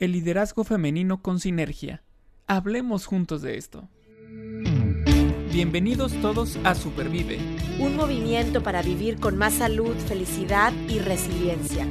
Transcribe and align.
el 0.00 0.12
liderazgo 0.12 0.64
femenino 0.64 1.20
con 1.20 1.38
sinergia. 1.38 2.02
Hablemos 2.46 3.04
juntos 3.04 3.42
de 3.42 3.58
esto. 3.58 3.88
Bienvenidos 5.52 6.14
todos 6.22 6.58
a 6.64 6.74
Supervive. 6.74 7.38
Un 7.78 7.96
movimiento 7.96 8.62
para 8.62 8.80
vivir 8.80 9.20
con 9.20 9.36
más 9.36 9.54
salud, 9.54 9.94
felicidad 10.08 10.72
y 10.88 11.00
resiliencia. 11.00 11.86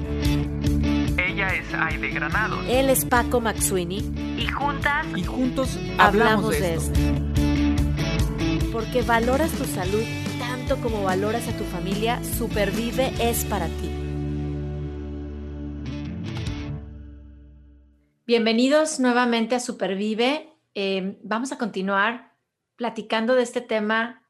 Ella 1.18 1.50
es 1.50 1.72
Aide 1.74 2.10
Granados. 2.10 2.66
Él 2.68 2.90
es 2.90 3.06
Paco 3.06 3.42
Maxuini. 3.42 4.00
Y 4.38 4.48
juntas. 4.48 5.06
Y 5.16 5.24
juntos 5.24 5.78
hablamos, 6.00 6.50
de, 6.50 6.76
esto. 6.76 7.00
Porque 8.72 9.04
valoras 9.04 9.52
tu 9.52 9.66
salud 9.66 10.04
tanto 10.40 10.78
como 10.78 11.04
valoras 11.04 11.48
a 11.48 11.56
tu 11.56 11.64
familia, 11.66 12.20
Supervive 12.24 13.14
es 13.20 13.46
para 13.46 13.68
ti. 13.68 13.99
Bienvenidos 18.30 19.00
nuevamente 19.00 19.56
a 19.56 19.60
Supervive. 19.60 20.54
Eh, 20.76 21.18
vamos 21.24 21.52
a 21.52 21.58
continuar 21.58 22.36
platicando 22.76 23.34
de 23.34 23.42
este 23.42 23.60
tema 23.60 24.22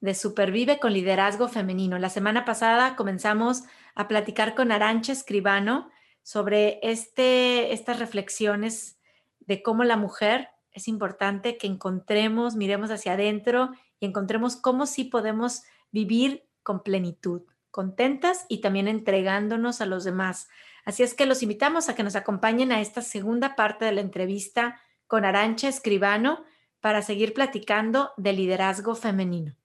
de 0.00 0.16
Supervive 0.16 0.80
con 0.80 0.92
liderazgo 0.92 1.46
femenino. 1.46 1.96
La 2.00 2.10
semana 2.10 2.44
pasada 2.44 2.96
comenzamos 2.96 3.62
a 3.94 4.08
platicar 4.08 4.56
con 4.56 4.72
Arancha 4.72 5.12
Escribano 5.12 5.88
sobre 6.24 6.80
este, 6.82 7.72
estas 7.72 8.00
reflexiones 8.00 8.98
de 9.38 9.62
cómo 9.62 9.84
la 9.84 9.96
mujer 9.96 10.48
es 10.72 10.88
importante 10.88 11.56
que 11.56 11.68
encontremos, 11.68 12.56
miremos 12.56 12.90
hacia 12.90 13.12
adentro 13.12 13.70
y 14.00 14.06
encontremos 14.06 14.56
cómo 14.56 14.84
sí 14.84 15.04
podemos 15.04 15.62
vivir 15.92 16.48
con 16.64 16.82
plenitud, 16.82 17.42
contentas 17.70 18.46
y 18.48 18.62
también 18.62 18.88
entregándonos 18.88 19.80
a 19.80 19.86
los 19.86 20.02
demás. 20.02 20.48
Así 20.84 21.02
es 21.02 21.14
que 21.14 21.26
los 21.26 21.42
invitamos 21.42 21.88
a 21.88 21.94
que 21.94 22.02
nos 22.02 22.16
acompañen 22.16 22.72
a 22.72 22.80
esta 22.80 23.02
segunda 23.02 23.56
parte 23.56 23.84
de 23.84 23.92
la 23.92 24.00
entrevista 24.00 24.80
con 25.06 25.24
Arancha 25.24 25.68
Escribano 25.68 26.44
para 26.80 27.02
seguir 27.02 27.32
platicando 27.32 28.12
de 28.16 28.32
liderazgo 28.34 28.94
femenino. 28.94 29.56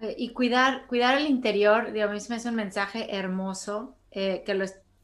Eh, 0.00 0.14
y 0.18 0.30
cuidar, 0.30 0.86
cuidar 0.88 1.16
el 1.16 1.26
interior, 1.26 1.92
digo, 1.92 2.06
a 2.06 2.12
mí 2.12 2.18
me 2.28 2.50
un 2.50 2.54
mensaje 2.56 3.14
hermoso, 3.14 3.96
eh, 4.10 4.42
que 4.44 4.52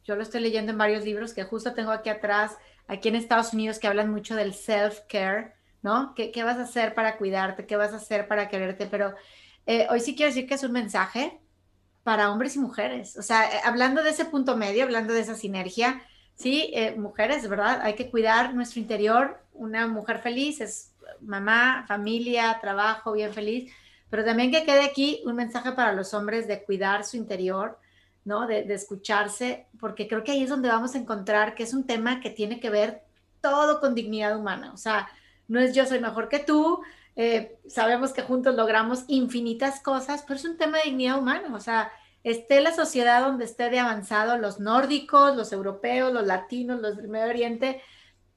yo 0.02 0.16
lo 0.16 0.22
estoy 0.22 0.40
leyendo 0.40 0.72
en 0.72 0.78
varios 0.78 1.04
libros 1.04 1.34
que 1.34 1.44
justo 1.44 1.74
tengo 1.74 1.92
aquí 1.92 2.10
atrás, 2.10 2.56
aquí 2.88 3.08
en 3.08 3.14
Estados 3.14 3.52
Unidos, 3.52 3.78
que 3.78 3.86
hablan 3.86 4.10
mucho 4.10 4.34
del 4.34 4.54
self-care, 4.54 5.52
¿no? 5.82 6.14
¿Qué, 6.16 6.32
¿Qué, 6.32 6.42
vas 6.42 6.56
a 6.56 6.62
hacer 6.62 6.94
para 6.94 7.16
cuidarte? 7.16 7.66
¿Qué 7.66 7.76
vas 7.76 7.92
a 7.92 7.96
hacer 7.96 8.26
para 8.26 8.48
quererte? 8.48 8.86
Pero 8.86 9.14
eh, 9.66 9.86
hoy 9.90 10.00
sí 10.00 10.16
quiero 10.16 10.30
decir 10.30 10.48
que 10.48 10.54
es 10.54 10.64
un 10.64 10.72
mensaje 10.72 11.40
para 12.08 12.30
hombres 12.30 12.56
y 12.56 12.58
mujeres. 12.58 13.18
O 13.18 13.22
sea, 13.22 13.44
eh, 13.44 13.60
hablando 13.66 14.02
de 14.02 14.08
ese 14.08 14.24
punto 14.24 14.56
medio, 14.56 14.84
hablando 14.84 15.12
de 15.12 15.20
esa 15.20 15.34
sinergia, 15.34 16.00
sí, 16.36 16.70
eh, 16.72 16.94
mujeres, 16.96 17.46
¿verdad? 17.46 17.82
Hay 17.82 17.96
que 17.96 18.08
cuidar 18.10 18.54
nuestro 18.54 18.80
interior. 18.80 19.38
Una 19.52 19.86
mujer 19.86 20.18
feliz 20.20 20.62
es 20.62 20.94
mamá, 21.20 21.84
familia, 21.86 22.56
trabajo, 22.62 23.12
bien 23.12 23.34
feliz. 23.34 23.70
Pero 24.08 24.24
también 24.24 24.50
que 24.50 24.64
quede 24.64 24.86
aquí 24.86 25.20
un 25.26 25.36
mensaje 25.36 25.72
para 25.72 25.92
los 25.92 26.14
hombres 26.14 26.48
de 26.48 26.64
cuidar 26.64 27.04
su 27.04 27.18
interior, 27.18 27.78
¿no? 28.24 28.46
De, 28.46 28.62
de 28.62 28.72
escucharse, 28.72 29.66
porque 29.78 30.08
creo 30.08 30.24
que 30.24 30.32
ahí 30.32 30.44
es 30.44 30.48
donde 30.48 30.70
vamos 30.70 30.94
a 30.94 30.98
encontrar 30.98 31.54
que 31.54 31.64
es 31.64 31.74
un 31.74 31.86
tema 31.86 32.20
que 32.22 32.30
tiene 32.30 32.58
que 32.58 32.70
ver 32.70 33.02
todo 33.42 33.80
con 33.80 33.94
dignidad 33.94 34.34
humana. 34.34 34.72
O 34.72 34.78
sea, 34.78 35.10
no 35.46 35.60
es 35.60 35.74
yo 35.74 35.84
soy 35.84 36.00
mejor 36.00 36.30
que 36.30 36.38
tú, 36.38 36.80
eh, 37.18 37.58
sabemos 37.66 38.12
que 38.12 38.22
juntos 38.22 38.54
logramos 38.54 39.02
infinitas 39.08 39.80
cosas, 39.80 40.22
pero 40.22 40.38
es 40.38 40.44
un 40.44 40.56
tema 40.56 40.78
de 40.78 40.84
dignidad 40.84 41.18
humana, 41.18 41.52
o 41.52 41.58
sea, 41.58 41.90
esté 42.22 42.60
la 42.60 42.72
sociedad 42.72 43.22
donde 43.22 43.44
esté 43.44 43.70
de 43.70 43.80
avanzado, 43.80 44.38
los 44.38 44.60
nórdicos, 44.60 45.36
los 45.36 45.52
europeos, 45.52 46.12
los 46.12 46.24
latinos, 46.24 46.80
los 46.80 46.96
del 46.96 47.08
Medio 47.08 47.26
Oriente, 47.26 47.82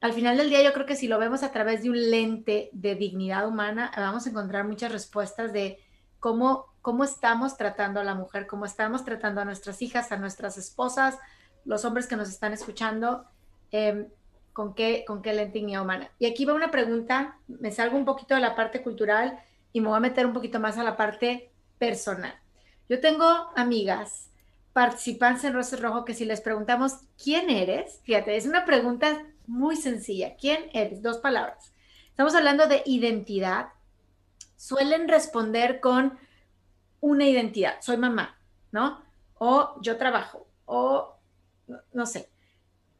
al 0.00 0.12
final 0.14 0.36
del 0.36 0.50
día 0.50 0.64
yo 0.64 0.72
creo 0.72 0.84
que 0.84 0.96
si 0.96 1.06
lo 1.06 1.20
vemos 1.20 1.44
a 1.44 1.52
través 1.52 1.84
de 1.84 1.90
un 1.90 2.10
lente 2.10 2.70
de 2.72 2.96
dignidad 2.96 3.46
humana, 3.46 3.92
vamos 3.96 4.26
a 4.26 4.30
encontrar 4.30 4.66
muchas 4.66 4.90
respuestas 4.90 5.52
de 5.52 5.78
cómo, 6.18 6.74
cómo 6.82 7.04
estamos 7.04 7.56
tratando 7.56 8.00
a 8.00 8.04
la 8.04 8.16
mujer, 8.16 8.48
cómo 8.48 8.64
estamos 8.64 9.04
tratando 9.04 9.40
a 9.40 9.44
nuestras 9.44 9.80
hijas, 9.80 10.10
a 10.10 10.16
nuestras 10.16 10.58
esposas, 10.58 11.18
los 11.64 11.84
hombres 11.84 12.08
que 12.08 12.16
nos 12.16 12.28
están 12.30 12.52
escuchando. 12.52 13.26
Eh, 13.70 14.08
con 14.52 14.74
qué, 14.74 15.04
con 15.06 15.22
qué 15.22 15.50
humana. 15.80 16.10
Y 16.18 16.26
aquí 16.26 16.44
va 16.44 16.54
una 16.54 16.70
pregunta, 16.70 17.38
me 17.48 17.70
salgo 17.70 17.96
un 17.96 18.04
poquito 18.04 18.34
de 18.34 18.40
la 18.40 18.54
parte 18.54 18.82
cultural 18.82 19.38
y 19.72 19.80
me 19.80 19.88
voy 19.88 19.96
a 19.96 20.00
meter 20.00 20.26
un 20.26 20.32
poquito 20.32 20.60
más 20.60 20.78
a 20.78 20.84
la 20.84 20.96
parte 20.96 21.50
personal. 21.78 22.34
Yo 22.88 23.00
tengo 23.00 23.24
amigas 23.56 24.28
participantes 24.72 25.44
en 25.44 25.54
Rostro 25.54 25.80
Rojo 25.80 26.04
que 26.04 26.14
si 26.14 26.24
les 26.24 26.40
preguntamos 26.40 26.96
quién 27.22 27.50
eres, 27.50 28.00
fíjate, 28.04 28.36
es 28.36 28.46
una 28.46 28.64
pregunta 28.64 29.24
muy 29.46 29.76
sencilla. 29.76 30.36
¿Quién 30.36 30.70
eres? 30.72 31.02
Dos 31.02 31.18
palabras. 31.18 31.72
Estamos 32.08 32.34
hablando 32.34 32.66
de 32.66 32.82
identidad. 32.86 33.68
Suelen 34.56 35.08
responder 35.08 35.80
con 35.80 36.18
una 37.00 37.26
identidad. 37.26 37.80
Soy 37.80 37.96
mamá, 37.96 38.38
¿no? 38.70 39.02
O 39.38 39.80
yo 39.80 39.96
trabajo, 39.96 40.46
o 40.66 41.16
no 41.92 42.06
sé, 42.06 42.28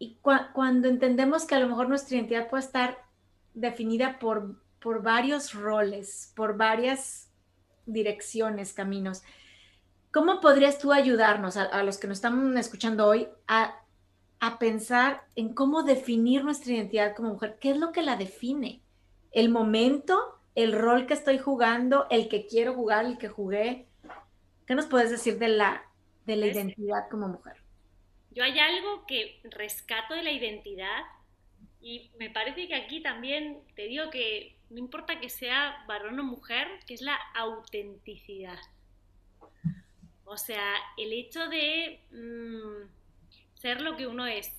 y 0.03 0.19
cuando 0.21 0.89
entendemos 0.89 1.45
que 1.45 1.55
a 1.55 1.61
lo 1.61 1.69
mejor 1.69 1.89
nuestra 1.89 2.17
identidad 2.17 2.51
puede 2.51 2.65
estar 2.65 2.99
definida 3.55 4.19
por, 4.19 4.61
por 4.81 5.01
varios 5.01 5.55
roles, 5.55 6.33
por 6.35 6.57
varias 6.57 7.31
direcciones, 7.87 8.73
caminos, 8.73 9.23
¿cómo 10.11 10.41
podrías 10.41 10.81
tú 10.81 10.91
ayudarnos 10.93 11.57
a, 11.57 11.81
los 11.85 11.99
que 11.99 12.09
nos 12.09 12.19
están 12.19 12.59
escuchando 12.59 13.07
hoy 13.07 13.29
a, 13.47 13.77
a 14.41 14.59
pensar 14.59 15.23
en 15.37 15.55
cómo 15.55 15.85
definir 15.85 16.43
nuestra 16.43 16.73
identidad 16.73 17.15
como 17.15 17.35
mujer? 17.35 17.59
¿Qué 17.61 17.71
es 17.71 17.77
lo 17.77 17.93
que 17.93 18.03
la 18.03 18.17
define? 18.17 18.83
¿El 19.31 19.51
momento? 19.51 20.19
¿El 20.57 20.73
rol 20.73 21.07
que 21.07 21.15
estoy 21.15 21.39
jugando? 21.39 22.09
¿El 22.11 22.29
que 22.29 22.49
quiero 22.49 22.75
jugar? 22.75 23.05
¿El 23.05 23.19
que 23.19 23.29
jugué? 23.29 23.87
¿Qué 24.67 24.75
nos 24.75 24.87
puedes 24.87 25.13
decir 25.13 25.39
de 25.39 25.47
la, 25.47 25.85
de 26.27 26.35
la 26.35 26.49
identidad 26.49 27.09
como 27.09 27.29
mujer? 27.29 27.62
Yo 28.35 28.45
hay 28.45 28.59
algo 28.59 29.07
que 29.07 29.41
rescato 29.45 30.15
de 30.15 30.23
la 30.23 30.33
identidad 30.33 31.03
y 31.81 32.11
me 32.19 32.31
parece 32.31 32.69
que 32.69 32.75
aquí 32.75 33.03
también 33.03 33.61
te 33.75 33.87
digo 33.87 34.11
que 34.11 34.57
no 34.71 34.79
importa 34.79 35.21
que 35.21 35.29
sea 35.29 35.85
varón 35.87 36.19
o 36.19 36.25
mujer, 36.25 36.67
que 36.87 36.95
es 36.95 37.03
la 37.03 37.19
autenticidad. 37.35 38.59
O 40.25 40.39
sea, 40.39 40.77
el 40.97 41.13
hecho 41.13 41.47
de 41.49 42.01
mm, 42.11 42.89
ser 43.61 43.83
lo 43.83 43.97
que 43.97 44.07
uno 44.07 44.27
es, 44.27 44.51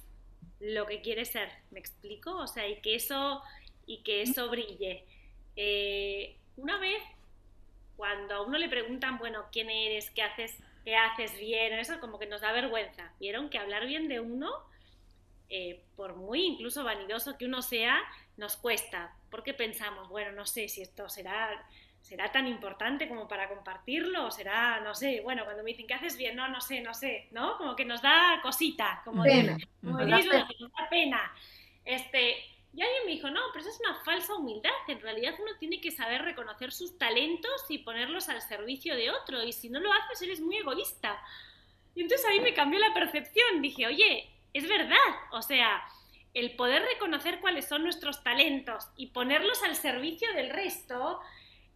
lo 0.60 0.86
que 0.86 1.02
quiere 1.02 1.26
ser, 1.26 1.50
¿me 1.72 1.80
explico? 1.80 2.36
O 2.36 2.48
sea, 2.48 2.68
y 2.68 2.80
que 2.82 2.96
eso, 2.96 3.42
y 3.88 4.04
que 4.04 4.22
eso 4.22 4.50
brille. 4.50 5.04
Eh, 5.56 6.38
una 6.58 6.78
vez, 6.78 7.02
cuando 7.98 8.36
a 8.36 8.42
uno 8.42 8.58
le 8.58 8.70
preguntan, 8.70 9.18
bueno, 9.18 9.46
¿quién 9.52 9.70
eres? 9.70 10.12
¿Qué 10.12 10.22
haces? 10.22 10.58
Qué 10.84 10.96
haces 10.96 11.38
bien, 11.38 11.74
eso 11.74 12.00
como 12.00 12.20
que 12.20 12.26
nos 12.26 12.42
da 12.42 12.52
vergüenza. 12.52 13.12
Vieron 13.20 13.50
que 13.50 13.58
hablar 13.58 13.86
bien 13.86 14.08
de 14.08 14.20
uno, 14.20 14.52
eh, 15.50 15.84
por 15.96 16.16
muy 16.16 16.46
incluso 16.46 16.84
vanidoso 16.84 17.38
que 17.38 17.46
uno 17.46 17.62
sea, 17.62 18.02
nos 18.38 18.58
cuesta, 18.58 19.16
porque 19.30 19.54
pensamos, 19.54 20.10
bueno, 20.10 20.32
no 20.32 20.46
sé 20.46 20.68
si 20.68 20.82
esto 20.82 21.08
será, 21.08 21.66
será 22.02 22.32
tan 22.32 22.48
importante 22.48 23.08
como 23.08 23.28
para 23.28 23.48
compartirlo, 23.48 24.26
o 24.26 24.32
será, 24.32 24.80
no 24.82 24.96
sé, 24.96 25.22
bueno, 25.22 25.46
cuando 25.46 25.64
me 25.64 25.72
dicen 25.72 25.88
que 25.88 25.94
haces 25.94 26.18
bien, 26.18 26.36
no, 26.36 26.48
no 26.50 26.60
sé, 26.60 26.82
no 26.82 26.94
sé, 26.94 27.28
¿no? 27.32 27.58
Como 27.58 27.76
que 27.76 27.86
nos 27.86 28.02
da 28.02 28.40
cosita, 28.42 29.02
como, 29.06 29.24
pena. 29.24 29.58
como 29.82 30.00
nos 30.00 30.72
da 30.72 30.90
pena. 30.90 31.32
Este, 31.86 32.38
y 32.76 32.82
alguien 32.82 33.06
me 33.06 33.12
dijo, 33.12 33.30
no, 33.30 33.42
pero 33.52 33.62
eso 33.62 33.70
es 33.70 33.80
una 33.88 34.04
falsa 34.04 34.34
humildad. 34.34 34.72
En 34.88 35.00
realidad 35.00 35.36
uno 35.40 35.52
tiene 35.60 35.80
que 35.80 35.92
saber 35.92 36.24
reconocer 36.24 36.72
sus 36.72 36.98
talentos 36.98 37.66
y 37.70 37.80
ponerlos 37.80 38.30
al 38.30 38.42
servicio 38.42 38.96
de 38.96 39.12
otro. 39.12 39.44
Y 39.44 39.54
si 39.54 39.70
no 39.70 39.80
lo 39.80 39.94
haces, 39.94 40.24
eres 40.24 40.42
muy 40.42 40.58
egoísta. 40.58 41.22
Y 41.94 42.02
entonces 42.02 42.26
ahí 42.28 42.40
me 42.40 42.56
cambió 42.56 42.80
la 42.80 42.94
percepción. 42.94 43.62
Dije, 43.62 43.86
oye, 43.86 44.28
es 44.54 44.68
verdad. 44.68 44.98
O 45.32 45.44
sea, 45.44 45.84
el 46.34 46.56
poder 46.56 46.82
reconocer 46.82 47.40
cuáles 47.42 47.68
son 47.68 47.84
nuestros 47.84 48.24
talentos 48.24 48.88
y 48.98 49.08
ponerlos 49.08 49.62
al 49.62 49.76
servicio 49.76 50.34
del 50.34 50.50
resto 50.50 51.20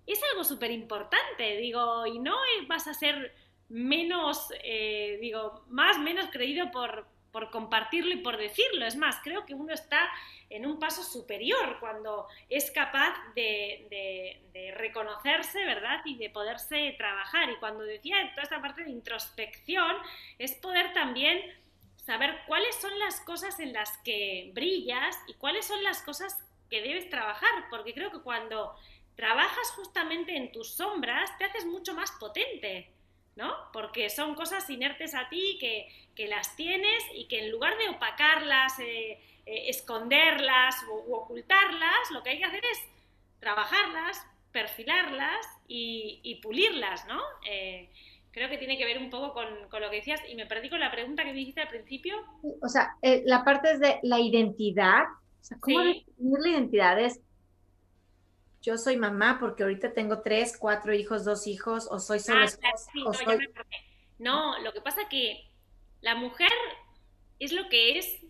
es 0.08 0.20
algo 0.32 0.44
súper 0.44 0.72
importante. 0.72 1.58
Digo, 1.58 2.08
y 2.08 2.18
no 2.18 2.36
vas 2.68 2.88
a 2.88 2.96
ser 2.96 3.36
menos, 3.70 4.52
eh, 4.64 5.20
digo, 5.22 5.64
más, 5.68 6.00
menos 6.00 6.30
creído 6.32 6.72
por, 6.72 7.06
por 7.38 7.52
compartirlo 7.52 8.12
y 8.16 8.18
por 8.18 8.36
decirlo. 8.36 8.88
Es 8.88 8.96
más, 8.96 9.18
creo 9.24 9.46
que 9.46 9.54
uno 9.54 9.72
está 9.72 10.10
en 10.50 10.66
un 10.66 10.80
paso 10.80 11.04
superior 11.04 11.78
cuando 11.80 12.28
es 12.50 12.72
capaz 12.72 13.14
de, 13.36 14.42
reconocerse, 14.76 15.64
¿verdad? 15.64 16.02
Y 16.04 16.18
de 16.18 16.32
poderse 16.32 16.96
trabajar. 16.98 17.52
Y 17.52 17.58
cuando 17.58 17.84
decía 17.84 18.16
toda 18.32 18.42
esta 18.42 18.60
parte 18.60 18.84
de 18.84 18.90
introspección, 18.90 19.98
es 20.40 20.54
poder 20.56 20.94
también 20.94 21.40
saber 21.98 22.40
cuáles 22.48 22.76
son 22.78 22.98
las 22.98 23.22
cosas 23.22 23.60
en 23.60 23.72
las 23.72 23.96
que 24.00 24.50
brillas 24.56 25.16
y 25.28 25.36
cuáles 25.36 25.68
son 25.68 25.84
las 25.84 26.02
cosas 26.02 26.44
que 26.72 26.82
debes 26.82 27.08
trabajar, 27.12 27.66
porque 27.70 27.94
creo 27.94 28.12
que 28.12 28.22
cuando 28.22 28.76
trabajas 29.16 29.70
justamente 29.76 30.36
en 30.36 30.52
tus 30.52 30.74
sombras, 30.74 31.38
te 31.38 31.46
haces 31.46 31.66
mucho 31.68 31.94
más 31.94 32.12
potente. 32.14 32.90
¿no? 33.38 33.54
Porque 33.72 34.10
son 34.10 34.34
cosas 34.34 34.68
inertes 34.70 35.14
a 35.14 35.30
ti 35.30 35.58
que, 35.60 35.88
las 36.26 36.56
tienes 36.56 37.04
y 37.14 37.28
que 37.28 37.46
en 37.46 37.52
lugar 37.52 37.78
de 37.78 37.90
opacarlas, 37.90 38.80
eh, 38.80 39.20
eh, 39.46 39.70
esconderlas 39.70 40.76
u, 40.90 41.14
ocultarlas, 41.14 42.12
lo 42.12 42.24
que 42.24 42.32
hay 42.32 42.40
que 42.40 42.46
hacer 42.46 42.64
es 42.66 42.80
trabajarlas, 43.40 44.26
perfilarlas 44.52 45.46
y, 45.68 46.40
pulirlas, 46.42 47.06
¿no? 47.08 47.22
Eh, 47.48 47.92
creo 48.32 48.50
que 48.50 48.58
tiene 48.58 48.78
que 48.78 48.86
ver 48.86 48.98
un 48.98 49.12
poco 49.12 49.34
con, 49.34 49.46
lo 49.80 49.90
que 49.92 49.98
decías 49.98 50.22
y 50.28 50.36
me 50.36 50.48
perdí 50.48 50.70
con 50.70 50.80
la 50.80 50.90
pregunta 50.90 51.24
que 51.24 51.34
me 51.34 51.38
dijiste 51.38 51.62
al 51.62 51.68
principio. 51.68 52.16
O 52.62 52.68
sea, 52.68 52.96
la 53.02 53.44
parte 53.44 53.74
es 53.74 53.80
de 53.80 54.00
la 54.02 54.20
identidad. 54.20 55.04
O 55.42 55.44
sea, 55.44 55.58
¿cómo 55.60 55.80
definir 55.80 56.40
la 56.40 56.50
identidad? 56.50 57.00
Es, 57.00 57.20
yo 58.62 58.78
soy 58.78 58.98
mamá 58.98 59.38
porque 59.40 59.64
ahorita 59.64 59.94
tengo 59.94 60.22
tres, 60.22 60.58
cuatro 60.58 60.94
hijos, 60.94 61.26
dos 61.26 61.46
hijos, 61.46 61.88
o 61.92 62.00
soy 62.00 62.20
solo 62.20 62.44
ah, 62.44 63.28
no, 64.20 64.60
lo 64.60 64.74
que 64.74 64.82
pasa 64.82 65.08
que 65.10 65.47
la 66.08 66.16
mujer 66.16 66.54
es 67.38 67.52
lo 67.52 67.68
que 67.68 67.98
es 67.98 68.24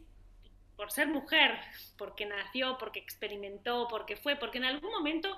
por 0.76 0.92
ser 0.92 1.10
mujer, 1.10 1.52
porque 1.96 2.26
nació, 2.26 2.76
porque 2.80 2.98
experimentó, 2.98 3.88
porque 3.88 4.16
fue, 4.16 4.36
porque 4.36 4.58
en 4.58 4.66
algún 4.66 4.90
momento 4.90 5.38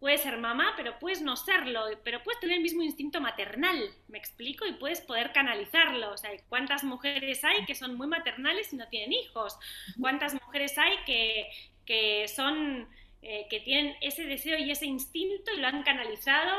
puedes 0.00 0.22
ser 0.22 0.38
mamá, 0.38 0.72
pero 0.74 0.98
puedes 0.98 1.20
no 1.20 1.36
serlo, 1.36 1.84
pero 2.02 2.22
puedes 2.22 2.40
tener 2.40 2.56
el 2.56 2.62
mismo 2.62 2.82
instinto 2.82 3.20
maternal, 3.20 3.78
me 4.08 4.16
explico, 4.16 4.64
y 4.64 4.72
puedes 4.72 5.02
poder 5.02 5.32
canalizarlo. 5.32 6.12
O 6.12 6.16
sea, 6.16 6.30
¿cuántas 6.48 6.82
mujeres 6.82 7.44
hay 7.44 7.66
que 7.66 7.74
son 7.74 7.94
muy 7.94 8.06
maternales 8.06 8.72
y 8.72 8.76
no 8.76 8.88
tienen 8.88 9.12
hijos? 9.12 9.58
¿Cuántas 10.00 10.32
mujeres 10.32 10.78
hay 10.78 10.96
que, 11.04 11.50
que 11.84 12.26
son, 12.26 12.88
eh, 13.26 13.46
que 13.48 13.60
tienen 13.60 13.96
ese 14.02 14.24
deseo 14.24 14.58
y 14.58 14.70
ese 14.70 14.84
instinto 14.84 15.50
y 15.50 15.58
lo 15.58 15.66
han 15.66 15.82
canalizado 15.82 16.52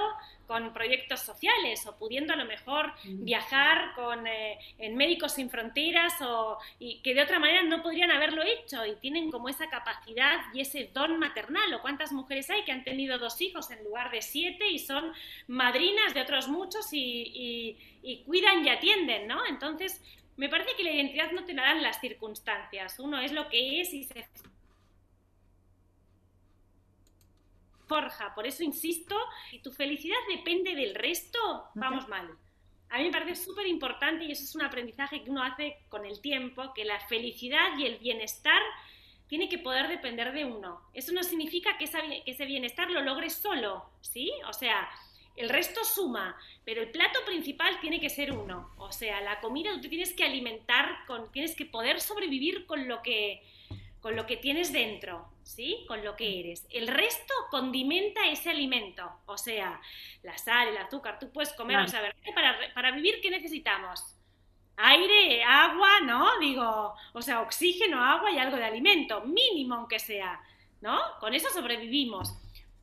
con 0.47 0.73
proyectos 0.73 1.19
sociales 1.19 1.85
o 1.85 1.95
pudiendo 1.95 2.33
a 2.33 2.35
lo 2.35 2.45
mejor 2.45 2.91
mm. 3.03 3.23
viajar 3.23 3.93
con, 3.93 4.25
eh, 4.25 4.57
en 4.79 4.95
Médicos 4.95 5.33
Sin 5.33 5.51
Fronteras 5.51 6.19
o, 6.21 6.57
y 6.79 7.01
que 7.03 7.13
de 7.13 7.21
otra 7.21 7.37
manera 7.37 7.61
no 7.61 7.83
podrían 7.83 8.09
haberlo 8.09 8.41
hecho 8.41 8.83
y 8.83 8.95
tienen 8.95 9.29
como 9.29 9.47
esa 9.47 9.69
capacidad 9.69 10.39
y 10.55 10.61
ese 10.61 10.89
don 10.91 11.19
maternal 11.19 11.71
o 11.75 11.81
cuántas 11.83 12.11
mujeres 12.11 12.49
hay 12.49 12.63
que 12.63 12.71
han 12.71 12.83
tenido 12.83 13.19
dos 13.19 13.39
hijos 13.41 13.69
en 13.69 13.83
lugar 13.83 14.09
de 14.09 14.23
siete 14.23 14.67
y 14.67 14.79
son 14.79 15.13
madrinas 15.47 16.15
de 16.15 16.21
otros 16.21 16.47
muchos 16.47 16.91
y, 16.93 17.77
y 18.01 18.23
cuidan 18.23 18.65
y 18.65 18.69
atienden, 18.69 19.27
¿no? 19.27 19.45
Entonces, 19.45 20.01
me 20.35 20.49
parece 20.49 20.75
que 20.75 20.83
la 20.83 20.91
identidad 20.91 21.31
no 21.31 21.45
te 21.45 21.53
la 21.53 21.61
dan 21.61 21.83
las 21.83 22.01
circunstancias, 22.01 22.99
uno 22.99 23.19
es 23.19 23.31
lo 23.31 23.49
que 23.49 23.81
es 23.81 23.93
y 23.93 24.03
se 24.03 24.27
forja. 27.87 28.33
Por 28.35 28.45
eso 28.45 28.63
insisto, 28.63 29.15
si 29.49 29.59
tu 29.59 29.71
felicidad 29.71 30.17
depende 30.29 30.75
del 30.75 30.95
resto, 30.95 31.39
vamos 31.75 32.07
mal. 32.07 32.29
A 32.89 32.97
mí 32.97 33.05
me 33.05 33.11
parece 33.11 33.43
súper 33.43 33.67
importante 33.67 34.25
y 34.25 34.31
eso 34.31 34.43
es 34.43 34.55
un 34.55 34.61
aprendizaje 34.61 35.23
que 35.23 35.29
uno 35.29 35.43
hace 35.43 35.79
con 35.89 36.05
el 36.05 36.21
tiempo, 36.21 36.73
que 36.73 36.85
la 36.85 36.99
felicidad 37.07 37.77
y 37.77 37.85
el 37.85 37.97
bienestar 37.97 38.61
tiene 39.27 39.49
que 39.49 39.57
poder 39.57 39.87
depender 39.87 40.33
de 40.33 40.45
uno. 40.45 40.81
Eso 40.93 41.11
no 41.11 41.23
significa 41.23 41.77
que, 41.77 41.85
que 41.85 42.31
ese 42.31 42.45
bienestar 42.45 42.91
lo 42.91 43.01
logres 43.01 43.33
solo, 43.33 43.89
¿sí? 44.01 44.31
O 44.47 44.53
sea, 44.53 44.87
el 45.35 45.49
resto 45.49 45.83
suma, 45.83 46.37
pero 46.63 46.81
el 46.81 46.91
plato 46.91 47.19
principal 47.25 47.79
tiene 47.81 47.99
que 47.99 48.09
ser 48.09 48.31
uno. 48.31 48.71
O 48.77 48.91
sea, 48.91 49.19
la 49.21 49.41
comida 49.41 49.71
tú 49.81 49.89
tienes 49.89 50.13
que 50.13 50.23
alimentar, 50.23 51.05
con, 51.07 51.31
tienes 51.31 51.55
que 51.55 51.65
poder 51.65 51.99
sobrevivir 51.99 52.65
con 52.65 52.87
lo 52.87 53.01
que, 53.01 53.43
con 54.05 54.15
lo 54.15 54.27
que 54.27 54.37
tienes 54.37 54.71
dentro, 54.71 55.27
¿sí? 55.41 55.83
Con 55.87 56.05
lo 56.05 56.15
que 56.15 56.39
eres. 56.39 56.67
El 56.69 56.87
resto 56.87 57.33
condimenta 57.49 58.27
ese 58.27 58.51
alimento, 58.51 59.11
o 59.25 59.35
sea, 59.35 59.81
la 60.21 60.37
sal, 60.37 60.67
el 60.67 60.77
azúcar, 60.77 61.17
tú 61.17 61.31
puedes 61.31 61.53
comer, 61.53 61.79
o 61.79 61.87
sea, 61.87 62.13
para, 62.35 62.55
para 62.75 62.91
vivir, 62.91 63.19
¿qué 63.19 63.31
necesitamos? 63.31 64.15
Aire, 64.77 65.43
agua, 65.43 66.01
¿no? 66.01 66.37
Digo, 66.37 66.93
o 67.13 67.21
sea, 67.23 67.41
oxígeno, 67.41 67.99
agua 67.99 68.29
y 68.29 68.37
algo 68.37 68.57
de 68.57 68.65
alimento, 68.65 69.21
mínimo 69.21 69.73
aunque 69.73 69.97
sea, 69.97 70.39
¿no? 70.81 70.99
Con 71.19 71.33
eso 71.33 71.49
sobrevivimos. 71.49 72.31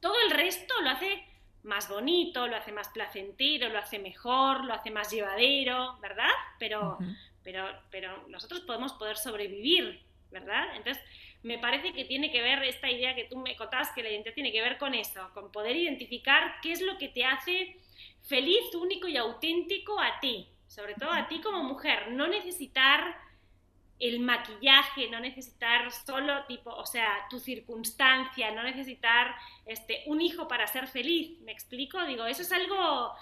Todo 0.00 0.16
el 0.26 0.32
resto 0.32 0.74
lo 0.82 0.90
hace 0.90 1.24
más 1.62 1.88
bonito, 1.88 2.48
lo 2.48 2.56
hace 2.56 2.72
más 2.72 2.88
placentero, 2.88 3.68
lo 3.68 3.78
hace 3.78 4.00
mejor, 4.00 4.64
lo 4.64 4.74
hace 4.74 4.90
más 4.90 5.08
llevadero, 5.12 5.98
¿verdad? 6.00 6.32
Pero, 6.58 6.98
pero, 7.44 7.64
pero 7.92 8.26
nosotros 8.26 8.62
podemos 8.62 8.94
poder 8.94 9.16
sobrevivir 9.16 10.10
¿verdad? 10.32 10.74
Entonces, 10.76 11.02
me 11.42 11.58
parece 11.58 11.92
que 11.92 12.04
tiene 12.04 12.30
que 12.30 12.40
ver 12.40 12.62
esta 12.64 12.90
idea 12.90 13.14
que 13.14 13.24
tú 13.24 13.36
me 13.36 13.56
contabas, 13.56 13.90
que 13.90 14.02
la 14.02 14.10
identidad 14.10 14.34
tiene 14.34 14.52
que 14.52 14.62
ver 14.62 14.78
con 14.78 14.94
eso, 14.94 15.30
con 15.34 15.50
poder 15.50 15.76
identificar 15.76 16.56
qué 16.62 16.72
es 16.72 16.80
lo 16.80 16.98
que 16.98 17.08
te 17.08 17.24
hace 17.24 17.76
feliz, 18.22 18.74
único 18.74 19.08
y 19.08 19.16
auténtico 19.16 20.00
a 20.00 20.20
ti, 20.20 20.48
sobre 20.68 20.94
todo 20.94 21.10
a 21.10 21.28
ti 21.28 21.40
como 21.40 21.62
mujer, 21.64 22.12
no 22.12 22.28
necesitar 22.28 23.16
el 23.98 24.20
maquillaje, 24.20 25.08
no 25.10 25.20
necesitar 25.20 25.90
solo 25.92 26.44
tipo, 26.46 26.70
o 26.70 26.86
sea, 26.86 27.26
tu 27.30 27.38
circunstancia, 27.38 28.50
no 28.50 28.62
necesitar 28.62 29.34
este, 29.64 30.02
un 30.06 30.20
hijo 30.20 30.48
para 30.48 30.66
ser 30.66 30.88
feliz, 30.88 31.40
¿me 31.42 31.52
explico? 31.52 32.04
Digo, 32.04 32.26
eso 32.26 32.42
es 32.42 32.50
algo, 32.50 33.12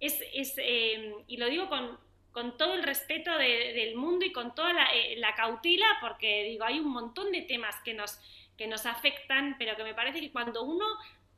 es, 0.00 0.18
es 0.32 0.54
eh, 0.56 1.14
y 1.26 1.36
lo 1.36 1.46
digo 1.46 1.68
con, 1.68 1.98
con 2.36 2.58
todo 2.58 2.74
el 2.74 2.82
respeto 2.82 3.30
del 3.38 3.96
mundo 3.96 4.26
y 4.26 4.30
con 4.30 4.54
toda 4.54 4.74
eh, 4.92 5.16
la, 5.16 5.34
cautela, 5.34 5.86
porque 6.02 6.44
digo, 6.44 6.64
hay 6.66 6.78
un 6.78 6.92
montón 6.92 7.32
de 7.32 7.40
temas 7.40 7.74
que 7.82 7.94
nos, 7.94 8.18
que 8.58 8.66
nos 8.66 8.84
afectan, 8.84 9.56
pero 9.58 9.74
que 9.74 9.82
me 9.82 9.94
parece 9.94 10.20
que 10.20 10.30
cuando 10.30 10.62
uno 10.62 10.84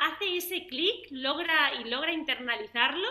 hace 0.00 0.36
ese 0.36 0.66
clic, 0.66 1.06
logra 1.12 1.72
y 1.74 1.84
logra 1.84 2.10
internalizarlo, 2.10 3.06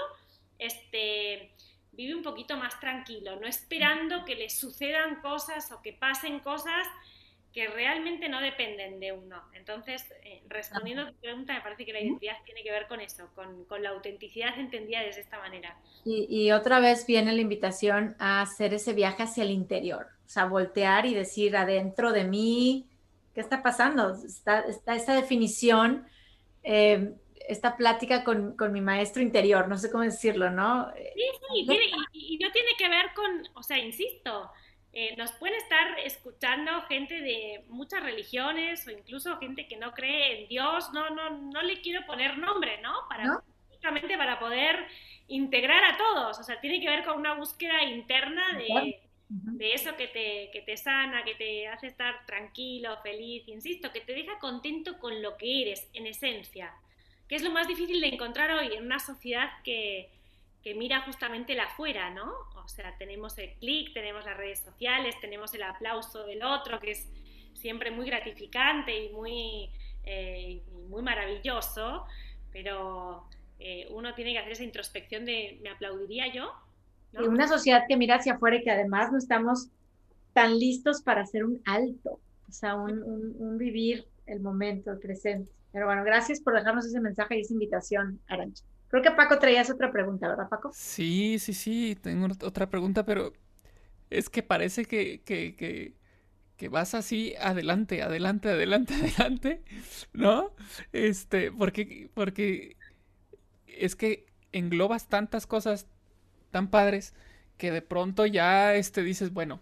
este, 0.59 1.53
vive 1.93 2.13
un 2.13 2.23
poquito 2.23 2.57
más 2.57 2.77
tranquilo, 2.81 3.37
no 3.37 3.47
esperando 3.47 4.25
que 4.25 4.35
le 4.35 4.49
sucedan 4.49 5.21
cosas 5.21 5.71
o 5.71 5.81
que 5.81 5.93
pasen 5.93 6.41
cosas 6.41 6.85
que 7.57 7.65
realmente 7.69 8.29
no 8.29 8.39
dependen 8.39 8.99
de 8.99 9.13
uno. 9.13 9.41
Entonces, 9.51 10.05
eh, 10.21 10.43
respondiendo 10.47 11.01
a 11.01 11.11
tu 11.11 11.15
pregunta, 11.15 11.55
me 11.55 11.61
parece 11.61 11.87
que 11.87 11.91
la 11.91 12.01
identidad 12.01 12.35
tiene 12.45 12.61
que 12.61 12.69
ver 12.69 12.87
con 12.87 13.01
eso, 13.01 13.31
con, 13.33 13.65
la 13.81 13.89
autenticidad 13.89 14.59
entendida 14.59 15.01
desde 15.01 15.21
esta 15.21 15.39
manera. 15.39 15.75
Y, 16.05 16.51
otra 16.51 16.79
vez 16.79 17.07
viene 17.07 17.33
la 17.33 17.41
invitación 17.41 18.15
a 18.19 18.41
hacer 18.43 18.75
ese 18.75 18.93
viaje 18.93 19.23
hacia 19.23 19.43
el 19.43 19.49
interior, 19.49 20.05
o 20.23 20.29
sea, 20.29 20.45
voltear 20.45 21.07
y 21.07 21.15
decir 21.15 21.57
adentro 21.57 22.11
de 22.11 22.25
mí, 22.25 22.85
¿qué 23.33 23.41
está 23.41 23.63
pasando? 23.63 24.13
Está, 24.13 24.59
está 24.59 24.95
esta 24.95 25.15
definición, 25.15 26.05
eh, 26.61 27.11
esta 27.47 27.75
plática 27.75 28.23
con, 28.23 28.55
mi 28.71 28.81
maestro 28.81 29.23
interior, 29.23 29.67
no 29.67 29.79
sé 29.79 29.89
cómo 29.89 30.03
decirlo, 30.03 30.51
¿no? 30.51 30.91
Sí, 30.93 31.23
sí, 31.65 31.89
y, 32.13 32.35
y 32.35 32.37
no 32.37 32.51
tiene 32.51 32.69
que 32.77 32.87
ver 32.87 33.15
con, 33.15 33.47
o 33.55 33.63
sea, 33.63 33.79
insisto, 33.79 34.51
eh, 34.99 35.15
nos 35.15 35.31
pueden 35.33 35.55
estar 35.57 35.99
escuchando 35.99 36.81
gente 36.87 37.21
de 37.21 37.63
muchas 37.67 38.01
religiones 38.01 38.87
o 38.87 38.89
incluso 38.89 39.37
gente 39.37 39.67
que 39.67 39.77
no 39.77 39.91
cree 39.91 40.41
en 40.41 40.47
Dios, 40.47 40.91
no, 40.91 41.11
no, 41.11 41.29
no 41.29 41.61
le 41.61 41.81
quiero 41.81 42.03
poner 42.07 42.39
nombre, 42.39 42.81
¿no? 42.81 43.07
Para, 43.07 43.43
Justamente 43.69 44.17
para 44.17 44.39
poder 44.39 44.87
integrar 45.27 45.83
a 45.83 45.97
todos, 45.97 46.39
o 46.39 46.43
sea, 46.43 46.59
tiene 46.59 46.81
que 46.81 46.89
ver 46.89 47.05
con 47.05 47.19
una 47.19 47.35
búsqueda 47.35 47.83
interna 47.83 48.57
de, 48.57 48.99
de 49.29 49.73
eso 49.73 49.95
que 49.95 50.07
te, 50.07 50.49
que 50.51 50.63
te 50.65 50.75
sana, 50.75 51.23
que 51.23 51.35
te 51.35 51.67
hace 51.67 51.85
estar 51.85 52.25
tranquilo, 52.25 52.97
feliz, 53.03 53.47
insisto, 53.47 53.91
que 53.91 54.01
te 54.01 54.13
deja 54.13 54.39
contento 54.39 54.97
con 54.97 55.21
lo 55.21 55.37
que 55.37 55.61
eres, 55.61 55.87
en 55.93 56.07
esencia, 56.07 56.73
que 57.27 57.35
es 57.35 57.43
lo 57.43 57.51
más 57.51 57.67
difícil 57.67 58.01
de 58.01 58.07
encontrar 58.07 58.49
hoy 58.49 58.73
en 58.75 58.83
una 58.83 58.97
sociedad 58.97 59.61
que, 59.63 60.16
que 60.67 60.75
mira 60.75 60.99
justamente 61.03 61.55
la 61.55 61.63
afuera, 61.63 62.09
¿no? 62.09 62.29
O 62.61 62.67
sea, 62.67 62.93
tenemos 62.97 63.37
el 63.37 63.53
clic, 63.53 63.93
tenemos 63.93 64.25
las 64.25 64.35
redes 64.35 64.59
sociales, 64.59 65.15
tenemos 65.21 65.53
el 65.53 65.63
aplauso 65.63 66.25
del 66.25 66.43
otro, 66.43 66.77
que 66.81 66.91
es 66.91 67.07
siempre 67.53 67.89
muy 67.89 68.05
gratificante 68.05 69.05
y 69.05 69.13
muy, 69.13 69.71
eh, 70.03 70.61
muy 70.89 71.01
maravilloso, 71.01 72.03
pero 72.51 73.29
eh, 73.59 73.87
uno 73.91 74.13
tiene 74.13 74.33
que 74.33 74.39
hacer 74.39 74.51
esa 74.51 74.65
introspección 74.65 75.23
de, 75.23 75.57
¿me 75.63 75.69
aplaudiría 75.69 76.33
yo? 76.33 76.51
Y 77.13 77.23
una 77.23 77.47
sociedad 77.47 77.85
que 77.87 77.95
mira 77.95 78.15
hacia 78.15 78.33
afuera 78.33 78.57
y 78.57 78.63
que 78.65 78.71
además 78.71 79.09
no 79.09 79.19
estamos 79.19 79.69
tan 80.33 80.59
listos 80.59 81.01
para 81.01 81.21
hacer 81.21 81.45
un 81.45 81.61
alto, 81.63 82.19
o 82.49 82.51
sea, 82.51 82.75
un, 82.75 82.91
un 83.39 83.57
vivir 83.57 84.05
el 84.25 84.41
momento, 84.41 84.91
el 84.91 84.99
presente. 84.99 85.49
Pero 85.71 85.85
bueno, 85.85 86.03
gracias 86.03 86.41
por 86.41 86.55
dejarnos 86.55 86.85
ese 86.85 86.99
mensaje 86.99 87.37
y 87.37 87.41
esa 87.43 87.53
invitación, 87.53 88.19
Arancha. 88.27 88.65
Creo 88.89 89.03
que 89.03 89.11
Paco 89.11 89.39
traías 89.39 89.69
otra 89.69 89.91
pregunta, 89.91 90.27
¿verdad, 90.27 90.49
Paco? 90.49 90.71
Sí, 90.71 91.39
sí, 91.39 91.53
sí, 91.53 91.97
tengo 92.01 92.27
otra 92.43 92.69
pregunta, 92.69 93.05
pero 93.05 93.33
es 94.09 94.29
que 94.29 94.43
parece 94.43 94.85
que, 94.85 95.21
que, 95.23 95.55
que, 95.55 95.95
que 96.57 96.69
vas 96.69 96.95
así 96.95 97.35
adelante, 97.41 98.01
adelante, 98.03 98.51
adelante, 98.51 98.95
adelante, 98.95 99.63
¿no? 100.13 100.53
Este, 100.93 101.51
porque, 101.51 102.09
porque 102.13 102.77
es 103.67 103.95
que 103.95 104.27
englobas 104.51 105.07
tantas 105.09 105.47
cosas 105.47 105.87
tan 106.51 106.69
padres 106.69 107.13
que 107.57 107.71
de 107.71 107.81
pronto 107.81 108.25
ya 108.25 108.75
este, 108.75 109.03
dices, 109.03 109.33
bueno, 109.33 109.61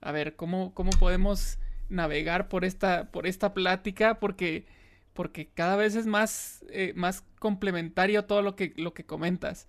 a 0.00 0.12
ver, 0.12 0.36
¿cómo, 0.36 0.74
cómo 0.74 0.90
podemos 0.92 1.58
navegar 1.88 2.48
por 2.48 2.64
esta, 2.64 3.10
por 3.10 3.26
esta 3.26 3.54
plática? 3.54 4.20
Porque 4.20 4.66
porque 5.14 5.48
cada 5.48 5.76
vez 5.76 5.94
es 5.96 6.06
más, 6.06 6.64
eh, 6.68 6.92
más 6.94 7.24
complementario 7.38 8.24
todo 8.24 8.42
lo 8.42 8.56
que, 8.56 8.74
lo 8.76 8.92
que 8.92 9.04
comentas. 9.04 9.66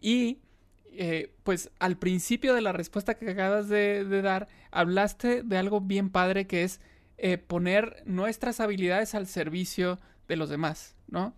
Y 0.00 0.38
eh, 0.92 1.32
pues 1.44 1.70
al 1.78 1.96
principio 1.96 2.54
de 2.54 2.60
la 2.60 2.72
respuesta 2.72 3.14
que 3.14 3.30
acabas 3.30 3.68
de, 3.68 4.04
dar, 4.22 4.48
hablaste 4.70 5.42
de 5.42 5.56
algo 5.56 5.80
bien 5.80 6.10
padre 6.10 6.46
que 6.46 6.64
es 6.64 6.80
eh, 7.16 7.38
poner 7.38 8.02
nuestras 8.04 8.60
habilidades 8.60 9.14
al 9.14 9.26
servicio 9.26 9.98
de 10.28 10.36
los 10.36 10.50
demás, 10.50 10.96
¿no? 11.08 11.34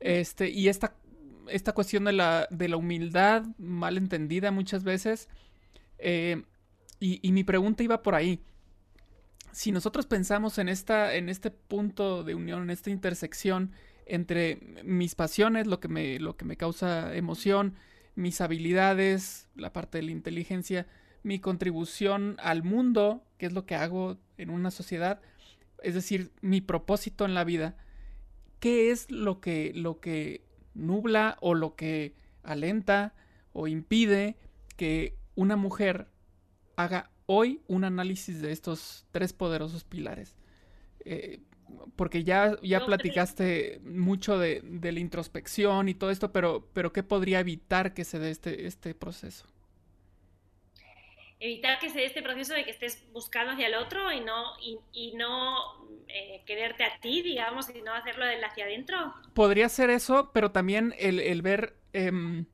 Este, 0.00 0.50
y 0.50 0.68
esta, 0.68 0.94
esta 1.48 1.72
cuestión 1.72 2.04
de 2.04 2.12
la, 2.12 2.48
de 2.50 2.68
la 2.68 2.76
humildad 2.76 3.44
mal 3.58 3.96
entendida 3.96 4.50
muchas 4.50 4.82
veces, 4.82 5.28
eh, 5.98 6.42
y, 7.00 7.32
mi 7.32 7.42
pregunta 7.42 7.82
iba 7.82 8.00
por 8.00 8.14
ahí. 8.14 8.40
Si 9.52 9.70
nosotros 9.70 10.06
pensamos 10.06 10.58
en, 10.58 10.68
esta, 10.68 11.14
en 11.14 11.28
este 11.28 11.50
punto 11.50 12.24
de 12.24 12.34
unión, 12.34 12.62
en 12.62 12.70
esta 12.70 12.90
intersección 12.90 13.72
entre 14.06 14.58
mis 14.84 15.14
pasiones, 15.14 15.66
lo 15.66 15.78
que 15.78 15.88
me, 15.88 16.18
lo 16.18 16.36
que 16.36 16.44
me 16.44 16.56
causa 16.56 17.14
emoción, 17.14 17.74
mis 18.14 18.40
habilidades, 18.40 19.48
la 19.54 19.72
parte 19.72 19.98
de 19.98 20.04
la 20.04 20.10
inteligencia, 20.10 20.86
mi 21.22 21.38
contribución 21.38 22.36
al 22.40 22.62
mundo, 22.62 23.24
que 23.38 23.46
es 23.46 23.52
lo 23.52 23.64
que 23.64 23.74
hago 23.74 24.18
en 24.38 24.50
una 24.50 24.70
sociedad, 24.70 25.20
es 25.82 25.94
decir, 25.94 26.32
mi 26.40 26.60
propósito 26.60 27.24
en 27.24 27.34
la 27.34 27.44
vida, 27.44 27.76
¿qué 28.58 28.90
es 28.90 29.10
lo 29.10 29.40
que, 29.40 29.72
lo 29.74 30.00
que 30.00 30.44
nubla 30.74 31.36
o 31.40 31.54
lo 31.54 31.74
que 31.74 32.14
alenta 32.42 33.14
o 33.52 33.68
impide 33.68 34.36
que 34.76 35.16
una 35.34 35.56
mujer 35.56 36.08
haga 36.76 37.11
hoy 37.32 37.60
un 37.66 37.84
análisis 37.84 38.42
de 38.42 38.52
estos 38.52 39.06
tres 39.10 39.32
poderosos 39.32 39.84
pilares? 39.84 40.36
Eh, 41.04 41.40
porque 41.96 42.24
ya, 42.24 42.56
ya 42.62 42.84
platicaste 42.84 43.80
mucho 43.84 44.38
de, 44.38 44.60
de, 44.62 44.92
la 44.92 45.00
introspección 45.00 45.88
y 45.88 45.94
todo 45.94 46.10
esto, 46.10 46.32
pero, 46.32 46.68
pero 46.74 46.92
¿qué 46.92 47.02
podría 47.02 47.40
evitar 47.40 47.94
que 47.94 48.04
se 48.04 48.18
dé 48.18 48.30
este, 48.30 48.66
este 48.66 48.94
proceso? 48.94 49.46
Evitar 51.40 51.78
que 51.78 51.88
se 51.88 51.98
dé 51.98 52.06
este 52.06 52.22
proceso 52.22 52.54
de 52.54 52.64
que 52.64 52.70
estés 52.70 53.04
buscando 53.12 53.52
hacia 53.52 53.66
el 53.66 53.74
otro 53.74 54.12
y 54.12 54.20
no, 54.20 54.52
y, 54.60 54.78
y 54.92 55.12
no 55.16 55.56
eh, 56.08 56.42
quererte 56.46 56.84
a 56.84 57.00
ti, 57.00 57.22
digamos, 57.22 57.68
y 57.74 57.80
no 57.82 57.94
hacerlo 57.94 58.26
del 58.26 58.44
hacia 58.44 58.64
adentro. 58.64 59.14
Podría 59.34 59.68
ser 59.68 59.90
eso, 59.90 60.30
pero 60.32 60.52
también 60.52 60.94
el, 60.98 61.18
el 61.18 61.42
ver, 61.42 61.76
eh, 61.94 62.44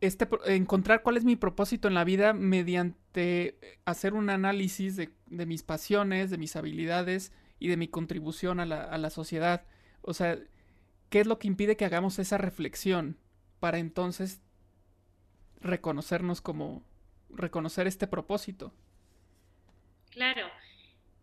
este, 0.00 0.28
encontrar 0.46 1.02
cuál 1.02 1.16
es 1.16 1.24
mi 1.24 1.36
propósito 1.36 1.88
en 1.88 1.94
la 1.94 2.04
vida 2.04 2.32
mediante 2.32 3.58
hacer 3.84 4.14
un 4.14 4.30
análisis 4.30 4.96
de, 4.96 5.10
mis 5.28 5.62
pasiones, 5.62 6.30
de 6.30 6.38
mis 6.38 6.56
habilidades, 6.56 7.32
y 7.58 7.68
de 7.68 7.76
mi 7.76 7.88
contribución 7.88 8.58
a 8.58 8.66
la, 8.66 8.84
a 8.84 8.96
la 8.96 9.10
sociedad. 9.10 9.66
O 10.00 10.14
sea, 10.14 10.38
¿qué 11.10 11.20
es 11.20 11.26
lo 11.26 11.38
que 11.38 11.46
impide 11.46 11.76
que 11.76 11.84
hagamos 11.84 12.18
esa 12.18 12.38
reflexión 12.38 13.18
para 13.60 13.78
entonces 13.78 14.40
reconocernos 15.60 16.40
como, 16.40 16.82
reconocer 17.28 17.86
este 17.86 18.06
propósito? 18.06 18.72
Claro. 20.10 20.48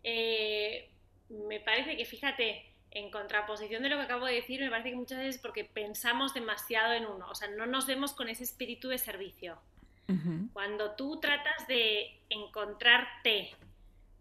Eh, 0.03 0.89
me 1.29 1.60
parece 1.60 1.98
que, 1.98 2.05
fíjate, 2.05 2.65
en 2.97 3.11
contraposición 3.11 3.83
de 3.83 3.89
lo 3.89 3.97
que 3.97 4.03
acabo 4.03 4.25
de 4.25 4.33
decir, 4.33 4.59
me 4.59 4.71
parece 4.71 4.89
que 4.89 4.95
muchas 4.95 5.19
veces 5.19 5.37
porque 5.39 5.63
pensamos 5.63 6.33
demasiado 6.33 6.93
en 6.93 7.05
uno, 7.05 7.27
o 7.29 7.35
sea, 7.35 7.47
no 7.49 7.67
nos 7.67 7.85
vemos 7.85 8.13
con 8.13 8.27
ese 8.27 8.43
espíritu 8.43 8.89
de 8.89 8.97
servicio. 8.97 9.59
Cuando 10.53 10.95
tú 10.95 11.19
tratas 11.19 11.67
de 11.67 12.21
encontrarte 12.29 13.53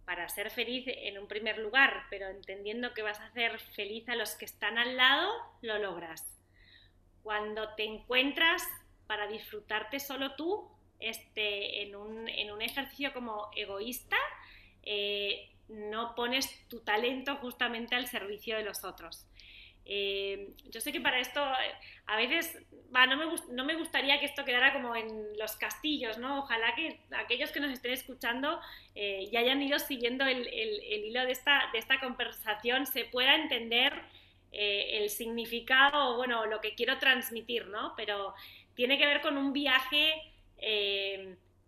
para 0.04 0.28
ser 0.28 0.50
feliz 0.50 0.84
en 0.88 1.16
un 1.16 1.28
primer 1.28 1.58
lugar, 1.58 2.06
pero 2.10 2.26
entendiendo 2.26 2.92
que 2.92 3.02
vas 3.02 3.20
a 3.20 3.26
hacer 3.26 3.60
feliz 3.60 4.08
a 4.08 4.16
los 4.16 4.34
que 4.34 4.46
están 4.46 4.78
al 4.78 4.96
lado, 4.96 5.32
lo 5.62 5.78
logras. 5.78 6.24
Cuando 7.22 7.72
te 7.76 7.84
encuentras 7.84 8.64
para 9.06 9.28
disfrutarte 9.28 10.00
solo 10.00 10.34
tú, 10.34 10.68
este, 10.98 11.82
en, 11.82 11.94
un, 11.94 12.28
en 12.28 12.50
un 12.50 12.60
ejercicio 12.62 13.12
como 13.12 13.48
egoísta, 13.54 14.16
eh, 14.82 15.55
no 15.68 16.14
pones 16.14 16.66
tu 16.68 16.80
talento 16.80 17.36
justamente 17.36 17.94
al 17.94 18.06
servicio 18.06 18.56
de 18.56 18.64
los 18.64 18.84
otros. 18.84 19.26
Eh, 19.88 20.48
yo 20.68 20.80
sé 20.80 20.90
que 20.90 21.00
para 21.00 21.20
esto 21.20 21.40
eh, 21.40 21.72
a 22.06 22.16
veces 22.16 22.58
no, 22.90 23.16
me, 23.16 23.24
no, 23.52 23.64
me, 23.64 23.76
gustaría 23.76 24.18
que 24.18 24.26
esto 24.26 24.44
quedara 24.44 24.72
como 24.72 24.96
en 24.96 25.38
los 25.38 25.54
castillos, 25.54 26.18
¿no? 26.18 26.40
Ojalá 26.40 26.74
que 26.74 26.98
aquellos 27.16 27.52
que 27.52 27.60
nos 27.60 27.70
estén 27.70 27.92
escuchando 27.92 28.60
eh, 28.96 29.28
y 29.30 29.36
hayan 29.36 29.62
ido 29.62 29.78
siguiendo 29.78 30.26
el, 30.26 30.48
hilo 30.48 31.24
de 31.24 31.30
esta, 31.30 31.70
de 31.72 31.78
esta 31.78 32.00
conversación 32.00 32.86
se 32.86 33.04
pueda 33.04 33.36
entender 33.36 33.92
el 34.58 35.10
significado 35.10 36.14
o, 36.14 36.16
bueno, 36.16 36.46
lo 36.46 36.62
que 36.62 36.74
quiero 36.74 36.96
transmitir, 36.98 37.66
¿no? 37.66 37.92
Pero 37.94 38.34
tiene 38.74 38.96
que 38.96 39.04
ver 39.04 39.20
con 39.20 39.36
un 39.36 39.52
viaje 39.52 40.14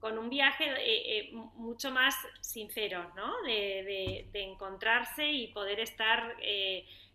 con 0.01 0.19
un 0.19 0.31
viaje 0.31 1.31
mucho 1.33 1.91
más 1.91 2.15
sincero, 2.41 3.13
¿no? 3.17 3.43
De, 3.43 3.53
de, 3.53 4.29
de, 4.33 4.43
encontrarse 4.43 5.27
y 5.27 5.49
poder 5.49 5.81
estar 5.81 6.37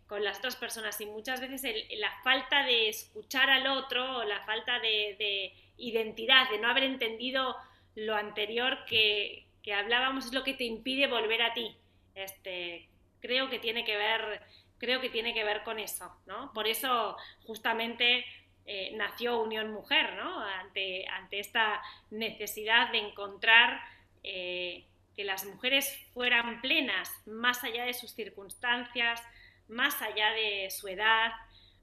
con 0.07 0.23
las 0.23 0.37
otras 0.37 0.55
personas 0.55 0.99
y 1.01 1.07
muchas 1.07 1.41
veces 1.41 1.63
la 1.97 2.11
falta 2.23 2.63
de 2.65 2.89
escuchar 2.89 3.49
al 3.49 3.65
otro 3.65 4.17
o 4.17 4.23
la 4.23 4.41
falta 4.45 4.79
de, 4.79 5.53
identidad, 5.77 6.49
de 6.51 6.59
no 6.59 6.69
haber 6.69 6.83
entendido 6.83 7.55
lo 7.95 8.15
anterior 8.15 8.85
que, 8.85 9.47
hablábamos 9.75 10.27
es 10.27 10.33
lo 10.33 10.43
que 10.43 10.53
te 10.53 10.65
impide 10.65 11.07
volver 11.07 11.41
a 11.41 11.53
ti. 11.53 11.75
Este, 12.13 12.87
creo 13.21 13.49
que 13.49 13.57
tiene 13.57 13.85
que 13.85 13.97
ver, 13.97 14.43
creo 14.77 15.01
que 15.01 15.09
tiene 15.09 15.33
que 15.33 15.43
ver 15.43 15.63
con 15.63 15.79
eso, 15.79 16.15
¿no? 16.27 16.53
Por 16.53 16.67
eso 16.67 17.17
justamente 17.47 18.23
eh, 18.65 18.93
nació 18.95 19.41
Unión 19.41 19.71
Mujer, 19.71 20.13
¿no? 20.15 20.39
Ante, 20.39 21.07
ante 21.07 21.39
esta 21.39 21.81
necesidad 22.11 22.91
de 22.91 22.99
encontrar 22.99 23.81
eh, 24.23 24.85
que 25.15 25.23
las 25.23 25.45
mujeres 25.45 25.95
fueran 26.13 26.61
plenas, 26.61 27.11
más 27.25 27.63
allá 27.63 27.85
de 27.85 27.93
sus 27.93 28.11
circunstancias, 28.11 29.21
más 29.67 30.01
allá 30.01 30.31
de 30.31 30.69
su 30.71 30.87
edad, 30.87 31.31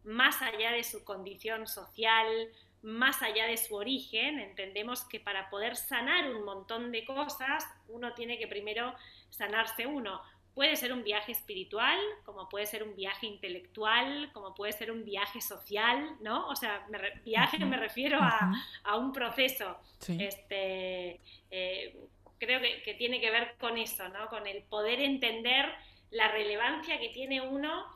más 0.05 0.41
allá 0.43 0.73
de 0.73 0.83
su 0.83 1.05
condición 1.05 1.67
social, 1.67 2.49
más 2.83 3.21
allá 3.23 3.45
de 3.47 3.59
su 3.59 3.75
origen, 3.75 4.41
entendemos 4.41 5.05
que 5.05 5.21
para 5.21 5.51
poder 5.51 5.77
sanar 5.77 6.31
un 6.31 6.45
montón 6.45 6.93
de 6.93 7.05
cosas, 7.05 7.67
uno 7.89 8.15
tiene 8.15 8.39
que 8.39 8.49
primero 8.49 8.95
sanarse 9.29 9.87
uno. 9.87 10.23
Puede 10.61 10.77
ser 10.77 10.93
un 10.93 11.03
viaje 11.03 11.33
espiritual, 11.33 11.99
como 12.23 12.47
puede 12.47 12.67
ser 12.67 12.83
un 12.83 12.95
viaje 12.95 13.27
intelectual, 13.27 14.31
como 14.35 14.55
puede 14.55 14.73
ser 14.73 14.91
un 14.91 15.07
viaje 15.07 15.41
social, 15.41 16.19
¿no? 16.21 16.49
O 16.49 16.55
sea, 16.55 16.87
viaje 17.25 17.59
me 17.65 17.79
refiero 17.79 18.19
a, 18.21 18.97
un 18.99 19.11
proceso. 19.11 19.79
Este, 20.07 21.19
eh, 21.51 21.97
creo 22.37 22.61
que, 22.61 22.83
que, 22.83 22.93
tiene 22.93 23.23
que 23.23 23.31
ver 23.31 23.55
con 23.59 23.79
eso, 23.79 24.07
¿no? 24.11 24.29
Con 24.29 24.47
el 24.47 24.63
poder 24.65 25.01
entender 25.01 25.65
la 26.11 26.29
relevancia 26.29 27.01
que 27.01 27.09
tiene 27.09 27.41
uno 27.41 27.87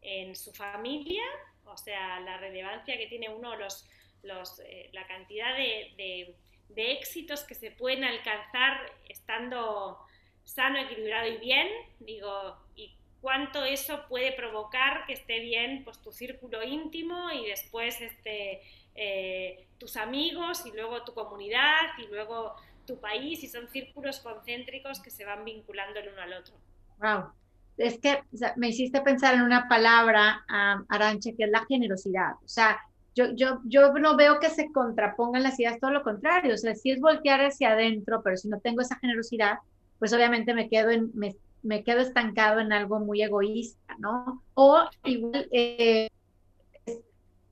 en 0.00 0.36
su 0.36 0.52
familia, 0.52 1.24
o 1.64 1.76
sea, 1.76 2.20
la 2.20 2.36
relevancia 2.36 2.96
que 2.98 3.08
tiene 3.08 3.30
uno, 3.30 3.56
los, 3.56 3.84
los, 4.22 4.60
eh, 4.60 4.90
la 4.92 5.08
cantidad 5.08 5.56
de, 5.56 6.36
de, 6.68 6.92
éxitos 6.92 7.42
que 7.42 7.56
se 7.56 7.72
pueden 7.72 8.04
alcanzar 8.04 8.92
estando 9.08 9.98
sano, 10.44 10.78
equilibrado 10.78 11.28
y 11.28 11.36
bien, 11.38 11.68
digo, 12.00 12.56
y 12.76 12.94
cuánto 13.20 13.64
eso 13.64 14.04
puede 14.08 14.32
provocar 14.32 15.06
que 15.06 15.14
esté 15.14 15.40
bien 15.40 15.84
pues 15.84 15.98
tu 15.98 16.12
círculo 16.12 16.62
íntimo 16.62 17.30
y 17.30 17.46
después 17.46 18.00
este, 18.00 18.60
eh, 18.94 19.66
tus 19.78 19.96
amigos 19.96 20.66
y 20.66 20.72
luego 20.72 21.02
tu 21.04 21.14
comunidad 21.14 21.96
y 21.98 22.06
luego 22.08 22.54
tu 22.86 22.98
país 22.98 23.42
y 23.44 23.48
son 23.48 23.68
círculos 23.68 24.20
concéntricos 24.20 25.00
que 25.00 25.10
se 25.10 25.24
van 25.24 25.44
vinculando 25.44 26.00
el 26.00 26.08
uno 26.08 26.22
al 26.22 26.32
otro. 26.34 26.54
Wow, 26.98 27.32
es 27.76 27.98
que 27.98 28.22
me 28.56 28.68
hiciste 28.68 29.00
pensar 29.00 29.34
en 29.34 29.42
una 29.42 29.68
palabra, 29.68 30.44
Aranche, 30.88 31.34
que 31.36 31.44
es 31.44 31.50
la 31.50 31.64
generosidad. 31.66 32.32
O 32.44 32.48
sea, 32.48 32.80
yo, 33.14 33.32
yo, 33.34 33.60
yo 33.64 33.92
no 33.94 34.16
veo 34.16 34.40
que 34.40 34.50
se 34.50 34.72
contrapongan 34.72 35.42
las 35.42 35.58
ideas, 35.58 35.78
todo 35.80 35.90
lo 35.90 36.02
contrario. 36.02 36.54
O 36.54 36.58
sea, 36.58 36.74
si 36.74 36.90
es 36.90 37.00
voltear 37.00 37.40
hacia 37.40 37.72
adentro, 37.72 38.22
pero 38.22 38.36
si 38.36 38.48
no 38.48 38.60
tengo 38.60 38.80
esa 38.80 38.98
generosidad, 38.98 39.58
pues 40.02 40.12
obviamente 40.12 40.52
me 40.52 40.68
quedo, 40.68 40.90
en, 40.90 41.12
me, 41.14 41.36
me 41.62 41.84
quedo 41.84 42.00
estancado 42.00 42.58
en 42.58 42.72
algo 42.72 42.98
muy 42.98 43.22
egoísta, 43.22 43.94
¿no? 44.00 44.42
O 44.54 44.82
igual, 45.04 45.46
eh, 45.52 46.08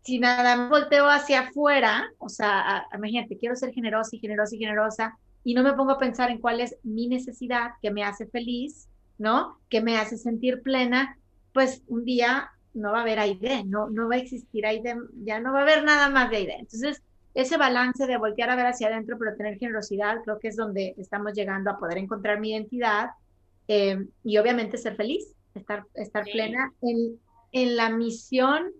si 0.02 0.18
nada 0.18 0.56
más 0.56 0.68
volteo 0.68 1.08
hacia 1.08 1.42
afuera, 1.42 2.10
o 2.18 2.28
sea, 2.28 2.88
imagínate, 2.92 3.38
quiero 3.38 3.54
ser 3.54 3.72
generosa 3.72 4.16
y 4.16 4.18
generosa 4.18 4.56
y 4.56 4.58
generosa, 4.58 5.16
y 5.44 5.54
no 5.54 5.62
me 5.62 5.74
pongo 5.74 5.92
a 5.92 5.98
pensar 6.00 6.28
en 6.32 6.40
cuál 6.40 6.58
es 6.58 6.76
mi 6.82 7.06
necesidad 7.06 7.74
que 7.80 7.92
me 7.92 8.02
hace 8.02 8.26
feliz, 8.26 8.88
¿no? 9.16 9.60
Que 9.68 9.80
me 9.80 9.96
hace 9.96 10.18
sentir 10.18 10.60
plena, 10.60 11.16
pues 11.54 11.84
un 11.86 12.04
día 12.04 12.50
no 12.74 12.90
va 12.90 12.98
a 12.98 13.02
haber 13.02 13.20
Aide, 13.20 13.62
no, 13.62 13.90
no 13.90 14.08
va 14.08 14.16
a 14.16 14.18
existir 14.18 14.66
Aide, 14.66 14.96
ya 15.22 15.38
no 15.38 15.52
va 15.52 15.60
a 15.60 15.62
haber 15.62 15.84
nada 15.84 16.10
más 16.10 16.30
de 16.30 16.38
Aide. 16.38 16.56
Entonces, 16.58 17.00
ese 17.34 17.56
balance 17.56 18.06
de 18.06 18.16
voltear 18.16 18.50
a 18.50 18.56
ver 18.56 18.66
hacia 18.66 18.88
adentro, 18.88 19.16
pero 19.18 19.36
tener 19.36 19.58
generosidad, 19.58 20.22
creo 20.24 20.38
que 20.38 20.48
es 20.48 20.56
donde 20.56 20.94
estamos 20.98 21.32
llegando 21.32 21.70
a 21.70 21.78
poder 21.78 21.98
encontrar 21.98 22.40
mi 22.40 22.50
identidad 22.50 23.10
eh, 23.68 24.04
y 24.24 24.38
obviamente 24.38 24.78
ser 24.78 24.96
feliz, 24.96 25.34
estar, 25.54 25.84
estar 25.94 26.24
plena. 26.24 26.72
En, 26.82 27.20
en 27.52 27.76
la 27.76 27.90
misión 27.90 28.72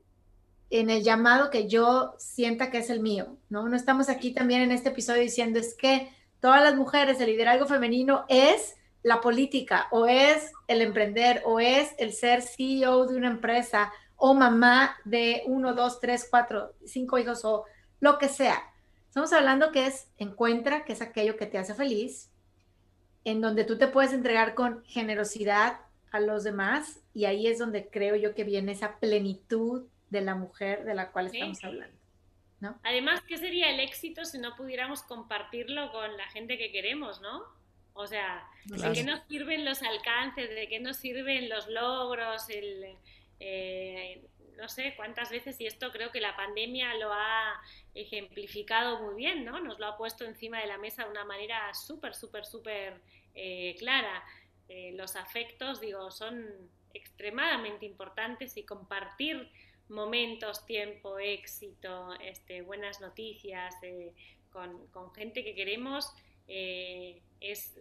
en 0.70 0.88
el 0.88 1.02
llamado 1.02 1.50
que 1.50 1.68
yo 1.68 2.14
sienta 2.18 2.70
que 2.70 2.78
es 2.78 2.90
el 2.90 3.00
mío, 3.00 3.36
¿no? 3.48 3.68
No 3.68 3.76
estamos 3.76 4.08
aquí 4.08 4.32
también 4.32 4.62
en 4.62 4.70
este 4.70 4.90
episodio 4.90 5.20
diciendo 5.20 5.58
es 5.58 5.74
que 5.74 6.12
todas 6.40 6.62
las 6.62 6.76
mujeres, 6.76 7.20
el 7.20 7.26
liderazgo 7.26 7.66
femenino 7.66 8.24
es 8.28 8.76
la 9.02 9.20
política 9.20 9.88
o 9.90 10.06
es 10.06 10.52
el 10.68 10.80
emprender 10.80 11.42
o 11.44 11.58
es 11.58 11.90
el 11.98 12.12
ser 12.12 12.42
CEO 12.42 13.06
de 13.06 13.16
una 13.16 13.28
empresa 13.28 13.92
o 14.16 14.34
mamá 14.34 14.96
de 15.04 15.42
uno, 15.46 15.74
dos, 15.74 15.98
tres, 15.98 16.28
cuatro, 16.30 16.74
cinco 16.84 17.18
hijos 17.18 17.44
o 17.44 17.64
lo 18.00 18.18
que 18.18 18.28
sea. 18.28 18.62
Estamos 19.06 19.32
hablando 19.32 19.72
que 19.72 19.86
es 19.86 20.08
encuentra, 20.18 20.84
que 20.84 20.92
es 20.92 21.02
aquello 21.02 21.36
que 21.36 21.46
te 21.46 21.58
hace 21.58 21.74
feliz, 21.74 22.30
en 23.24 23.40
donde 23.40 23.64
tú 23.64 23.76
te 23.76 23.88
puedes 23.88 24.12
entregar 24.12 24.54
con 24.54 24.84
generosidad 24.84 25.80
a 26.10 26.20
los 26.20 26.44
demás 26.44 27.00
y 27.14 27.24
ahí 27.26 27.46
es 27.46 27.58
donde 27.58 27.88
creo 27.88 28.16
yo 28.16 28.34
que 28.34 28.44
viene 28.44 28.72
esa 28.72 28.98
plenitud 28.98 29.86
de 30.10 30.20
la 30.22 30.34
mujer 30.34 30.84
de 30.84 30.94
la 30.94 31.10
cual 31.12 31.26
estamos 31.26 31.62
hablando. 31.62 31.96
¿no? 32.60 32.78
Además, 32.82 33.22
¿qué 33.26 33.38
sería 33.38 33.70
el 33.70 33.80
éxito 33.80 34.24
si 34.24 34.38
no 34.38 34.54
pudiéramos 34.54 35.02
compartirlo 35.02 35.90
con 35.92 36.16
la 36.16 36.28
gente 36.28 36.58
que 36.58 36.70
queremos, 36.72 37.20
no? 37.20 37.42
O 37.94 38.06
sea, 38.06 38.46
¿de 38.64 38.92
qué 38.92 39.02
nos 39.02 39.20
sirven 39.28 39.64
los 39.64 39.82
alcances? 39.82 40.50
¿De 40.50 40.68
qué 40.68 40.80
nos 40.80 40.96
sirven 40.96 41.48
los 41.48 41.68
logros? 41.68 42.48
El, 42.48 42.96
eh, 43.40 44.22
no 44.60 44.68
sé 44.68 44.94
cuántas 44.96 45.30
veces, 45.30 45.60
y 45.60 45.66
esto 45.66 45.90
creo 45.90 46.12
que 46.12 46.20
la 46.20 46.36
pandemia 46.36 46.94
lo 46.94 47.12
ha 47.12 47.60
ejemplificado 47.94 49.00
muy 49.02 49.14
bien, 49.14 49.44
¿no? 49.44 49.58
Nos 49.60 49.78
lo 49.78 49.86
ha 49.86 49.96
puesto 49.96 50.24
encima 50.24 50.60
de 50.60 50.66
la 50.66 50.78
mesa 50.78 51.04
de 51.04 51.10
una 51.10 51.24
manera 51.24 51.72
súper, 51.74 52.14
súper, 52.14 52.44
súper 52.44 53.00
eh, 53.34 53.74
clara. 53.78 54.22
Eh, 54.68 54.92
los 54.94 55.16
afectos, 55.16 55.80
digo, 55.80 56.10
son 56.10 56.46
extremadamente 56.92 57.86
importantes 57.86 58.56
y 58.56 58.64
compartir 58.64 59.50
momentos, 59.88 60.66
tiempo, 60.66 61.18
éxito, 61.18 62.14
este, 62.20 62.62
buenas 62.62 63.00
noticias 63.00 63.74
con, 64.52 64.86
con, 64.88 65.12
gente 65.14 65.42
que 65.42 65.54
queremos 65.54 66.12
es 66.46 67.80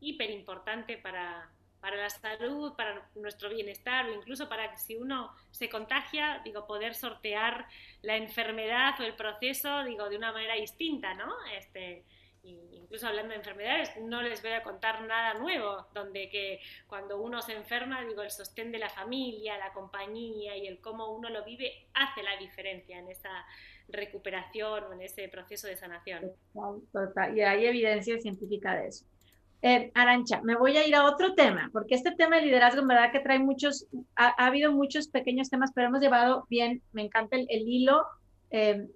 hiper 0.00 0.30
importante 0.30 0.98
para, 0.98 1.50
para 1.80 1.96
la 1.96 2.10
salud, 2.10 2.74
para 2.76 3.08
nuestro 3.14 3.50
bienestar 3.50 4.06
o 4.06 4.14
incluso 4.14 4.48
para 4.48 4.70
que 4.70 4.78
si 4.78 4.96
uno 4.96 5.32
se 5.50 5.68
contagia, 5.68 6.40
digo, 6.44 6.66
poder 6.66 6.94
sortear 6.94 7.66
la 8.02 8.16
enfermedad 8.16 8.94
o 9.00 9.04
el 9.04 9.14
proceso, 9.14 9.84
digo, 9.84 10.08
de 10.08 10.16
una 10.16 10.32
manera 10.32 10.54
distinta, 10.54 11.14
¿no? 11.14 11.32
Este, 11.56 12.04
incluso 12.42 13.06
hablando 13.06 13.30
de 13.30 13.36
enfermedades, 13.36 13.90
no 14.00 14.22
les 14.22 14.42
voy 14.42 14.52
a 14.52 14.62
contar 14.62 15.02
nada 15.02 15.34
nuevo, 15.34 15.86
donde 15.92 16.28
que 16.28 16.60
cuando 16.86 17.20
uno 17.20 17.42
se 17.42 17.54
enferma, 17.54 18.04
digo, 18.04 18.22
el 18.22 18.30
sostén 18.30 18.72
de 18.72 18.78
la 18.78 18.88
familia, 18.88 19.58
la 19.58 19.72
compañía 19.72 20.56
y 20.56 20.66
el 20.66 20.80
cómo 20.80 21.12
uno 21.12 21.28
lo 21.28 21.44
vive 21.44 21.88
hace 21.94 22.22
la 22.22 22.36
diferencia 22.36 22.98
en 22.98 23.08
esa 23.08 23.44
recuperación 23.88 24.84
o 24.84 24.92
en 24.92 25.02
ese 25.02 25.28
proceso 25.28 25.66
de 25.66 25.76
sanación. 25.76 26.32
Y 27.34 27.40
hay 27.40 27.66
evidencia 27.66 28.18
científica 28.18 28.74
de 28.74 28.88
eso. 28.88 29.04
Eh, 29.60 29.90
Arancha, 29.94 30.40
me 30.42 30.54
voy 30.54 30.76
a 30.76 30.86
ir 30.86 30.94
a 30.94 31.04
otro 31.04 31.34
tema, 31.34 31.68
porque 31.72 31.96
este 31.96 32.12
tema 32.12 32.36
de 32.36 32.42
liderazgo 32.42 32.80
en 32.80 32.88
verdad 32.88 33.10
que 33.10 33.18
trae 33.18 33.40
muchos, 33.40 33.86
ha, 34.14 34.28
habido 34.46 34.72
muchos 34.72 35.08
pequeños 35.08 35.50
temas, 35.50 35.72
pero 35.74 35.88
hemos 35.88 36.00
llevado 36.00 36.46
bien, 36.48 36.80
me 36.92 37.02
encanta 37.02 37.36
el, 37.36 37.48
hilo 37.50 38.06
eh, 38.50 38.86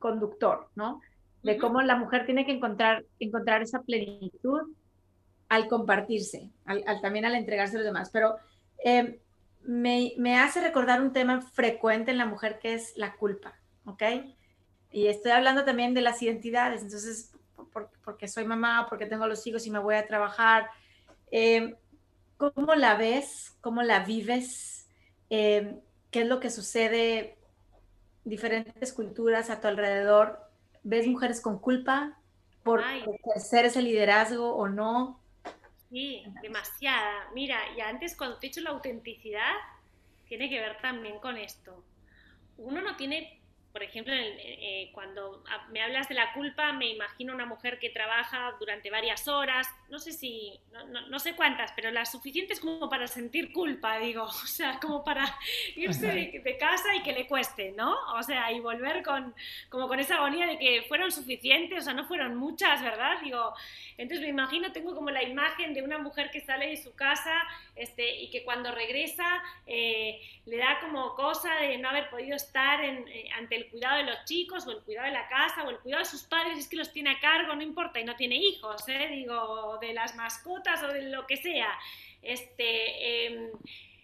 conductor, 0.00 0.68
¿no? 0.74 1.00
De 1.44 1.56
cómo 1.56 1.82
la 1.82 1.96
mujer 1.96 2.26
tiene 2.26 2.44
que 2.44 2.52
encontrar, 2.52 3.04
encontrar 3.20 3.62
esa 3.62 3.82
plenitud 3.82 4.60
al 5.48 5.68
compartirse, 5.68 6.50
al, 6.64 6.82
también 7.00 7.24
al 7.24 7.36
entregarse 7.36 7.76
a 7.76 7.78
los 7.78 7.86
demás. 7.86 8.10
Pero 8.12 8.36
eh, 8.84 9.20
me, 9.62 10.14
me, 10.16 10.36
hace 10.36 10.60
recordar 10.60 11.00
un 11.00 11.12
tema 11.12 11.42
frecuente 11.42 12.10
en 12.10 12.18
la 12.18 12.26
mujer 12.26 12.58
que 12.58 12.74
es 12.74 12.92
la 12.96 13.14
culpa, 13.14 13.54
¿ok? 13.84 14.02
Y 14.90 15.06
estoy 15.06 15.30
hablando 15.30 15.64
también 15.64 15.94
de 15.94 16.00
las 16.00 16.20
identidades, 16.22 16.82
entonces 16.82 17.31
porque 18.04 18.28
soy 18.28 18.44
mamá, 18.44 18.86
porque 18.88 19.06
tengo 19.06 19.26
los 19.26 19.46
hijos 19.46 19.66
y 19.66 19.70
me 19.70 19.78
voy 19.78 19.94
a 19.94 20.06
trabajar. 20.06 20.68
Eh, 21.30 21.74
¿Cómo 22.36 22.74
la 22.74 22.96
ves? 22.96 23.56
¿Cómo 23.60 23.82
la 23.82 24.00
vives? 24.00 24.88
Eh, 25.30 25.78
¿Qué 26.10 26.22
es 26.22 26.26
lo 26.26 26.40
que 26.40 26.50
sucede? 26.50 27.38
Diferentes 28.24 28.92
culturas 28.92 29.50
a 29.50 29.60
tu 29.60 29.68
alrededor. 29.68 30.40
¿Ves 30.82 31.06
mujeres 31.06 31.40
con 31.40 31.58
culpa 31.58 32.18
por 32.62 32.82
ejercer 32.82 33.66
ese 33.66 33.82
liderazgo 33.82 34.54
o 34.54 34.68
no? 34.68 35.20
Sí, 35.90 36.24
demasiada. 36.40 37.28
Mira, 37.34 37.58
y 37.76 37.80
antes 37.80 38.16
cuando 38.16 38.38
te 38.38 38.46
he 38.46 38.50
dicho 38.50 38.60
la 38.60 38.70
autenticidad, 38.70 39.52
tiene 40.26 40.48
que 40.48 40.60
ver 40.60 40.78
también 40.80 41.18
con 41.18 41.36
esto. 41.36 41.84
Uno 42.56 42.80
no 42.80 42.96
tiene 42.96 43.41
por 43.72 43.82
ejemplo, 43.82 44.12
eh, 44.14 44.90
cuando 44.92 45.42
me 45.70 45.82
hablas 45.82 46.08
de 46.08 46.14
la 46.14 46.32
culpa, 46.34 46.72
me 46.74 46.88
imagino 46.88 47.34
una 47.34 47.46
mujer 47.46 47.78
que 47.78 47.88
trabaja 47.88 48.54
durante 48.60 48.90
varias 48.90 49.26
horas, 49.28 49.66
no 49.88 49.98
sé 49.98 50.12
si, 50.12 50.60
no, 51.08 51.18
sé 51.18 51.34
cuántas, 51.34 51.72
pero 51.72 51.90
las 51.90 52.12
suficientes 52.12 52.60
como 52.60 52.90
para 52.90 53.06
sentir 53.06 53.50
culpa, 53.50 53.98
digo, 53.98 54.24
o 54.24 54.46
sea, 54.46 54.78
como 54.78 55.02
para 55.02 55.24
irse 55.74 56.06
de, 56.06 56.56
casa 56.58 56.94
y 56.94 57.02
que 57.02 57.12
le 57.12 57.26
cueste, 57.26 57.72
¿no? 57.72 57.96
O 58.14 58.22
sea, 58.22 58.52
y 58.52 58.60
volver 58.60 59.02
con, 59.02 59.34
como 59.70 59.88
con 59.88 59.98
esa 59.98 60.16
agonía 60.16 60.46
de 60.46 60.58
que 60.58 60.82
fueron 60.86 61.10
suficientes, 61.10 61.78
o 61.78 61.82
sea, 61.82 61.94
no 61.94 62.04
fueron 62.04 62.36
muchas, 62.36 62.82
¿verdad? 62.82 63.20
Digo, 63.22 63.54
entonces 63.96 64.24
me 64.24 64.30
imagino, 64.30 64.70
tengo 64.72 64.94
como 64.94 65.10
la 65.10 65.22
imagen 65.22 65.72
de 65.72 65.82
una 65.82 65.98
mujer 65.98 66.30
que 66.30 66.40
sale 66.40 66.68
de 66.68 66.76
su 66.76 66.94
casa 66.94 67.42
este, 67.74 68.20
y 68.20 68.30
que 68.30 68.44
cuando 68.44 68.70
regresa 68.72 69.42
eh, 69.66 70.20
le 70.44 70.58
da 70.58 70.78
como 70.80 71.14
cosa 71.14 71.54
de 71.56 71.78
no 71.78 71.88
haber 71.88 72.10
podido 72.10 72.36
estar 72.36 72.84
en, 72.84 73.08
eh, 73.08 73.28
ante 73.36 73.56
el 73.56 73.61
cuidado 73.70 73.98
de 73.98 74.04
los 74.04 74.24
chicos 74.24 74.66
o 74.66 74.70
el 74.70 74.82
cuidado 74.82 75.06
de 75.06 75.12
la 75.12 75.28
casa 75.28 75.64
o 75.64 75.70
el 75.70 75.78
cuidado 75.78 76.02
de 76.02 76.08
sus 76.08 76.22
padres, 76.24 76.58
es 76.58 76.68
que 76.68 76.76
los 76.76 76.92
tiene 76.92 77.10
a 77.10 77.20
cargo, 77.20 77.54
no 77.54 77.62
importa, 77.62 78.00
y 78.00 78.04
no 78.04 78.16
tiene 78.16 78.36
hijos, 78.36 78.88
¿eh? 78.88 79.08
digo, 79.10 79.78
de 79.80 79.92
las 79.92 80.14
mascotas 80.16 80.82
o 80.82 80.88
de 80.88 81.02
lo 81.10 81.26
que 81.26 81.36
sea. 81.36 81.78
Este, 82.22 83.26
em, 83.26 83.50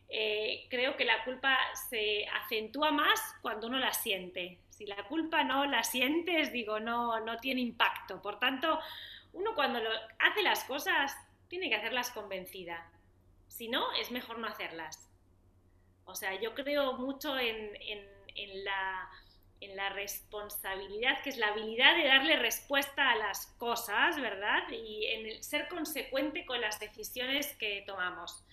eh, 0.09 0.67
creo 0.71 0.97
que 0.97 1.05
la 1.05 1.25
culpa 1.25 1.57
se 1.89 2.27
acentúa 2.27 2.91
más 2.91 3.21
cuando 3.43 3.67
uno 3.67 3.79
la 3.79 3.93
siente. 3.93 4.59
Si 4.71 4.87
la 4.87 5.05
culpa 5.09 5.45
no 5.45 5.67
la 5.67 5.85
sientes, 5.85 6.53
digo, 6.53 6.81
no, 6.81 7.21
no 7.21 7.37
tiene 7.39 7.61
impacto. 7.61 8.23
Por 8.23 8.39
tanto, 8.39 8.79
uno 9.33 9.55
cuando 9.55 9.81
hace 10.19 10.43
las 10.43 10.65
cosas 10.65 11.17
tiene 11.49 11.69
que 11.69 11.77
hacerlas 11.77 12.11
convencida. 12.11 12.91
Si 13.49 13.69
no, 13.69 13.93
es 13.95 14.11
mejor 14.11 14.39
no 14.39 14.47
hacerlas. 14.47 15.11
O 16.05 16.15
sea, 16.15 16.41
yo 16.41 16.55
creo 16.55 16.95
mucho 16.95 17.39
en 17.39 18.65
la 18.65 19.11
en 19.61 19.77
la 19.77 19.89
responsabilidad, 19.91 21.23
que 21.23 21.31
es 21.31 21.39
la 21.39 21.49
habilidad 21.49 21.97
de 21.97 22.05
darle 22.05 22.37
respuesta 22.37 23.11
a 23.11 23.17
las 23.17 23.47
cosas, 23.59 24.21
¿verdad? 24.21 24.63
Y 24.71 25.07
en 25.07 25.27
el 25.27 25.43
ser 25.43 25.69
consecuente 25.69 26.45
con 26.47 26.61
las 26.61 26.79
decisiones 26.79 27.55
que 27.57 27.83
tomamos. 27.87 28.45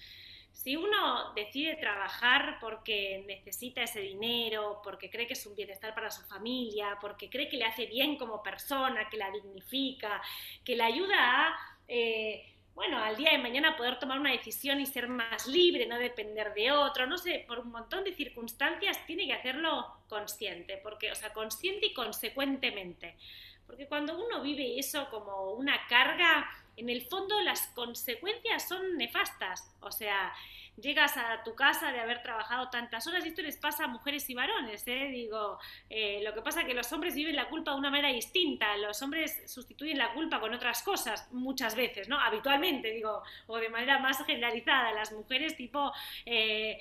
Si 0.52 0.76
uno 0.76 1.34
decide 1.34 1.76
trabajar 1.76 2.58
porque 2.60 3.24
necesita 3.28 3.84
ese 3.84 4.00
dinero, 4.00 4.82
porque 4.84 5.10
cree 5.10 5.28
que 5.28 5.34
es 5.34 5.46
un 5.46 5.56
bienestar 5.56 5.94
para 5.94 6.10
su 6.10 6.24
familia, 6.24 6.98
porque 7.02 7.30
cree 7.30 7.50
que 7.50 7.58
le 7.58 7.66
hace 7.66 7.86
bien 7.86 8.18
como 8.18 8.42
persona, 8.42 9.08
que 9.10 9.18
la 9.18 9.30
dignifica, 9.32 10.22
que 10.64 10.76
le 10.76 10.84
ayuda 10.84 11.16
a... 11.18 11.78
Eh, 11.88 12.55
bueno, 12.76 13.02
al 13.02 13.16
día 13.16 13.32
de 13.32 13.38
mañana 13.38 13.78
poder 13.78 13.98
tomar 14.00 14.20
una 14.20 14.32
decisión 14.32 14.82
y 14.82 14.86
ser 14.86 15.08
más 15.08 15.48
libre, 15.48 15.88
no 15.88 15.98
depender 15.98 16.54
de 16.54 16.74
otro, 16.74 17.08
no 17.08 17.18
sé, 17.18 17.46
por 17.48 17.60
un 17.60 17.72
montón 17.72 18.04
de 18.04 18.14
circunstancias 18.14 19.00
tiene 19.08 19.26
que 19.26 19.34
hacerlo 19.34 19.96
consciente, 20.10 20.78
porque, 20.84 21.10
o 21.10 21.16
sea, 21.16 21.32
consciente 21.32 21.88
y 21.88 21.94
consecuentemente. 21.94 23.16
Porque 23.66 23.88
cuando 23.88 24.18
uno 24.18 24.42
vive 24.42 24.78
eso 24.78 25.10
como 25.10 25.54
una 25.54 25.88
carga, 25.88 26.50
en 26.78 26.90
el 26.90 27.02
fondo 27.04 27.40
las 27.42 27.68
consecuencias 27.68 28.68
son 28.68 28.98
nefastas. 28.98 29.76
O 29.82 29.92
sea, 29.92 30.34
llegas 30.78 31.16
a 31.18 31.44
tu 31.44 31.56
casa 31.56 31.92
de 31.92 32.00
haber 32.00 32.22
trabajado 32.22 32.70
tantas 32.70 33.08
horas, 33.08 33.26
y 33.26 33.30
esto 33.30 33.42
les 33.42 33.58
pasa 33.58 33.86
a 33.86 33.88
mujeres 33.88 34.30
y 34.30 34.34
varones, 34.34 34.84
¿eh? 34.88 35.10
digo, 35.12 35.58
eh, 35.90 36.22
lo 36.24 36.34
que 36.34 36.42
pasa 36.42 36.62
es 36.62 36.68
que 36.68 36.74
los 36.74 36.92
hombres 36.92 37.16
viven 37.16 37.36
la 37.36 37.48
culpa 37.48 37.72
de 37.72 37.78
una 37.78 37.90
manera 37.90 38.10
distinta, 38.10 38.76
los 38.78 39.02
hombres 39.02 39.44
sustituyen 39.46 39.98
la 39.98 40.14
culpa 40.14 40.40
con 40.40 40.54
otras 40.54 40.84
cosas 40.84 41.32
muchas 41.32 41.76
veces, 41.76 42.10
¿no? 42.10 42.20
Habitualmente, 42.20 42.92
digo, 42.92 43.24
o 43.48 43.58
de 43.58 43.70
manera 43.70 44.00
más 44.00 44.24
generalizada, 44.26 44.92
las 44.92 45.12
mujeres 45.12 45.56
tipo... 45.56 45.92
Eh, 46.26 46.80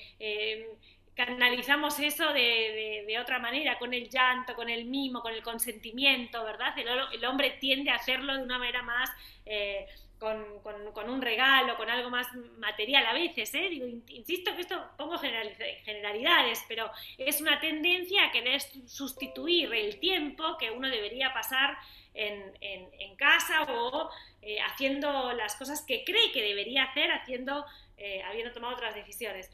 canalizamos 1.14 1.98
eso 2.00 2.32
de, 2.32 3.16
otra 3.20 3.38
manera, 3.38 3.78
con 3.78 3.94
el 3.94 4.08
llanto, 4.08 4.54
con 4.54 4.68
el 4.68 4.84
mimo, 4.84 5.22
con 5.22 5.32
el 5.32 5.42
consentimiento, 5.42 6.44
¿verdad? 6.44 6.78
El, 6.78 6.88
el 7.12 7.24
hombre 7.24 7.56
tiende 7.60 7.90
a 7.90 7.96
hacerlo 7.96 8.36
de 8.36 8.42
una 8.42 8.58
manera 8.58 8.82
más 8.82 9.10
con, 10.18 11.10
un 11.10 11.22
regalo, 11.22 11.76
con 11.76 11.90
algo 11.90 12.08
más 12.10 12.26
material 12.58 13.06
a 13.06 13.12
veces, 13.12 13.52
¿eh? 13.54 13.68
Digo, 13.68 13.86
insisto 13.86 14.54
que 14.54 14.62
esto 14.62 14.82
pongo 14.96 15.18
generalidades, 15.18 16.64
pero 16.66 16.90
es 17.18 17.40
una 17.40 17.60
tendencia 17.60 18.24
a 18.24 18.32
querer 18.32 18.60
sustituir 18.86 19.72
el 19.74 19.98
tiempo 19.98 20.56
que 20.58 20.70
uno 20.70 20.88
debería 20.88 21.32
pasar 21.32 21.76
en, 22.14 22.54
casa 23.16 23.62
o 23.62 24.10
eh, 24.42 24.60
haciendo 24.60 25.32
las 25.32 25.56
cosas 25.56 25.82
que 25.82 26.04
cree 26.04 26.32
que 26.32 26.42
debería 26.42 26.84
hacer, 26.84 27.10
haciendo, 27.12 27.64
eh, 27.96 28.22
habiendo 28.22 28.52
tomado 28.52 28.74
otras 28.74 28.94
decisiones. 28.94 29.50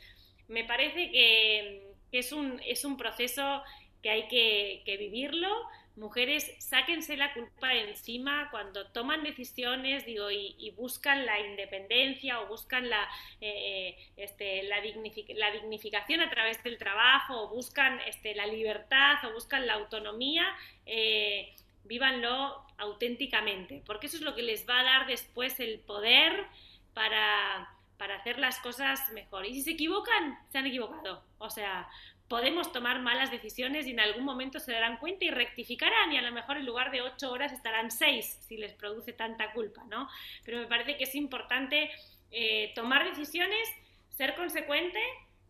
Me 0.50 0.64
parece 0.64 1.12
que, 1.12 1.94
es, 2.10 2.32
un, 2.32 2.60
es 2.66 2.84
un 2.84 2.96
proceso 2.96 3.62
que 4.02 4.10
hay 4.10 4.26
que, 4.26 4.96
vivirlo. 4.98 5.48
Mujeres, 5.94 6.52
sáquense 6.58 7.16
la 7.16 7.32
culpa 7.34 7.68
de 7.68 7.90
encima 7.90 8.48
cuando 8.50 8.86
toman 8.90 9.22
decisiones 9.22 10.04
digo, 10.06 10.28
y, 10.30 10.72
buscan 10.76 11.24
la 11.24 11.38
independencia 11.38 12.40
o 12.40 12.48
buscan 12.48 12.90
la, 12.90 13.08
eh, 13.40 13.96
este, 14.16 14.64
la, 14.64 14.78
la, 14.80 15.50
dignificación 15.52 16.20
a 16.20 16.30
través 16.30 16.60
del 16.64 16.78
trabajo 16.78 17.42
o 17.42 17.54
buscan 17.54 18.00
este, 18.08 18.34
la 18.34 18.46
libertad 18.46 19.24
o 19.26 19.32
buscan 19.32 19.68
la 19.68 19.74
autonomía, 19.74 20.46
eh, 20.84 21.54
vívanlo 21.84 22.66
auténticamente, 22.76 23.82
porque 23.86 24.08
eso 24.08 24.16
es 24.16 24.22
lo 24.22 24.34
que 24.34 24.42
les 24.42 24.68
va 24.68 24.80
a 24.80 24.84
dar 24.84 25.06
después 25.06 25.60
el 25.60 25.78
poder 25.78 26.44
para, 26.92 27.68
para 28.00 28.16
hacer 28.16 28.38
las 28.38 28.58
cosas 28.60 28.98
mejor. 29.12 29.44
Y 29.44 29.52
si 29.52 29.60
se 29.60 29.72
equivocan, 29.72 30.38
se 30.48 30.56
han 30.56 30.66
equivocado. 30.66 31.22
O 31.36 31.50
sea, 31.50 31.86
podemos 32.28 32.72
tomar 32.72 33.02
malas 33.02 33.30
decisiones 33.30 33.86
y 33.86 33.90
en 33.90 34.00
algún 34.00 34.24
momento 34.24 34.58
se 34.58 34.72
darán 34.72 34.96
cuenta 34.96 35.26
y 35.26 35.30
rectificarán 35.30 36.10
y 36.10 36.16
a 36.16 36.22
lo 36.22 36.32
mejor 36.32 36.56
en 36.56 36.64
lugar 36.64 36.92
de 36.92 37.02
ocho 37.02 37.30
horas 37.30 37.52
estarán 37.52 37.90
seis 37.90 38.38
si 38.48 38.56
les 38.56 38.72
produce 38.72 39.12
tanta 39.12 39.52
culpa, 39.52 39.84
¿no? 39.90 40.08
Pero 40.46 40.60
me 40.60 40.66
parece 40.66 40.96
que 40.96 41.04
es 41.04 41.14
importante 41.14 41.90
eh, 42.30 42.72
tomar 42.74 43.04
decisiones, 43.04 43.68
ser 44.16 44.34
consecuente 44.34 45.02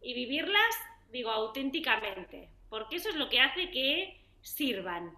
y 0.02 0.12
vivirlas, 0.12 0.74
digo, 1.12 1.30
auténticamente, 1.30 2.48
porque 2.68 2.96
eso 2.96 3.10
es 3.10 3.14
lo 3.14 3.28
que 3.28 3.38
hace 3.38 3.70
que 3.70 4.18
sirvan, 4.42 5.12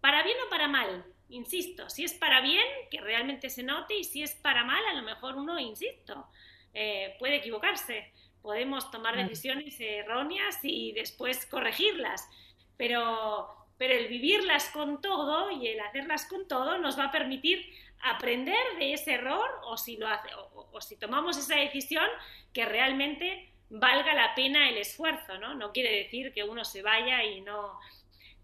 para 0.00 0.22
bien 0.22 0.38
o 0.46 0.48
para 0.48 0.66
mal, 0.66 1.04
insisto, 1.28 1.90
si 1.90 2.04
es 2.04 2.14
para 2.14 2.40
bien, 2.40 2.66
que 2.90 3.02
realmente 3.02 3.50
se 3.50 3.62
note 3.64 3.96
y 3.96 4.04
si 4.04 4.22
es 4.22 4.34
para 4.34 4.64
mal, 4.64 4.82
a 4.86 4.94
lo 4.94 5.02
mejor 5.02 5.36
uno, 5.36 5.58
insisto, 5.58 6.26
eh, 6.74 7.16
puede 7.18 7.36
equivocarse 7.36 8.12
podemos 8.42 8.90
tomar 8.90 9.16
decisiones 9.16 9.78
erróneas 9.80 10.58
y 10.62 10.92
después 10.92 11.46
corregirlas, 11.46 12.28
pero, 12.76 13.48
pero 13.76 13.94
el 13.94 14.08
vivirlas 14.08 14.68
con 14.70 15.00
todo 15.00 15.50
y 15.50 15.66
el 15.68 15.80
hacerlas 15.80 16.26
con 16.26 16.48
todo 16.48 16.78
nos 16.78 16.98
va 16.98 17.06
a 17.06 17.12
permitir 17.12 17.64
aprender 18.02 18.78
de 18.78 18.94
ese 18.94 19.14
error 19.14 19.48
o 19.64 19.76
si, 19.76 19.96
lo 19.96 20.08
hace, 20.08 20.30
o, 20.34 20.80
si 20.80 20.96
tomamos 20.96 21.36
esa 21.36 21.56
decisión 21.56 22.06
que 22.52 22.64
realmente 22.64 23.52
valga 23.68 24.14
la 24.14 24.34
pena 24.34 24.68
el 24.68 24.78
esfuerzo, 24.78 25.38
¿no? 25.38 25.54
No 25.54 25.72
quiere 25.72 25.90
decir 25.94 26.32
que 26.32 26.42
uno 26.42 26.64
se 26.64 26.82
vaya 26.82 27.22
y 27.22 27.42
no, 27.42 27.78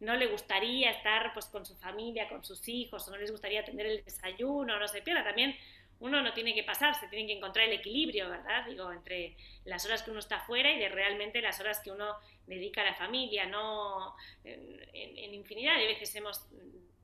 no 0.01 0.15
le 0.15 0.27
gustaría 0.27 0.91
estar 0.91 1.33
pues 1.33 1.47
con 1.47 1.65
su 1.65 1.75
familia, 1.77 2.29
con 2.29 2.45
sus 2.45 2.69
hijos, 2.69 3.09
o 3.09 3.11
no 3.11 3.17
les 3.17 3.33
gustaría 3.33 3.65
tener 3.65 3.87
el 3.87 4.05
desayuno, 4.05 4.79
no 4.79 4.87
se 4.87 5.01
pierda. 5.01 5.25
También 5.25 5.57
uno 6.01 6.23
no 6.23 6.33
tiene 6.33 6.55
que 6.55 6.63
pasarse, 6.63 7.09
tiene 7.09 7.27
que 7.27 7.39
encontrar 7.39 7.67
el 7.67 7.75
equilibrio, 7.75 8.29
¿verdad? 8.29 8.67
Digo, 8.67 8.93
entre 8.93 9.37
las 9.65 9.85
horas 9.87 10.03
que 10.03 10.11
uno 10.11 10.21
está 10.21 10.41
fuera 10.41 10.71
y 10.71 10.79
de 10.79 10.89
realmente 10.89 11.41
las 11.41 11.61
horas 11.61 11.81
que 11.81 11.91
uno 11.91 12.15
dedica 12.47 12.83
a 12.83 12.87
la 12.87 12.95
familia, 12.95 13.47
¿no? 13.47 14.15
En, 14.45 15.35
infinidad 15.35 15.77
de 15.79 15.87
veces 15.87 16.15
hemos, 16.15 16.47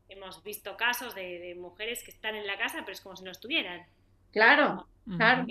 hemos 0.09 0.43
visto 0.43 0.77
casos 0.77 1.15
de, 1.15 1.55
mujeres 1.59 2.03
que 2.03 2.11
están 2.11 2.35
en 2.35 2.47
la 2.47 2.59
casa, 2.59 2.81
pero 2.81 2.93
es 2.93 3.01
como 3.01 3.17
si 3.17 3.25
no 3.25 3.31
estuvieran. 3.31 3.87
Claro, 4.31 4.87
claro 5.17 5.47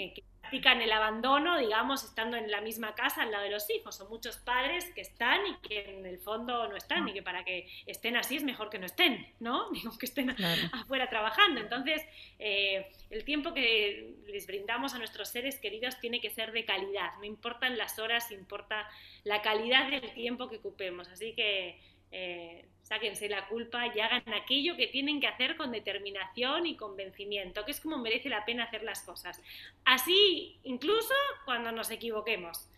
practican 0.52 0.82
el 0.82 0.92
abandono, 0.92 1.58
digamos, 1.58 2.04
estando 2.04 2.36
en 2.36 2.52
la 2.52 2.60
misma 2.60 2.94
casa 2.94 3.22
al 3.22 3.32
lado 3.32 3.46
de 3.46 3.52
los 3.52 3.70
hijos. 3.70 3.96
Son 3.96 4.10
muchos 4.10 4.36
padres 4.36 4.84
que 4.94 5.00
están 5.00 5.40
y 5.48 5.56
que 5.66 5.92
en 5.92 6.06
el 6.06 6.20
fondo 6.20 6.68
no 6.68 6.76
están, 6.76 7.08
y 7.08 7.14
que 7.14 7.24
para 7.24 7.46
que 7.46 7.70
estén 7.86 8.18
así 8.18 8.36
es 8.36 8.44
mejor 8.44 8.70
que 8.70 8.78
no 8.78 8.86
estén, 8.86 9.26
¿no? 9.40 9.70
Digo, 9.72 9.98
que 9.98 10.06
estén 10.06 10.36
afuera 10.74 11.08
trabajando. 11.10 11.62
Entonces, 11.62 12.06
eh, 12.38 12.92
el 13.10 13.24
tiempo 13.24 13.54
que 13.54 14.14
les 14.28 14.46
brindamos 14.46 14.94
a 14.94 14.98
nuestros 14.98 15.30
seres 15.30 15.58
queridos 15.58 15.98
tiene 16.02 16.20
que 16.20 16.30
ser 16.30 16.52
de 16.52 16.66
calidad. 16.66 17.14
No 17.20 17.24
importan 17.24 17.78
las 17.78 17.98
horas, 17.98 18.30
importa 18.32 18.90
la 19.24 19.42
calidad 19.42 19.90
del 19.90 20.14
tiempo 20.14 20.50
que 20.50 20.58
ocupemos. 20.58 21.08
Así 21.08 21.34
que 21.34 21.80
eh, 22.12 22.65
sáquense 22.84 23.30
la 23.30 23.47
culpa 23.47 23.88
y 23.88 24.00
hagan 24.02 24.34
aquello 24.34 24.76
que 24.76 24.88
tienen 24.88 25.21
que 25.21 25.28
hacer 25.28 25.56
con 25.56 25.71
determinación 25.71 26.65
y 26.65 26.76
convencimiento, 26.76 27.63
que 27.63 27.71
es 27.71 27.80
como 27.80 27.97
merece 27.97 28.28
la 28.28 28.43
pena 28.43 28.65
hacer 28.65 28.84
las 28.84 29.02
cosas. 29.04 29.41
Así, 29.86 30.60
incluso 30.63 31.13
cuando 31.45 31.71
nos 31.71 31.89
equivoquemos, 31.89 32.69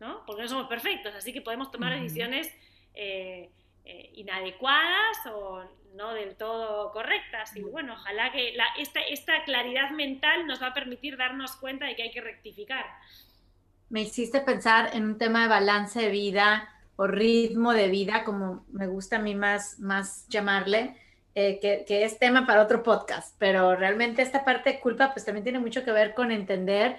¿no? 0.00 0.24
Porque 0.26 0.42
no 0.42 0.48
somos 0.48 0.66
perfectos, 0.66 1.14
así 1.14 1.32
que 1.32 1.40
podemos 1.40 1.70
tomar 1.70 1.92
decisiones 2.00 2.52
eh, 2.94 3.48
eh, 3.84 4.10
inadecuadas 4.14 5.18
o 5.32 5.62
no 5.94 6.14
del 6.14 6.34
todo 6.34 6.90
correctas. 6.90 7.54
Y 7.54 7.62
bueno, 7.62 7.92
ojalá 7.92 8.32
que 8.32 8.56
esta, 8.78 9.00
esta 9.02 9.44
claridad 9.44 9.90
mental 9.90 10.48
nos 10.48 10.60
va 10.60 10.68
a 10.68 10.74
permitir 10.74 11.16
darnos 11.16 11.54
cuenta 11.56 11.86
de 11.86 11.94
que 11.94 12.02
hay 12.02 12.10
que 12.10 12.20
rectificar. 12.20 12.86
Me 13.88 14.02
hiciste 14.02 14.40
pensar 14.40 14.90
en 14.94 15.04
un 15.04 15.18
tema 15.18 15.42
de 15.42 15.48
balance 15.48 16.00
de 16.00 16.10
vida 16.10 16.68
o 16.96 17.06
ritmo 17.06 17.72
de 17.72 17.88
vida, 17.88 18.24
como 18.24 18.64
me 18.72 18.86
gusta 18.86 19.16
a 19.16 19.20
mí 19.20 19.34
más, 19.34 19.78
más 19.78 20.26
llamarle, 20.28 20.96
eh, 21.34 21.60
que, 21.60 22.04
es 22.04 22.18
tema 22.18 22.44
para 22.44 22.62
otro 22.62 22.82
podcast, 22.82 23.36
pero 23.38 23.76
realmente 23.76 24.20
esta 24.20 24.44
parte 24.44 24.70
de 24.70 24.80
culpa 24.80 25.12
pues 25.12 25.24
también 25.24 25.44
tiene 25.44 25.60
mucho 25.60 25.84
que 25.84 25.92
ver 25.92 26.12
con 26.14 26.32
entender 26.32 26.98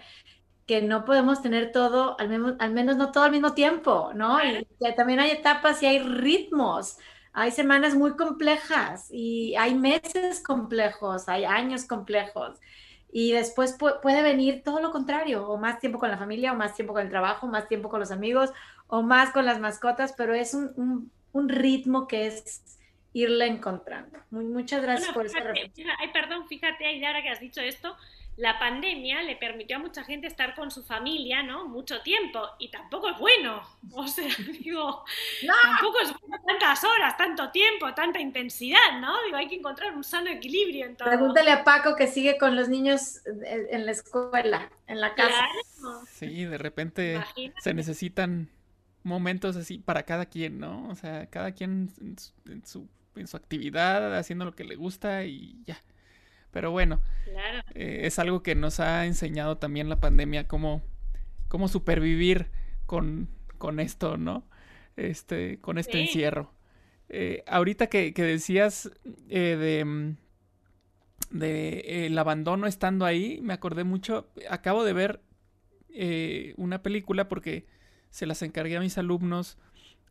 que 0.65 0.81
no 0.81 1.03
podemos 1.03 1.41
tener 1.41 1.71
todo, 1.73 2.17
al 2.19 2.29
menos, 2.29 2.55
al 2.59 2.71
menos 2.71 2.95
no 2.95 3.11
todo 3.11 3.25
al 3.25 3.31
mismo 3.31 3.53
tiempo, 3.53 4.11
¿no? 4.15 4.43
Y 4.43 4.65
que 4.79 4.93
también 4.93 5.19
hay 5.19 5.31
etapas 5.31 5.83
y 5.83 5.85
hay 5.85 5.99
ritmos, 5.99 6.97
hay 7.33 7.51
semanas 7.51 7.93
muy 7.93 8.15
complejas 8.15 9.09
y 9.11 9.55
hay 9.55 9.75
meses 9.75 10.41
complejos, 10.41 11.27
hay 11.27 11.43
años 11.45 11.85
complejos. 11.85 12.57
Y 13.11 13.33
después 13.33 13.77
puede 14.01 14.23
venir 14.23 14.63
todo 14.63 14.81
lo 14.81 14.91
contrario, 14.91 15.47
o 15.47 15.57
más 15.57 15.79
tiempo 15.79 15.99
con 15.99 16.09
la 16.09 16.17
familia, 16.17 16.53
o 16.53 16.55
más 16.55 16.73
tiempo 16.75 16.93
con 16.93 17.03
el 17.03 17.09
trabajo, 17.09 17.47
más 17.47 17.67
tiempo 17.67 17.89
con 17.89 17.99
los 17.99 18.11
amigos, 18.11 18.51
o 18.87 19.01
más 19.01 19.31
con 19.31 19.45
las 19.45 19.59
mascotas, 19.59 20.13
pero 20.17 20.33
es 20.33 20.53
un, 20.53 21.11
ritmo 21.33 22.07
que 22.07 22.27
es 22.27 22.61
irle 23.13 23.47
encontrando. 23.47 24.19
muchas 24.29 24.81
gracias 24.81 25.13
por 25.13 25.25
esa 25.25 25.41
reflexión. 25.41 25.89
Ay, 25.99 26.09
perdón, 26.13 26.47
fíjate, 26.47 27.05
ahora 27.05 27.21
que 27.21 27.29
has 27.29 27.39
dicho 27.41 27.59
esto, 27.59 27.95
la 28.41 28.57
pandemia 28.57 29.21
le 29.21 29.35
permitió 29.35 29.75
a 29.75 29.79
mucha 29.79 30.03
gente 30.03 30.25
estar 30.25 30.55
con 30.55 30.71
su 30.71 30.83
familia, 30.83 31.43
¿no? 31.43 31.67
Mucho 31.67 32.01
tiempo, 32.01 32.41
y 32.57 32.71
tampoco 32.71 33.09
es 33.09 33.19
bueno. 33.19 33.61
O 33.91 34.07
sea, 34.07 34.27
digo, 34.59 35.05
tampoco 35.45 35.99
es 35.99 36.11
bueno 36.19 36.43
tantas 36.47 36.83
horas, 36.83 37.15
tanto 37.17 37.51
tiempo, 37.51 37.93
tanta 37.93 38.19
intensidad, 38.19 38.99
¿no? 38.99 39.13
Digo, 39.25 39.37
hay 39.37 39.47
que 39.47 39.57
encontrar 39.57 39.95
un 39.95 40.03
sano 40.03 40.31
equilibrio 40.31 40.87
en 40.87 40.95
todo. 40.95 41.07
Pregúntale 41.07 41.51
a 41.51 41.63
Paco 41.63 41.95
que 41.95 42.07
sigue 42.07 42.39
con 42.39 42.55
los 42.55 42.67
niños 42.67 43.21
en 43.45 43.85
la 43.85 43.91
escuela, 43.91 44.71
en 44.87 44.99
la 44.99 45.13
casa. 45.13 45.45
Sí, 46.09 46.45
de 46.45 46.57
repente 46.57 47.23
se 47.59 47.75
necesitan 47.75 48.49
momentos 49.03 49.55
así 49.55 49.77
para 49.77 50.01
cada 50.01 50.25
quien, 50.25 50.59
¿no? 50.59 50.89
O 50.89 50.95
sea, 50.95 51.27
cada 51.27 51.51
quien 51.51 51.91
en 52.01 52.17
su, 52.65 52.87
en 53.15 53.27
su, 53.27 53.37
actividad, 53.37 54.17
haciendo 54.17 54.45
lo 54.45 54.55
que 54.55 54.63
le 54.63 54.75
gusta 54.75 55.25
y 55.25 55.61
ya. 55.63 55.79
Pero 56.51 56.71
bueno, 56.71 56.99
eh, 57.73 58.01
es 58.03 58.19
algo 58.19 58.43
que 58.43 58.55
nos 58.55 58.79
ha 58.79 59.05
enseñado 59.05 59.57
también 59.57 59.89
la 59.89 59.99
pandemia, 59.99 60.47
cómo, 60.47 60.81
cómo 61.47 61.67
supervivir 61.67 62.51
con, 62.85 63.29
con 63.57 63.79
esto, 63.79 64.17
¿no? 64.17 64.43
Este, 64.97 65.59
con 65.59 65.77
este 65.77 66.01
encierro. 66.01 66.53
Eh, 67.09 67.43
ahorita 67.47 67.87
que, 67.87 68.13
que 68.13 68.23
decías 68.23 68.91
eh, 69.29 69.57
de, 69.57 69.85
mm, 69.85 70.17
de 71.31 72.05
el 72.05 72.17
abandono 72.17 72.67
estando 72.67 73.05
ahí, 73.05 73.39
me 73.41 73.53
acordé 73.53 73.83
mucho, 73.83 74.29
acabo 74.49 74.83
de 74.83 74.93
ver 74.93 75.21
una 76.55 76.81
película 76.81 77.27
porque 77.27 77.65
se 78.11 78.25
las 78.25 78.41
encargué 78.41 78.77
a 78.77 78.79
mis 78.79 78.97
alumnos 78.97 79.57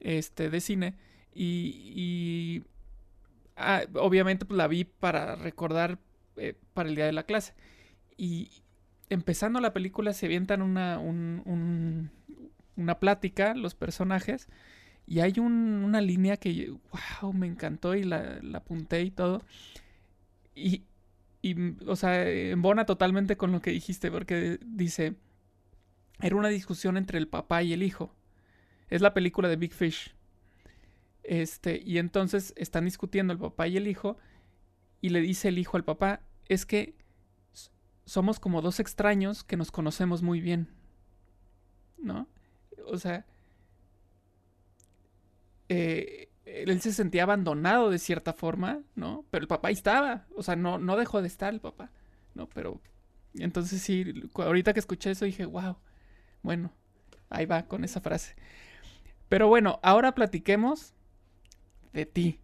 este, 0.00 0.50
de 0.50 0.60
cine 0.60 0.94
y, 1.34 2.64
ah, 3.56 3.82
obviamente 3.94 4.44
pues, 4.44 4.56
la 4.56 4.66
vi 4.66 4.84
para 4.84 5.36
recordar 5.36 5.98
eh, 6.40 6.54
para 6.74 6.88
el 6.88 6.94
día 6.94 7.06
de 7.06 7.12
la 7.12 7.24
clase. 7.24 7.54
Y 8.16 8.50
empezando 9.08 9.60
la 9.60 9.72
película 9.72 10.12
se 10.12 10.26
avientan 10.26 10.62
una, 10.62 10.98
una 10.98 12.98
plática 12.98 13.54
los 13.54 13.74
personajes 13.74 14.48
y 15.06 15.20
hay 15.20 15.38
una 15.38 16.00
línea 16.00 16.36
que, 16.36 16.72
wow, 17.20 17.32
me 17.32 17.46
encantó 17.46 17.94
y 17.94 18.04
la, 18.04 18.40
la 18.42 18.58
apunté 18.58 19.02
y 19.02 19.10
todo. 19.10 19.42
Y, 20.54 20.84
y, 21.42 21.56
o 21.86 21.96
sea, 21.96 22.28
embona 22.28 22.86
totalmente 22.86 23.36
con 23.36 23.52
lo 23.52 23.60
que 23.60 23.70
dijiste 23.70 24.10
porque 24.10 24.58
dice 24.64 25.16
era 26.20 26.36
una 26.36 26.48
discusión 26.48 26.96
entre 26.96 27.18
el 27.18 27.28
papá 27.28 27.62
y 27.62 27.72
el 27.72 27.82
hijo. 27.82 28.14
Es 28.88 29.00
la 29.00 29.14
película 29.14 29.48
de 29.48 29.56
Big 29.56 29.72
Fish. 29.72 30.14
Este, 31.22 31.80
y 31.84 31.98
entonces 31.98 32.52
están 32.56 32.84
discutiendo 32.84 33.32
el 33.32 33.38
papá 33.38 33.68
y 33.68 33.76
el 33.76 33.86
hijo, 33.86 34.18
y 35.00 35.10
le 35.10 35.20
dice 35.20 35.48
el 35.48 35.58
hijo 35.58 35.76
al 35.76 35.84
papá, 35.84 36.22
es 36.50 36.66
que 36.66 36.96
somos 38.04 38.40
como 38.40 38.60
dos 38.60 38.80
extraños 38.80 39.44
que 39.44 39.56
nos 39.56 39.70
conocemos 39.70 40.20
muy 40.20 40.40
bien. 40.40 40.68
¿No? 41.96 42.26
O 42.86 42.98
sea, 42.98 43.24
eh, 45.68 46.28
él 46.44 46.80
se 46.80 46.92
sentía 46.92 47.22
abandonado 47.22 47.88
de 47.88 48.00
cierta 48.00 48.32
forma, 48.32 48.82
¿no? 48.96 49.24
Pero 49.30 49.42
el 49.42 49.48
papá 49.48 49.68
ahí 49.68 49.74
estaba, 49.74 50.26
o 50.34 50.42
sea, 50.42 50.56
no, 50.56 50.78
no 50.78 50.96
dejó 50.96 51.22
de 51.22 51.28
estar 51.28 51.54
el 51.54 51.60
papá, 51.60 51.92
¿no? 52.34 52.48
Pero 52.48 52.80
entonces 53.34 53.80
sí, 53.80 54.28
ahorita 54.34 54.72
que 54.72 54.80
escuché 54.80 55.12
eso 55.12 55.26
dije, 55.26 55.44
wow, 55.44 55.76
bueno, 56.42 56.72
ahí 57.28 57.46
va 57.46 57.66
con 57.66 57.84
esa 57.84 58.00
frase. 58.00 58.34
Pero 59.28 59.46
bueno, 59.46 59.78
ahora 59.84 60.16
platiquemos 60.16 60.94
de 61.92 62.06
ti. 62.06 62.40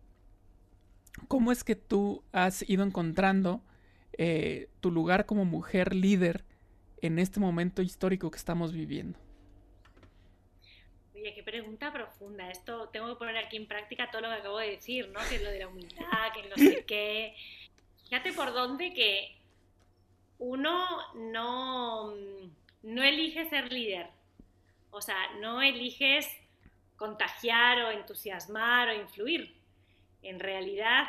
¿Cómo 1.26 1.50
es 1.50 1.64
que 1.64 1.74
tú 1.74 2.22
has 2.30 2.62
ido 2.68 2.84
encontrando 2.84 3.64
eh, 4.18 4.68
tu 4.80 4.90
lugar 4.90 5.26
como 5.26 5.44
mujer 5.44 5.94
líder 5.94 6.44
en 7.02 7.18
este 7.18 7.40
momento 7.40 7.82
histórico 7.82 8.30
que 8.30 8.38
estamos 8.38 8.72
viviendo? 8.72 9.18
Oye, 11.14 11.34
qué 11.34 11.42
pregunta 11.42 11.92
profunda. 11.92 12.50
Esto 12.50 12.88
tengo 12.88 13.08
que 13.08 13.16
poner 13.16 13.36
aquí 13.36 13.56
en 13.56 13.66
práctica 13.66 14.10
todo 14.10 14.22
lo 14.22 14.28
que 14.28 14.34
acabo 14.34 14.58
de 14.58 14.70
decir, 14.70 15.08
¿no? 15.08 15.20
Que 15.28 15.36
es 15.36 15.42
lo 15.42 15.50
de 15.50 15.58
la 15.58 15.68
humildad, 15.68 16.32
que 16.34 16.48
no 16.48 16.56
sé 16.56 16.84
qué. 16.86 17.34
Fíjate 18.04 18.32
por 18.32 18.52
dónde 18.52 18.92
que 18.92 19.36
uno 20.38 20.86
no, 21.14 22.14
no 22.82 23.02
elige 23.02 23.48
ser 23.48 23.72
líder. 23.72 24.08
O 24.90 25.00
sea, 25.00 25.16
no 25.40 25.62
eliges 25.62 26.28
contagiar 26.96 27.78
o 27.82 27.90
entusiasmar 27.90 28.88
o 28.88 28.94
influir. 28.94 29.54
En 30.22 30.40
realidad 30.40 31.06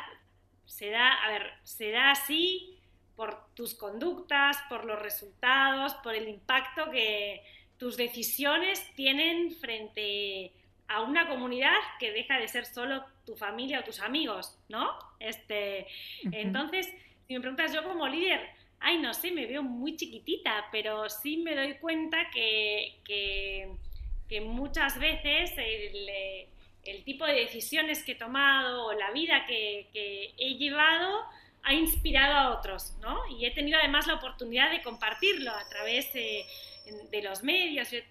se 0.66 0.90
da, 0.90 1.14
a 1.24 1.30
ver, 1.30 1.52
se 1.62 1.90
da 1.90 2.10
así 2.10 2.77
por 3.18 3.52
tus 3.54 3.74
conductas, 3.74 4.56
por 4.68 4.84
los 4.84 4.96
resultados, 5.02 5.92
por 6.04 6.14
el 6.14 6.28
impacto 6.28 6.88
que 6.88 7.42
tus 7.76 7.96
decisiones 7.96 8.80
tienen 8.94 9.50
frente 9.56 10.52
a 10.86 11.02
una 11.02 11.28
comunidad 11.28 11.74
que 11.98 12.12
deja 12.12 12.38
de 12.38 12.46
ser 12.46 12.64
solo 12.64 13.04
tu 13.26 13.34
familia 13.34 13.80
o 13.80 13.82
tus 13.82 13.98
amigos, 13.98 14.56
¿no? 14.68 14.96
Este, 15.18 15.88
Entonces, 16.30 16.86
si 17.26 17.34
me 17.34 17.40
preguntas 17.40 17.74
yo 17.74 17.82
como 17.82 18.06
líder, 18.06 18.50
ay, 18.78 18.98
no 18.98 19.12
sé, 19.12 19.32
me 19.32 19.46
veo 19.46 19.64
muy 19.64 19.96
chiquitita, 19.96 20.66
pero 20.70 21.08
sí 21.10 21.38
me 21.38 21.56
doy 21.56 21.74
cuenta 21.74 22.30
que, 22.32 23.00
que, 23.04 24.40
muchas 24.42 24.96
veces 25.00 25.52
el, 25.56 26.08
el, 26.84 27.02
tipo 27.02 27.26
de 27.26 27.32
decisiones 27.32 28.04
que 28.04 28.12
he 28.12 28.14
tomado 28.14 28.86
o 28.86 28.92
la 28.92 29.10
vida 29.10 29.44
que, 29.44 29.88
que 29.92 30.34
he 30.38 30.54
llevado 30.54 31.24
ha 31.62 31.74
inspirado 31.74 32.34
a 32.34 32.58
otros, 32.58 32.94
¿no? 33.00 33.18
Y 33.38 33.46
he 33.46 33.50
tenido 33.50 33.78
además 33.78 34.06
la 34.06 34.14
oportunidad 34.14 34.70
de 34.70 34.82
compartirlo 34.82 35.50
a 35.52 35.68
través 35.68 36.12
de, 36.12 36.44
los 37.22 37.42
medios. 37.42 37.92
he, 37.92 38.04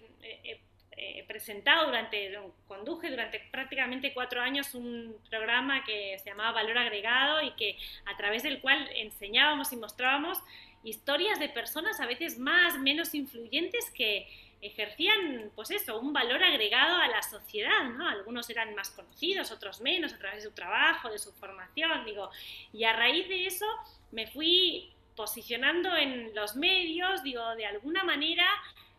presentado 1.28 1.86
durante, 1.86 2.36
conduje 2.66 3.10
durante 3.10 3.38
prácticamente 3.52 4.12
cuatro 4.12 4.40
años 4.40 4.74
un 4.74 5.16
programa 5.30 5.84
que 5.84 6.18
se 6.18 6.30
llamaba 6.30 6.52
Valor 6.52 6.78
Agregado 6.78 7.42
y 7.42 7.52
que 7.52 7.76
a 8.06 8.16
través 8.16 8.42
del 8.42 8.60
cual 8.60 8.88
enseñábamos 8.96 9.72
y 9.72 9.76
mostrábamos 9.76 10.38
historias 10.82 11.38
de 11.38 11.48
personas 11.48 12.00
a 12.00 12.06
veces 12.06 12.38
más, 12.38 12.78
menos 12.78 13.14
influyentes 13.14 13.90
que, 13.90 14.26
ejercían, 14.60 15.50
pues 15.54 15.70
eso, 15.70 15.98
un 16.00 16.12
valor 16.12 16.42
agregado 16.42 16.96
a 16.96 17.08
la 17.08 17.22
sociedad, 17.22 17.84
¿no? 17.96 18.08
Algunos 18.08 18.50
eran 18.50 18.74
más 18.74 18.90
conocidos, 18.90 19.50
otros 19.52 19.80
menos, 19.80 20.12
a 20.12 20.18
través 20.18 20.42
de 20.42 20.48
su 20.50 20.54
trabajo, 20.54 21.10
de 21.10 21.18
su 21.18 21.32
formación, 21.32 22.04
digo, 22.04 22.30
y 22.72 22.84
a 22.84 22.92
raíz 22.92 23.28
de 23.28 23.46
eso 23.46 23.66
me 24.10 24.26
fui 24.26 24.92
posicionando 25.14 25.96
en 25.96 26.34
los 26.34 26.56
medios, 26.56 27.22
digo, 27.22 27.54
de 27.56 27.66
alguna 27.66 28.04
manera 28.04 28.46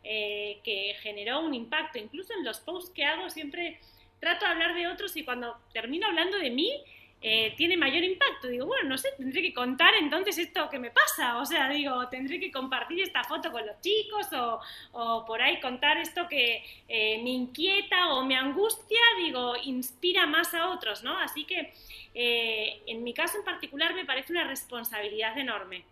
eh, 0.04 0.60
que 0.64 0.96
generó 1.02 1.42
un 1.42 1.54
impacto, 1.54 1.98
incluso 1.98 2.34
en 2.34 2.46
los 2.46 2.60
posts 2.60 2.92
que 2.92 3.06
hago 3.06 3.30
siempre 3.30 3.80
trato 4.20 4.46
de 4.46 4.52
hablar 4.52 4.76
de 4.76 4.88
otros 4.88 5.16
y 5.16 5.24
cuando 5.24 5.58
termino 5.74 6.08
hablando 6.08 6.38
de 6.38 6.50
mí, 6.52 6.84
eh, 7.22 7.54
tiene 7.58 7.76
mayor 7.76 8.04
impacto. 8.04 8.48
Digo, 8.48 8.66
bueno, 8.66 8.90
no 8.90 8.98
sé, 8.98 9.10
tendré 9.18 9.42
que 9.42 9.54
contar 9.54 9.94
entonces 9.96 10.38
esto 10.38 10.70
que 10.70 10.80
me 10.80 10.92
pasa. 10.92 11.38
O 11.38 11.46
sea, 11.46 11.70
digo, 11.70 12.08
tendré 12.10 12.40
que 12.40 12.52
compartir 12.52 13.02
esta 13.02 13.24
foto 13.24 13.52
con 13.52 13.66
los 13.66 13.80
chicos 13.82 14.32
o, 14.34 14.62
o 14.94 15.26
por 15.26 15.42
ahí 15.42 15.60
contar 15.60 15.98
esto 15.98 16.28
que 16.30 16.64
eh, 16.88 17.22
me 17.24 17.32
inquieta 17.32 18.14
o 18.14 18.24
me 18.24 18.36
angustia, 18.36 19.02
digo, 19.18 19.56
inspira 19.64 20.26
más 20.26 20.54
a 20.54 20.70
otros, 20.70 21.04
¿no? 21.04 21.18
Así 21.18 21.44
que 21.46 21.74
eh, 22.14 22.82
en 22.88 23.04
mi 23.04 23.14
caso 23.14 23.38
en 23.38 23.44
particular 23.44 23.94
me 23.94 24.06
parece 24.06 24.32
una 24.32 24.46
responsabilidad 24.46 25.38
enorme. 25.38 25.84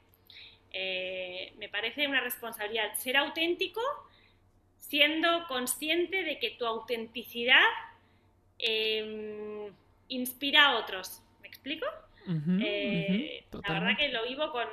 me 1.58 1.70
parece 1.70 2.08
una 2.08 2.22
responsabilidad 2.22 2.94
ser 2.96 3.18
auténtico 3.18 3.82
siendo 4.88 5.46
consciente 5.48 6.24
de 6.24 6.40
que 6.40 6.52
tu 6.52 6.66
autenticidad 6.66 7.66
em, 8.60 9.74
inspira 10.10 10.68
a 10.68 10.78
otros. 10.78 11.22
¿Me 11.42 11.48
explico? 11.48 11.86
Eh, 12.60 13.46
la 13.52 13.74
verdad 13.74 13.98
que 13.98 14.10
lo 14.10 14.24
vivo 14.28 14.52
con, 14.52 14.68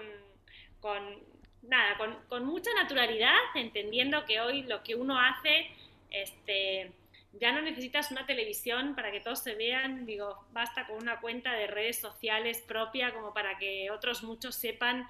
con 0.80 1.22
nada, 1.62 1.96
con, 2.28 2.44
mucha 2.44 2.70
naturalidad, 2.74 3.38
entendiendo 3.54 4.24
que 4.24 4.40
hoy 4.40 4.62
lo 4.62 4.82
que 4.82 4.94
uno 4.94 5.18
hace, 5.20 5.70
este, 6.10 6.92
ya 7.32 7.52
no 7.52 7.62
necesitas 7.62 8.10
una 8.10 8.26
televisión 8.26 8.94
para 8.94 9.10
que 9.12 9.20
todos 9.20 9.40
se 9.40 9.54
vean, 9.54 10.04
digo, 10.06 10.44
basta 10.52 10.86
con 10.86 10.96
una 10.96 11.20
cuenta 11.20 11.52
de 11.52 11.66
redes 11.66 12.00
sociales 12.00 12.62
propia 12.62 13.12
como 13.12 13.32
para 13.32 13.56
que 13.58 13.90
otros 13.90 14.22
muchos 14.22 14.54
sepan 14.54 15.06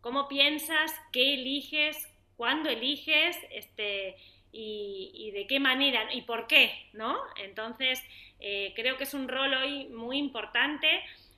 cómo 0.00 0.28
piensas, 0.28 0.94
qué 1.12 1.34
eliges, 1.34 2.08
cuándo 2.36 2.68
eliges, 2.68 3.36
este, 3.50 4.16
y, 4.58 5.30
de 5.32 5.46
qué 5.46 5.60
manera 5.60 6.08
y 6.12 6.22
por 6.22 6.46
qué, 6.46 6.72
¿no? 6.92 7.18
Entonces, 7.36 8.02
eh, 8.40 8.72
creo 8.74 8.96
que 8.96 9.04
es 9.04 9.14
un 9.14 9.28
rol 9.28 9.52
hoy 9.54 9.86
muy 9.88 10.18
importante. 10.18 10.88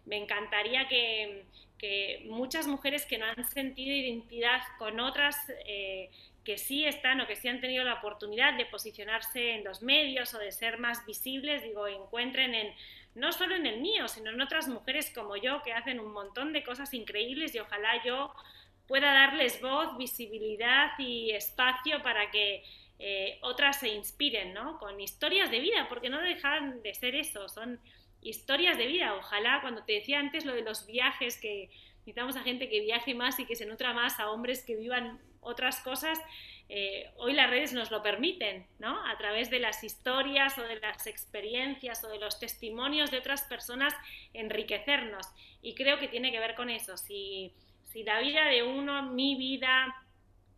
Me 0.07 0.16
encantaría 0.16 0.88
que, 0.88 1.44
muchas 2.24 2.66
mujeres 2.66 3.07
que 3.07 3.18
no 3.18 3.26
han 3.26 3.44
sentido 3.50 3.94
identidad 3.94 4.61
con 4.78 4.98
otras, 4.98 5.37
eh, 5.64 6.11
que 6.44 6.59
sí 6.59 6.85
están 6.85 7.20
o 7.20 7.26
que 7.28 7.37
sí 7.37 7.46
han 7.46 7.61
tenido 7.61 7.85
la 7.85 7.94
oportunidad 7.94 8.57
de 8.57 8.66
posicionarse 8.66 9.52
en 9.52 9.64
los 9.64 9.81
medios 9.83 10.35
o 10.35 10.38
de 10.38 10.50
ser 10.50 10.78
más 10.78 11.07
visibles, 11.07 11.62
digo, 11.62 11.87
encuentren 11.87 12.54
en, 12.54 12.74
no 13.14 13.31
solo 13.33 13.54
en 13.54 13.66
el 13.66 13.81
mío, 13.81 14.09
sino 14.09 14.31
en 14.31 14.40
otras 14.40 14.66
mujeres 14.66 15.12
como 15.14 15.37
yo 15.37 15.62
que 15.62 15.72
hacen 15.72 16.00
un 16.00 16.12
montón 16.12 16.52
de 16.52 16.64
cosas 16.64 16.92
increíbles 16.94 17.54
y 17.54 17.61
ojalá 17.61 18.02
yo 18.04 18.35
pueda 18.88 19.12
darles 19.12 19.61
voz, 19.61 19.96
visibilidad 19.98 20.90
y 20.98 21.31
espacio 21.31 22.02
para 22.02 22.31
que 22.33 22.64
eh, 22.99 23.39
otras 23.43 23.81
se 23.81 23.89
inspiren, 23.89 24.53
¿no? 24.55 24.79
Con 24.79 25.01
historias 25.01 25.51
de 25.51 25.61
vida, 25.61 25.87
porque 25.89 26.11
no 26.11 26.21
dejan 26.21 26.83
de 26.83 26.95
ser 26.95 27.15
eso, 27.15 27.49
son 27.49 27.81
historias 28.21 28.77
de 28.77 28.87
vida. 28.87 29.15
Ojalá, 29.15 29.61
cuando 29.61 29.85
te 29.85 29.95
decía 29.95 30.19
antes 30.19 30.45
lo 30.45 30.55
de 30.55 30.63
los 30.63 30.87
viajes, 30.87 31.39
que 31.41 31.71
necesitamos 31.99 32.37
a 32.37 32.43
gente 32.43 32.69
que 32.69 32.81
viaje 32.81 33.15
más 33.15 33.39
y 33.39 33.45
que 33.45 33.55
se 33.55 33.67
nutra 33.67 33.93
más, 33.93 34.19
a 34.19 34.31
hombres 34.31 34.65
que 34.65 34.77
vivan 34.77 35.21
otras 35.41 35.81
cosas, 35.81 36.19
eh, 36.71 37.11
hoy 37.17 37.33
las 37.33 37.49
redes 37.49 37.73
nos 37.73 37.91
lo 37.91 38.03
permiten, 38.03 38.67
¿no? 38.79 39.07
A 39.07 39.17
través 39.17 39.49
de 39.51 39.59
las 39.59 39.83
historias 39.85 40.59
o 40.59 40.63
de 40.63 40.81
las 40.81 41.07
experiencias 41.07 42.03
o 42.05 42.09
de 42.09 42.19
los 42.19 42.39
testimonios 42.39 43.11
de 43.11 43.19
otras 43.19 43.43
personas, 43.43 43.95
enriquecernos. 44.35 45.27
Y 45.63 45.75
creo 45.75 45.99
que 45.99 46.09
tiene 46.09 46.31
que 46.31 46.41
ver 46.41 46.55
con 46.55 46.69
eso. 46.69 46.97
Si, 46.97 47.55
si 47.85 48.03
la 48.03 48.21
vida 48.21 48.45
de 48.47 48.63
uno, 48.65 49.03
mi 49.03 49.37
vida, 49.37 49.95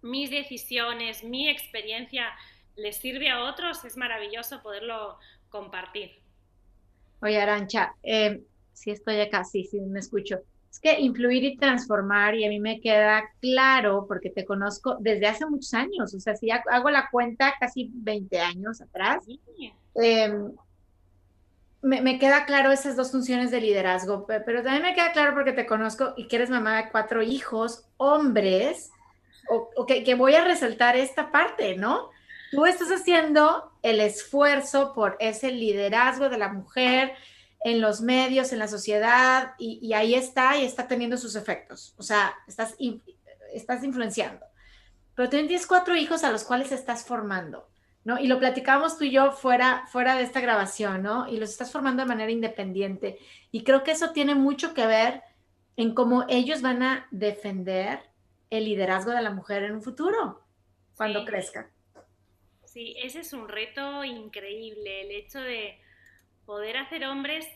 mis 0.03 0.31
decisiones, 0.31 1.25
mi 1.25 1.49
experiencia 1.49 2.27
les 2.77 2.97
sirve 2.97 3.29
a 3.29 3.45
otros, 3.45 3.85
es 3.85 3.97
maravilloso 3.97 4.63
poderlo 4.63 5.19
compartir. 5.49 6.21
Oye, 7.23 7.41
Arancha, 7.41 7.95
eh, 8.03 8.43
sí 8.73 8.91
estoy 8.91 9.21
acá, 9.21 9.45
sí, 9.45 9.65
sí, 9.65 9.81
me 9.81 10.01
escucho. 10.01 10.41
Es 10.71 10.79
que 10.79 11.01
influir 11.01 11.45
y 11.45 11.57
transformar, 11.57 12.35
y 12.37 12.45
a 12.45 12.49
mí 12.49 12.61
me 12.61 12.81
queda 12.81 13.25
claro, 13.41 14.07
porque 14.07 14.31
te 14.31 14.45
conozco 14.45 14.97
desde 15.01 15.27
hace 15.27 15.45
muchos 15.45 15.75
años, 15.75 16.15
o 16.15 16.21
sea, 16.21 16.37
si 16.37 16.49
hago 16.51 16.91
la 16.91 17.09
cuenta 17.11 17.55
casi 17.59 17.91
20 17.93 18.41
años 18.41 18.81
atrás, 18.81 19.27
em, 19.97 20.53
me, 21.83 22.01
me, 22.03 22.19
queda 22.19 22.47
claro 22.47 22.71
esas 22.71 22.95
dos 22.95 23.11
funciones 23.11 23.51
de 23.51 23.61
liderazgo, 23.61 24.27
pero 24.27 24.63
también 24.63 24.83
me 24.83 24.95
queda 24.95 25.13
claro 25.13 25.35
porque 25.35 25.53
te 25.53 25.67
conozco 25.67 26.15
y 26.17 26.29
que 26.29 26.37
eres 26.37 26.51
mamá 26.51 26.77
de 26.77 26.91
cuatro 26.91 27.21
hijos, 27.21 27.87
hombres, 27.97 28.93
o, 29.51 29.87
que, 29.87 30.15
voy 30.15 30.35
a 30.35 30.45
resaltar 30.45 30.97
esta 30.97 31.31
parte, 31.31 31.77
¿no? 31.77 32.11
Tú 32.51 32.67
estás 32.67 32.91
haciendo 32.91 33.73
el 33.83 34.01
esfuerzo 34.01 34.93
por 34.93 35.17
ese 35.21 35.51
liderazgo 35.51 36.29
de 36.29 36.39
la 36.39 36.53
mujer 36.53 37.13
en 37.65 37.81
los 37.81 38.01
medios, 38.01 38.53
en 38.53 38.59
la 38.59 38.69
sociedad, 38.69 39.55
y, 39.59 39.93
ahí 39.93 40.15
está 40.15 40.57
y 40.57 40.65
está 40.65 40.89
teniendo 40.89 41.17
sus 41.17 41.37
efectos. 41.37 41.95
O 41.99 42.03
sea, 42.03 42.35
estás, 42.47 42.77
estás 43.53 43.85
influenciando. 43.85 44.47
Pero 45.15 45.29
tienes 45.29 45.67
cuatro 45.67 45.97
hijos 45.97 46.25
a 46.25 46.33
los 46.33 46.45
cuales 46.45 46.73
estás 46.73 47.05
formando, 47.05 47.69
¿no? 48.05 48.19
Y 48.19 48.27
lo 48.27 48.39
platicamos 48.39 48.97
tú 48.97 49.05
y 49.05 49.11
yo 49.11 49.33
fuera, 49.33 49.85
fuera 49.89 50.17
de 50.17 50.23
esta 50.23 50.41
grabación, 50.41 51.03
¿no? 51.03 51.29
Y 51.29 51.37
los 51.37 51.51
estás 51.51 51.71
formando 51.71 52.03
de 52.03 52.09
manera 52.09 52.31
independiente. 52.31 53.19
Y 53.51 53.65
creo 53.65 53.83
que 53.83 53.91
eso 53.91 54.11
tiene 54.11 54.35
mucho 54.35 54.73
que 54.75 54.87
ver 54.87 55.23
en 55.77 55.95
cómo 55.95 56.25
ellos 56.29 56.63
van 56.63 56.83
a 56.83 57.07
defender 57.11 58.10
el 58.51 58.65
liderazgo 58.65 59.13
de 59.13 59.23
la 59.23 59.31
mujer 59.31 59.63
en 59.63 59.77
un 59.77 59.83
futuro, 59.83 60.43
cuando 60.97 61.25
crezca. 61.25 61.71
Sí, 62.65 62.95
ese 63.03 63.21
es 63.21 63.33
un 63.33 63.49
reto 63.49 64.05
increíble, 64.05 65.03
el 65.03 65.11
hecho 65.13 65.41
de 65.41 65.79
poder 66.45 66.77
hacer 66.77 67.05
hombres 67.05 67.47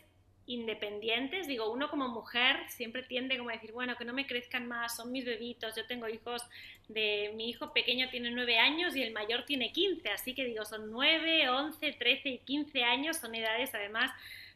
independientes, 0.46 1.46
digo, 1.46 1.70
uno 1.72 1.88
como 1.88 2.08
mujer 2.08 2.56
siempre 2.68 3.02
tiende 3.02 3.38
como 3.38 3.50
a 3.50 3.54
decir, 3.54 3.72
bueno, 3.72 3.96
que 3.96 4.04
no 4.04 4.12
me 4.12 4.26
crezcan 4.26 4.68
más, 4.68 4.96
son 4.96 5.10
mis 5.10 5.24
bebitos, 5.24 5.74
yo 5.74 5.86
tengo 5.86 6.08
hijos 6.08 6.42
de, 6.88 7.32
mi 7.34 7.48
hijo 7.48 7.72
pequeño 7.72 8.10
tiene 8.10 8.30
nueve 8.30 8.58
años 8.58 8.94
y 8.94 9.02
el 9.02 9.12
mayor 9.12 9.44
tiene 9.46 9.72
15, 9.72 10.10
así 10.10 10.34
que 10.34 10.44
digo, 10.44 10.64
son 10.64 10.90
nueve, 10.90 11.48
once, 11.48 11.92
trece 11.92 12.28
y 12.28 12.38
quince 12.38 12.84
años, 12.84 13.16
son 13.16 13.34
edades 13.34 13.74
además 13.74 14.10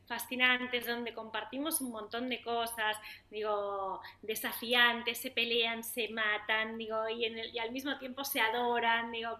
fascinantes 0.09 0.87
donde 0.87 1.14
compartimos 1.14 1.81
un 1.81 1.92
montón 1.92 2.29
de 2.29 2.40
cosas, 2.42 2.97
digo, 3.31 4.01
desafiantes, 4.23 5.18
se 5.18 5.31
pelean, 5.31 5.85
se 5.85 6.09
matan, 6.09 6.79
digo, 6.79 7.09
y, 7.09 7.27
al 7.59 7.71
mismo 7.71 7.99
tiempo 7.99 8.25
se 8.25 8.40
adoran, 8.40 9.12
digo, 9.12 9.38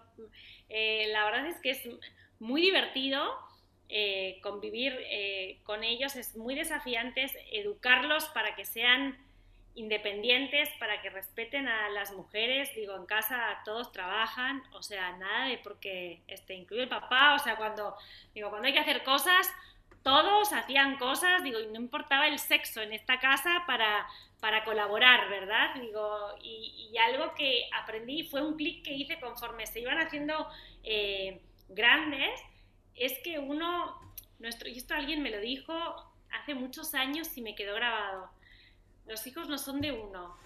eh, 0.69 1.07
la 1.11 1.25
verdad 1.25 1.47
es 1.47 1.59
que 1.59 1.71
es 1.71 1.89
muy 2.39 2.61
divertido. 2.61 3.49
Eh, 3.91 4.37
convivir 4.43 4.95
eh, 5.09 5.57
con 5.63 5.83
ellos 5.83 6.15
es 6.15 6.37
muy 6.37 6.53
desafiante, 6.53 7.25
educarlos 7.51 8.25
para 8.25 8.55
que 8.55 8.63
sean 8.63 9.17
independientes, 9.79 10.69
para 10.79 11.01
que 11.01 11.09
respeten 11.09 11.67
a 11.67 11.89
las 11.89 12.11
mujeres, 12.11 12.69
digo, 12.75 12.95
en 12.95 13.05
casa 13.05 13.61
todos 13.65 13.91
trabajan, 13.91 14.61
o 14.73 14.83
sea, 14.83 15.17
nada 15.17 15.47
de 15.47 15.57
porque, 15.57 16.21
este, 16.27 16.53
incluye 16.53 16.83
el 16.83 16.89
papá, 16.89 17.33
o 17.35 17.39
sea, 17.39 17.55
cuando, 17.55 17.95
digo, 18.35 18.49
cuando 18.49 18.67
hay 18.67 18.73
que 18.73 18.79
hacer 18.79 19.03
cosas, 19.03 19.49
todos 20.03 20.53
hacían 20.53 20.97
cosas, 20.97 21.43
digo, 21.43 21.59
y 21.59 21.67
no 21.67 21.75
importaba 21.75 22.27
el 22.27 22.39
sexo 22.39 22.81
en 22.81 22.93
esta 22.93 23.19
casa 23.19 23.63
para, 23.67 24.07
para 24.39 24.63
colaborar, 24.63 25.29
¿verdad? 25.29 25.75
Digo, 25.75 26.35
y, 26.41 26.95
algo 26.97 27.33
que 27.33 27.69
aprendí 27.73 28.23
fue 28.23 28.41
un 28.41 28.55
clic 28.55 28.83
que 28.83 28.93
hice 28.93 29.19
conforme 29.19 29.65
se 29.65 29.79
iban 29.79 29.99
haciendo 29.99 30.49
eh, 30.83 31.41
grandes, 31.69 32.39
es 32.95 33.17
que 33.23 33.39
uno, 33.39 33.99
nuestro, 34.39 34.67
y 34.67 34.77
esto 34.77 34.93
alguien 34.93 35.21
me 35.21 35.31
lo 35.31 35.39
dijo 35.39 35.73
hace 36.31 36.53
muchos 36.55 36.93
años 36.93 37.37
y 37.37 37.41
me 37.41 37.55
quedó 37.55 37.75
grabado, 37.75 38.29
los 39.07 39.25
hijos 39.27 39.47
no 39.47 39.57
son 39.57 39.81
de 39.81 39.91
uno. 39.91 40.37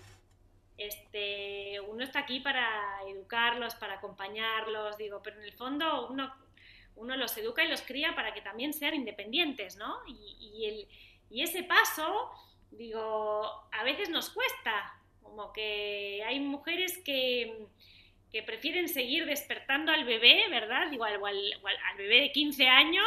Este, 0.77 1.79
uno 1.81 2.03
está 2.03 2.19
aquí 2.19 2.39
para 2.39 2.67
educarlos, 3.07 3.75
para 3.75 3.95
acompañarlos, 3.95 4.97
digo, 4.97 5.21
pero 5.23 5.37
en 5.37 5.43
el 5.43 5.53
fondo 5.53 6.07
uno 6.07 6.33
uno 6.95 7.15
los 7.17 7.35
educa 7.37 7.63
y 7.63 7.69
los 7.69 7.81
cría 7.81 8.15
para 8.15 8.33
que 8.33 8.41
también 8.41 8.73
sean 8.73 8.95
independientes, 8.95 9.77
¿no? 9.77 9.97
Y, 10.07 10.65
el, 10.65 10.87
y 11.29 11.41
ese 11.41 11.63
paso, 11.63 12.31
digo, 12.71 13.43
a 13.71 13.83
veces 13.83 14.09
nos 14.09 14.29
cuesta, 14.29 14.93
como 15.21 15.51
que 15.51 16.23
hay 16.25 16.39
mujeres 16.39 16.97
que, 16.99 17.67
que 18.31 18.43
prefieren 18.43 18.89
seguir 18.89 19.25
despertando 19.25 19.91
al 19.91 20.05
bebé, 20.05 20.45
¿verdad? 20.49 20.89
Digo, 20.89 21.05
al, 21.05 21.19
bebé 21.97 22.21
de 22.21 22.31
15 22.31 22.67
años 22.67 23.05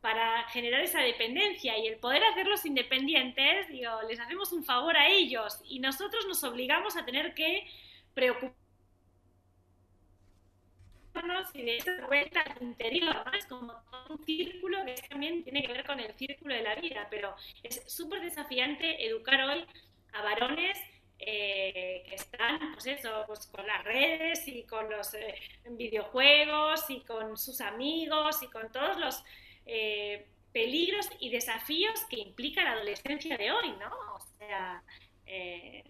para 0.00 0.44
generar 0.50 0.80
esa 0.80 1.00
dependencia 1.00 1.78
y 1.78 1.86
el 1.86 1.98
poder 1.98 2.22
hacerlos 2.24 2.64
independientes, 2.64 3.68
digo, 3.68 3.90
les 4.08 4.20
hacemos 4.20 4.52
un 4.52 4.64
favor 4.64 4.96
a 4.96 5.08
ellos 5.08 5.60
y 5.68 5.78
nosotros 5.78 6.26
nos 6.26 6.42
obligamos 6.44 6.96
a 6.96 7.04
tener 7.04 7.34
que 7.34 7.66
preocuparnos 8.14 8.65
y 11.54 11.62
de 11.62 11.76
esa 11.78 12.06
vuelta 12.06 12.40
al 12.42 12.62
interior, 12.62 13.24
¿no? 13.24 13.32
Es 13.32 13.46
como 13.46 13.72
un 14.10 14.24
círculo 14.24 14.84
que 14.84 14.94
también 15.08 15.42
tiene 15.42 15.62
que 15.62 15.72
ver 15.72 15.84
con 15.84 16.00
el 16.00 16.12
círculo 16.14 16.54
de 16.54 16.62
la 16.62 16.74
vida, 16.74 17.06
pero 17.10 17.34
es 17.62 17.82
súper 17.86 18.20
desafiante 18.20 19.06
educar 19.06 19.40
hoy 19.42 19.64
a 20.12 20.22
varones 20.22 20.78
eh, 21.18 22.04
que 22.08 22.14
están, 22.14 22.72
pues 22.74 22.86
eso, 22.86 23.24
pues 23.26 23.46
con 23.46 23.66
las 23.66 23.82
redes 23.84 24.46
y 24.48 24.64
con 24.64 24.90
los 24.90 25.14
eh, 25.14 25.34
videojuegos 25.70 26.90
y 26.90 27.00
con 27.00 27.36
sus 27.38 27.60
amigos 27.60 28.42
y 28.42 28.48
con 28.48 28.70
todos 28.70 28.98
los 28.98 29.24
eh, 29.64 30.26
peligros 30.52 31.08
y 31.20 31.30
desafíos 31.30 32.04
que 32.10 32.18
implica 32.18 32.62
la 32.62 32.72
adolescencia 32.72 33.36
de 33.38 33.50
hoy, 33.50 33.70
¿no? 33.80 33.90
O 34.14 34.20
sea, 34.38 34.82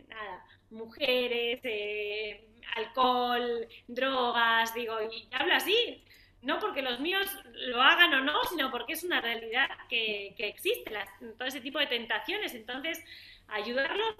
nada, 0.08 0.46
mujeres, 0.70 1.60
alcohol, 2.74 3.66
drogas, 3.86 4.74
digo, 4.74 4.96
y 5.02 5.28
hablo 5.32 5.54
así, 5.54 6.02
no 6.42 6.60
porque 6.60 6.82
los 6.82 7.00
míos 7.00 7.26
lo 7.68 7.82
hagan 7.82 8.14
o 8.14 8.20
no, 8.20 8.44
sino 8.44 8.70
porque 8.70 8.92
es 8.92 9.02
una 9.02 9.20
realidad 9.20 9.68
que, 9.88 10.34
existe, 10.38 10.92
todo 11.36 11.48
ese 11.48 11.60
tipo 11.60 11.78
de 11.78 11.86
tentaciones. 11.86 12.54
Entonces, 12.54 13.02
ayudarlos 13.48 14.14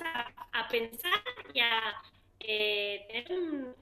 a, 0.53 0.69
pensar 0.69 1.23
y 1.55 1.61
a 1.61 2.03
eh, 2.41 3.07
tener 3.09 3.33
un, 3.33 3.75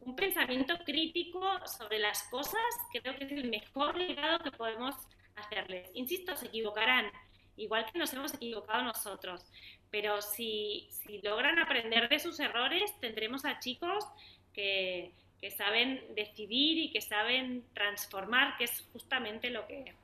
un, 0.00 0.16
pensamiento 0.16 0.78
crítico 0.84 1.40
sobre 1.66 1.98
las 1.98 2.24
cosas, 2.24 2.60
creo 2.90 3.14
que 3.16 3.24
es 3.24 3.32
el 3.32 3.50
mejor 3.50 3.96
legado 3.96 4.38
que 4.40 4.50
podemos 4.50 4.96
hacerles. 5.36 5.90
Insisto, 5.94 6.34
se 6.34 6.46
equivocarán, 6.46 7.12
igual 7.56 7.86
que 7.92 7.98
nos 7.98 8.12
hemos 8.14 8.34
equivocado 8.34 8.82
nosotros, 8.82 9.44
pero 9.90 10.20
si, 10.22 10.88
logran 11.22 11.58
aprender 11.58 12.08
de 12.08 12.18
sus 12.18 12.38
errores, 12.40 12.92
tendremos 13.00 13.44
a 13.44 13.58
chicos 13.58 14.04
que, 14.52 15.12
saben 15.56 16.02
decidir 16.16 16.78
y 16.78 16.90
que 16.90 17.00
saben 17.00 17.64
transformar, 17.72 18.56
que 18.58 18.64
es 18.64 18.86
justamente 18.92 19.50
lo 19.50 19.66
que, 19.68 19.94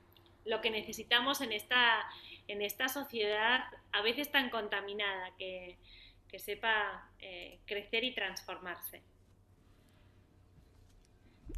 lo 0.44 0.61
que 0.61 0.70
necesitamos 0.70 1.40
en 1.40 1.53
esta, 1.53 2.05
en 2.47 2.62
esta 2.62 2.88
sociedad 2.88 3.64
a 3.92 4.03
veces 4.03 4.31
tan 4.31 4.51
contaminada, 4.51 5.33
que, 5.38 5.77
sepa 6.37 7.09
eh, 7.20 7.61
crecer 7.64 8.03
y 8.03 8.12
transformarse. 8.12 9.01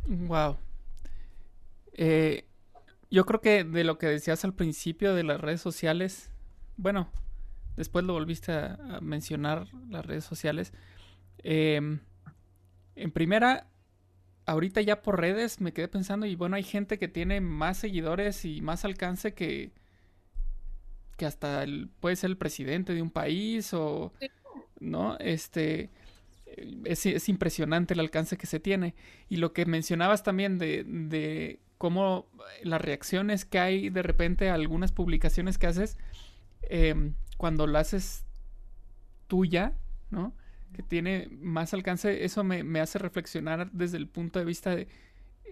Wow. 0.07 0.59
Eh, 1.95 2.45
yo 3.11 3.25
creo 3.25 3.41
que 3.41 3.65
de 3.65 3.85
lo 3.85 3.97
que 3.97 4.07
decías 4.07 4.45
al 4.45 4.53
principio 4.53 5.15
de 5.15 5.25
las 5.25 5.41
redes 5.41 5.63
sociales, 5.63 6.31
bueno, 6.77 7.11
después 7.77 8.05
lo 8.05 8.15
volviste 8.15 8.53
a, 8.53 8.99
mencionar, 9.01 9.69
las 9.89 10.05
redes 10.05 10.25
sociales. 10.25 10.73
Em, 11.39 12.01
en 12.95 13.11
primera, 13.13 13.69
ahorita 14.47 14.81
ya 14.81 15.03
por 15.03 15.21
redes 15.21 15.61
me 15.61 15.73
quedé 15.73 15.89
pensando 15.89 16.27
y 16.27 16.35
bueno, 16.37 16.57
hay 16.57 16.63
gente 16.63 16.99
que 16.99 17.09
tiene 17.09 17.41
más 17.41 17.79
seguidores 17.79 18.45
y 18.45 18.63
más 18.63 18.85
alcance 18.85 19.35
que, 19.35 19.73
que 21.17 21.27
hasta 21.27 21.63
el, 21.63 21.89
puede 22.01 22.17
ser 22.17 22.31
el 22.31 22.37
presidente 22.37 22.95
de 22.95 23.03
un 23.03 23.11
país 23.11 23.75
o, 23.75 24.13
¿no? 24.81 25.17
Este, 25.19 25.91
es, 26.85 27.07
es, 27.07 27.29
impresionante 27.29 27.95
el 27.95 28.01
alcance 28.01 28.37
que 28.37 28.47
se 28.47 28.61
tiene. 28.61 28.95
Y 29.29 29.37
lo 29.37 29.53
que 29.53 29.67
mencionabas 29.67 30.23
también 30.23 30.59
de, 30.59 30.85
de 30.85 31.61
cómo 31.79 32.27
las 32.63 32.81
reacciones 32.81 33.45
que 33.45 33.59
hay 33.59 33.91
de 33.91 34.03
repente 34.03 34.49
a 34.49 34.55
algunas 34.55 34.93
publicaciones 34.93 35.59
que 35.59 35.67
haces, 35.67 35.99
eh, 36.67 37.13
cuando 37.37 37.67
la 37.67 37.81
haces 37.81 38.25
tuya, 39.27 39.77
¿no? 40.11 40.35
Que 40.73 40.83
tiene 40.83 41.29
más 41.31 41.73
alcance, 41.75 42.25
eso 42.25 42.45
me, 42.45 42.81
hace 42.81 42.99
reflexionar 42.99 43.71
desde 43.73 43.97
el 43.97 44.09
punto 44.09 44.39
de 44.39 44.45
vista 44.45 44.75
de 44.75 44.89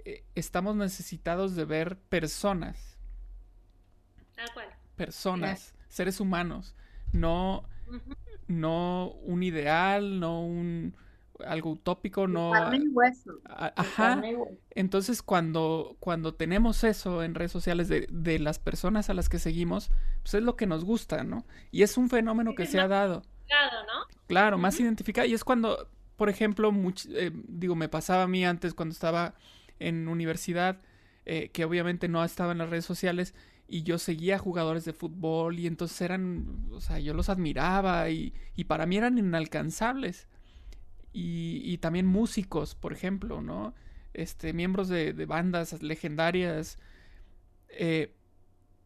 eh, 0.05 0.25
estamos 0.35 0.77
necesitados 0.77 1.55
de 1.57 1.65
ver 1.65 1.99
personas. 1.99 2.99
Tal 4.35 4.53
cual. 4.53 4.69
Personas, 4.97 5.75
seres 5.89 6.21
humanos, 6.21 6.75
no, 7.13 7.65
no 8.47 9.09
un 9.23 9.43
ideal, 9.43 10.21
no 10.21 10.45
un 10.45 10.95
algo 11.45 11.73
utópico, 11.73 12.27
no. 12.27 12.53
Ajá. 12.55 14.23
Entonces, 14.71 15.23
cuando, 15.23 15.97
cuando 16.01 16.35
tenemos 16.35 16.85
eso 16.85 17.23
en 17.23 17.35
redes 17.35 17.53
sociales 17.53 17.89
de, 17.89 18.07
de, 18.11 18.39
las 18.39 18.59
personas 18.59 19.11
a 19.11 19.15
las 19.15 19.29
que 19.29 19.39
seguimos, 19.39 19.91
pues 20.23 20.35
es 20.35 20.43
lo 20.43 20.57
que 20.57 20.67
nos 20.67 20.85
gusta, 20.85 21.25
¿no? 21.25 21.45
Y 21.71 21.83
es 21.83 21.97
un 21.97 22.09
fenómeno 22.09 22.55
que 22.55 22.67
se 22.67 22.81
ha 22.81 22.89
dado. 22.89 23.23
¿no? 23.49 24.17
Claro, 24.27 24.59
más 24.59 24.79
identificado. 24.81 25.27
Y 25.27 25.35
es 25.35 25.45
cuando, 25.45 25.89
por 26.17 26.29
ejemplo, 26.29 26.73
eh, 27.11 27.31
digo, 27.35 27.75
me 27.75 27.89
pasaba 27.89 28.25
a 28.25 28.29
mí 28.29 28.45
antes 28.45 28.75
cuando 28.75 28.93
estaba 28.93 29.35
en 29.79 30.09
universidad, 30.09 30.81
eh, 31.27 31.51
que 31.51 31.65
obviamente 31.65 32.09
no 32.09 32.25
estaba 32.25 32.53
en 32.53 32.59
las 32.59 32.71
redes 32.71 32.85
sociales, 32.85 33.35
y 33.67 33.83
yo 33.83 33.99
seguía 33.99 34.39
jugadores 34.39 34.85
de 34.85 34.93
fútbol, 34.93 35.59
y 35.59 35.67
entonces 35.67 36.01
eran, 36.03 36.69
o 36.71 36.81
sea, 36.81 36.99
yo 36.99 37.15
los 37.15 37.29
admiraba, 37.29 38.09
y, 38.11 38.35
y 38.55 38.65
para 38.65 38.87
mí 38.87 38.97
eran 38.97 39.19
inalcanzables 39.19 40.29
y, 41.17 41.79
también 41.79 42.07
músicos, 42.07 42.75
por 42.75 42.93
ejemplo, 42.93 43.41
¿no? 43.41 43.73
Este, 44.15 44.53
miembros 44.53 44.89
de, 44.89 45.13
bandas 45.27 45.81
legendarias. 45.81 46.77
Eh, 47.69 48.13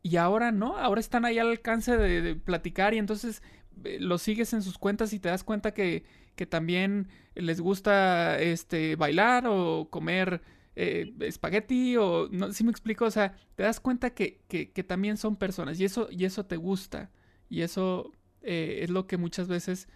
y 0.02 0.16
ahora 0.16 0.52
no, 0.52 0.76
ahora 0.76 1.00
están 1.00 1.24
ahí 1.24 1.38
al 1.38 1.48
alcance 1.48 1.96
de, 1.96 2.36
platicar 2.36 2.92
y 2.92 2.98
entonces 2.98 3.42
eh, 3.84 3.96
los 3.98 4.20
sigues 4.20 4.52
en 4.52 4.62
sus 4.62 4.76
cuentas 4.76 5.14
y 5.14 5.20
te 5.20 5.30
das 5.30 5.42
cuenta 5.42 5.72
que, 5.72 6.04
que 6.36 6.44
también 6.44 7.08
les 7.34 7.62
gusta 7.62 8.38
este, 8.38 8.96
bailar 8.96 9.46
o 9.46 9.88
comer 9.90 10.42
eh, 10.76 11.14
espagueti 11.20 11.96
o 11.96 12.28
no 12.30 12.52
si 12.52 12.62
me 12.62 12.70
explico, 12.70 13.06
o 13.06 13.10
sea, 13.10 13.36
te 13.54 13.62
das 13.62 13.80
cuenta 13.80 14.10
que, 14.10 14.42
que, 14.48 14.70
que, 14.70 14.84
también 14.84 15.16
son 15.16 15.36
personas 15.36 15.80
y 15.80 15.86
eso, 15.86 16.08
y 16.10 16.26
eso 16.26 16.44
te 16.44 16.56
gusta 16.56 17.10
y 17.48 17.62
eso 17.62 18.12
es 18.42 18.90
lo 18.90 19.06
que 19.06 19.16
muchas 19.16 19.48
veces 19.48 19.88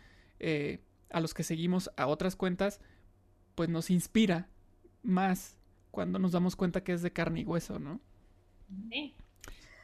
a 1.13 1.21
los 1.21 1.35
que 1.35 1.43
seguimos 1.43 1.91
a 1.97 2.07
otras 2.07 2.37
cuentas, 2.37 2.81
pues 3.55 3.69
nos 3.69 3.91
inspira 3.91 4.49
más 5.03 5.59
cuando 5.91 6.19
nos 6.19 6.33
damos 6.33 6.57
cuenta 6.57 6.85
que 6.85 6.93
es 6.93 7.03
de 7.03 7.13
carne 7.13 7.41
y 7.41 7.45
hueso, 7.45 7.79
¿no? 7.79 8.01
Sí. 8.91 9.15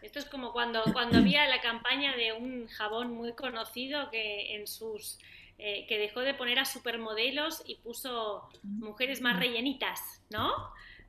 Esto 0.03 0.21
es 0.21 0.25
como 0.27 0.53
cuando, 0.53 0.83
cuando 0.93 1.19
había 1.19 1.47
la 1.49 1.61
campaña 1.61 2.17
de 2.17 2.33
un 2.33 2.67
jabón 2.69 3.13
muy 3.13 3.33
conocido 3.35 4.11
que 4.11 4.57
en 4.57 4.67
sus 4.67 5.19
eh, 5.61 5.87
que 5.89 5.99
dejó 5.99 6.21
de 6.21 6.35
poner 6.35 6.61
a 6.61 6.65
supermodelos 6.65 7.65
y 7.67 7.75
puso 7.75 8.49
mujeres 8.63 9.21
más 9.21 9.41
rellenitas, 9.41 10.23
¿no? 10.31 10.53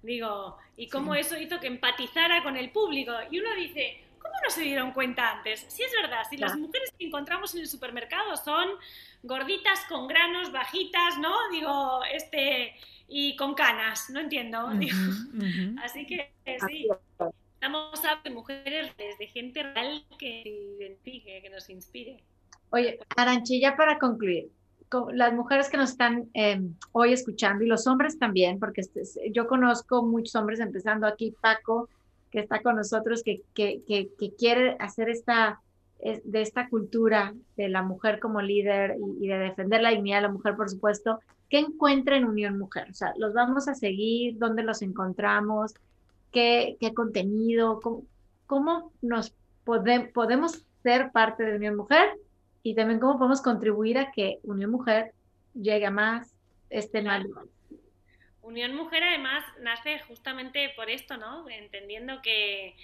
Digo, 0.01 0.57
y 0.75 0.89
cómo 0.89 1.13
eso 1.13 1.37
hizo 1.37 1.59
que 1.59 1.67
empatizara 1.67 2.41
con 2.41 2.57
el 2.57 2.71
público. 2.71 3.11
Y 3.29 3.39
uno 3.39 3.53
dice, 3.53 4.03
¿cómo 4.17 4.33
no 4.43 4.49
se 4.49 4.61
dieron 4.61 4.91
cuenta 4.91 5.33
antes? 5.33 5.67
Si 5.67 5.83
es 5.83 5.91
verdad, 6.01 6.23
si 6.27 6.37
las 6.37 6.57
mujeres 6.57 6.91
que 6.97 7.05
encontramos 7.05 7.53
en 7.53 7.61
el 7.61 7.67
supermercado 7.67 8.35
son 8.37 8.69
gorditas 9.23 9.79
con 9.87 10.07
granos, 10.07 10.51
bajitas, 10.51 11.17
¿no? 11.19 11.33
Digo, 11.51 12.01
este, 12.13 12.73
y 13.07 13.35
con 13.35 13.53
canas, 13.53 14.09
no 14.09 14.19
entiendo. 14.19 14.69
Así 15.83 16.05
que 16.05 16.31
sí, 16.67 16.87
estamos 17.53 17.99
hablando 17.99 18.23
de 18.23 18.29
mujeres, 18.31 18.95
de 18.97 19.27
gente 19.27 19.63
real 19.63 20.05
que 20.17 20.41
se 20.43 20.83
identifique, 20.83 21.41
que 21.41 21.49
nos 21.49 21.69
inspire. 21.69 22.23
Oye, 22.71 22.99
Aranchilla, 23.15 23.75
para 23.75 23.97
concluir, 23.97 24.49
las 25.13 25.33
mujeres 25.33 25.69
que 25.69 25.77
nos 25.77 25.91
están 25.91 26.29
em, 26.33 26.75
hoy 26.91 27.13
escuchando 27.13 27.63
y 27.63 27.67
los 27.67 27.85
hombres 27.87 28.17
también, 28.17 28.59
porque 28.59 28.81
este, 28.81 29.03
yo 29.31 29.47
conozco 29.47 30.03
muchos 30.03 30.35
hombres, 30.35 30.59
empezando 30.59 31.07
aquí 31.07 31.35
Paco, 31.41 31.89
que 32.31 32.39
está 32.39 32.61
con 32.61 32.75
nosotros, 32.75 33.23
que, 33.23 33.41
que, 33.53 33.81
que, 33.87 34.33
quiere 34.37 34.75
hacer 34.79 35.09
esta, 35.09 35.61
de 36.01 36.41
esta 36.41 36.69
cultura 36.69 37.33
de 37.57 37.69
la 37.69 37.81
mujer 37.81 38.19
como 38.19 38.41
líder 38.41 38.97
y, 39.19 39.27
de 39.27 39.37
defender 39.37 39.81
la 39.81 39.89
dignidad 39.89 40.17
de 40.17 40.23
la 40.23 40.31
mujer, 40.31 40.55
por 40.55 40.69
supuesto, 40.69 41.19
¿qué 41.49 41.59
encuentra 41.59 42.15
en 42.15 42.25
Unión 42.25 42.57
Mujer? 42.57 42.87
O 42.89 42.93
sea, 42.93 43.13
¿los 43.17 43.33
vamos 43.33 43.67
a 43.67 43.75
seguir? 43.75 44.37
¿Dónde 44.37 44.63
los 44.63 44.81
encontramos? 44.81 45.73
¿Qué, 46.31 46.77
qué 46.79 46.93
contenido? 46.93 47.81
¿Cómo, 47.81 48.03
cómo 48.47 48.91
nos 49.01 49.33
podemos 49.65 50.65
ser 50.83 51.11
parte 51.11 51.43
de 51.43 51.57
Unión 51.57 51.75
Mujer? 51.75 52.09
y 52.63 52.75
también 52.75 52.99
cómo 52.99 53.17
podemos 53.17 53.41
contribuir 53.41 53.97
a 53.97 54.11
que 54.11 54.39
Unión 54.43 54.71
Mujer 54.71 55.13
llegue 55.53 55.85
a 55.85 55.91
más 55.91 56.33
este 56.69 57.01
mal. 57.01 57.27
Unión 58.41 58.73
Mujer 58.73 59.03
además 59.03 59.43
nace 59.59 59.99
justamente 59.99 60.69
por 60.75 60.89
esto, 60.89 61.17
¿no? 61.17 61.49
Entendiendo 61.49 62.21
que, 62.21 62.75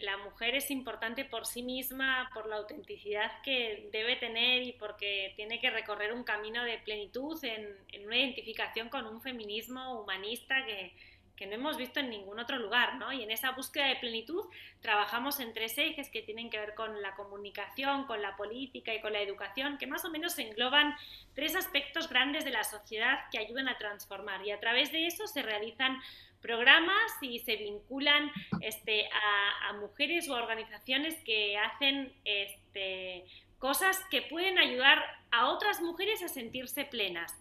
la 0.00 0.16
mujer 0.16 0.54
es 0.54 0.70
importante 0.70 1.26
por 1.26 1.44
sí 1.44 1.62
misma, 1.62 2.30
por 2.32 2.48
la 2.48 2.56
autenticidad 2.56 3.30
que 3.42 3.90
debe 3.92 4.16
tener 4.16 4.62
y 4.62 4.72
porque 4.72 5.34
tiene 5.36 5.60
que 5.60 5.68
recorrer 5.68 6.14
un 6.14 6.24
camino 6.24 6.64
de 6.64 6.78
plenitud 6.78 7.38
en, 7.44 7.76
en 7.92 8.06
una 8.06 8.16
identificación 8.16 8.88
con 8.88 9.06
un 9.06 9.20
feminismo 9.20 10.00
humanista 10.00 10.64
que, 10.64 10.94
que 11.40 11.46
no 11.46 11.54
hemos 11.54 11.78
visto 11.78 12.00
en 12.00 12.10
ningún 12.10 12.38
otro 12.38 12.58
lugar, 12.58 12.96
¿no? 12.96 13.10
Y 13.14 13.22
en 13.22 13.30
esa 13.30 13.52
búsqueda 13.52 13.86
de 13.86 13.96
plenitud 13.96 14.44
trabajamos 14.82 15.40
en 15.40 15.54
tres 15.54 15.78
ejes 15.78 16.10
que 16.10 16.20
tienen 16.20 16.50
que 16.50 16.60
ver 16.60 16.74
con 16.74 17.00
la 17.00 17.14
comunicación, 17.14 18.04
con 18.04 18.20
la 18.20 18.36
política 18.36 18.92
y 18.92 19.00
con 19.00 19.14
la 19.14 19.22
educación, 19.22 19.78
que 19.78 19.86
más 19.86 20.04
o 20.04 20.10
menos 20.10 20.38
engloban 20.38 20.94
tres 21.34 21.56
aspectos 21.56 22.10
grandes 22.10 22.44
de 22.44 22.50
la 22.50 22.62
sociedad 22.62 23.20
que 23.32 23.38
ayudan 23.38 23.68
a 23.68 23.78
transformar. 23.78 24.46
Y 24.46 24.50
a 24.50 24.60
través 24.60 24.92
de 24.92 25.06
eso 25.06 25.26
se 25.26 25.40
realizan 25.40 25.98
programas 26.42 27.10
y 27.22 27.38
se 27.38 27.56
vinculan 27.56 28.30
este, 28.60 29.08
a, 29.08 29.72
mujeres 29.80 30.28
o 30.28 30.34
organizaciones 30.34 31.14
que 31.24 31.56
hacen 31.56 32.12
este, 32.26 33.24
cosas 33.58 33.98
que 34.10 34.20
pueden 34.20 34.58
ayudar 34.58 35.02
a 35.30 35.48
otras 35.48 35.80
mujeres 35.80 36.22
a 36.22 36.28
sentirse 36.28 36.84
plenas. 36.84 37.34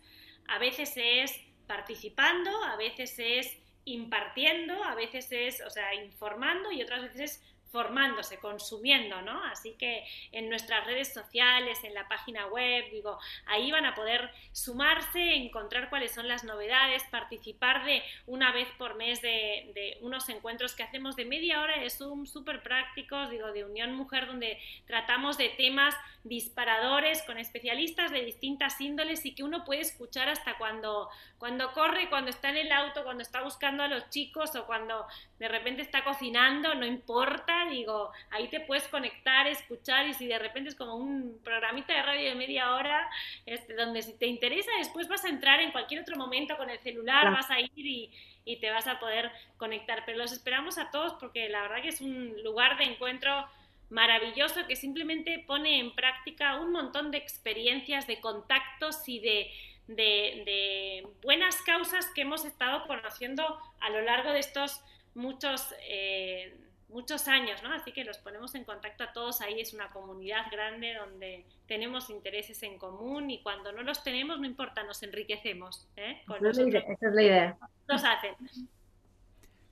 A 0.47 0.58
veces 0.58 0.93
es 0.95 1.38
participando, 1.68 2.64
a 2.64 2.78
veces 2.78 3.16
es 3.20 3.60
impartiendo, 3.86 4.84
a 4.84 4.95
veces 4.95 5.27
es, 5.32 5.61
o 5.61 5.69
sea, 5.69 5.93
informando 5.95 6.71
y 6.71 6.82
otras 6.82 7.01
veces 7.01 7.21
es 7.21 7.43
formándose, 7.72 8.38
consumiendo, 8.39 9.22
¿no? 9.22 9.43
Así 9.45 9.74
que 9.74 10.05
en 10.32 10.49
nuestras 10.49 10.86
redes 10.86 11.13
sociales, 11.13 11.84
en 11.84 11.93
la 11.93 12.07
página 12.07 12.47
web, 12.47 12.86
digo, 12.91 13.20
ahí 13.45 13.72
van 13.72 13.86
a 13.86 13.95
poder 13.95 14.32
sumarse, 14.51 15.36
encontrar 15.36 15.89
cuáles 15.89 16.13
son 16.13 16.28
las 16.28 16.43
novedades, 16.43 17.03
participar 17.11 17.86
de 17.86 18.03
una 18.28 18.51
vez 18.51 18.67
por 18.78 18.95
mes 18.95 19.22
de, 19.22 19.97
unos 20.01 20.30
encuentros 20.30 20.76
que 20.76 20.84
hacemos 20.84 21.15
de 21.15 21.26
media 21.26 21.61
hora 21.61 21.80
de 21.80 21.89
Zoom, 21.89 22.26
súper 22.26 22.61
prácticos, 22.63 23.30
digo, 23.30 23.51
de 23.51 23.65
Unión 23.65 23.93
Mujer, 23.95 24.28
donde 24.28 24.59
tratamos 24.86 25.38
de 25.38 25.49
temas 25.49 25.95
disparadores 26.24 27.24
con 27.24 27.38
especialistas 27.38 28.11
de 28.11 28.24
distintas 28.24 28.80
índoles 28.82 29.26
y 29.26 29.34
que 29.34 29.43
uno 29.43 29.63
puede 29.63 29.82
escuchar 29.82 30.30
hasta 30.30 30.57
cuando, 30.57 31.09
cuando 31.38 31.72
corre, 31.72 32.09
cuando 32.09 32.30
está 32.30 32.49
en 32.49 32.57
el 32.57 32.72
auto, 32.72 33.03
cuando 33.03 33.24
está 33.24 33.41
buscando 33.41 33.84
a 33.84 33.88
los 33.88 34.09
chicos 34.09 34.55
o 34.55 34.65
cuando 34.65 35.05
de 35.40 35.48
repente 35.48 35.82
está 35.82 36.04
cocinando, 36.04 36.76
no 36.76 36.86
importa, 36.86 37.66
digo, 37.70 38.12
ahí 38.30 38.50
te 38.50 38.60
puedes 38.60 38.88
conectar, 38.90 39.48
escuchar 39.48 40.08
y 40.08 40.14
si 40.14 40.28
de 40.28 40.38
repente 40.38 40.70
es 40.70 40.76
como 40.76 40.96
un 40.96 41.40
programita 41.44 41.94
de 41.94 42.04
radio 42.04 42.30
de 42.30 42.36
media 42.36 42.76
hora, 42.76 43.10
este, 43.46 43.74
donde 43.74 44.02
si 44.02 44.18
te 44.18 44.28
interesa 44.28 44.70
después 44.78 45.08
vas 45.08 45.24
a 45.24 45.30
entrar 45.30 45.62
en 45.62 45.72
cualquier 45.72 46.02
otro 46.02 46.18
momento 46.18 46.58
con 46.58 46.70
el 46.70 46.80
celular, 46.80 47.32
vas 47.32 47.50
a 47.50 47.60
ir 47.60 47.72
y, 47.74 48.12
y 48.44 48.58
te 48.58 48.70
vas 48.70 48.88
a 48.88 49.00
poder 49.00 49.32
conectar. 49.58 50.04
Pero 50.06 50.18
los 50.18 50.32
esperamos 50.34 50.78
a 50.78 50.92
todos 50.92 51.14
porque 51.14 51.48
la 51.50 51.62
verdad 51.62 51.82
que 51.82 51.90
es 51.90 52.02
un 52.02 52.44
lugar 52.44 52.78
de 52.78 52.84
encuentro 52.84 53.48
maravilloso 53.90 54.68
que 54.68 54.76
simplemente 54.76 55.44
pone 55.48 55.80
en 55.80 55.96
práctica 55.96 56.60
un 56.60 56.72
montón 56.72 57.12
de 57.12 57.18
experiencias, 57.18 58.08
de 58.08 58.20
contactos 58.20 59.08
y 59.08 59.20
de, 59.20 59.52
de, 59.88 61.08
buenas 61.24 61.62
causas 61.64 62.06
que 62.14 62.22
hemos 62.22 62.46
estado 62.46 62.86
conociendo 62.86 63.60
a 63.80 63.90
lo 63.90 64.02
largo 64.02 64.32
de 64.32 64.40
estos 64.40 64.84
muchos, 65.20 65.74
eh, 65.88 66.57
muchos 66.88 67.28
años, 67.28 67.61
¿no? 67.63 67.72
Así 67.74 67.91
que 67.91 68.03
los 68.03 68.17
ponemos 68.17 68.55
en 68.55 68.63
contacto 68.63 69.03
a 69.03 69.13
todos 69.13 69.41
ahí, 69.41 69.59
es 69.59 69.74
una 69.74 69.89
comunidad 69.91 70.51
grande 70.51 70.95
donde 70.95 71.45
tenemos 71.67 72.09
intereses 72.09 72.63
en 72.63 72.78
común 72.78 73.30
y 73.30 73.41
cuando 73.43 73.72
no 73.72 73.84
los 73.84 74.03
tenemos, 74.03 74.39
no 74.39 74.45
importa, 74.45 74.84
nos 74.84 75.03
enriquecemos. 75.03 75.88
¿eh? 75.95 76.22
esa, 76.41 76.63
es 76.63 77.13
la 77.13 77.22
idea. 77.22 77.57
Nos 77.88 78.03
hacen. 78.03 78.36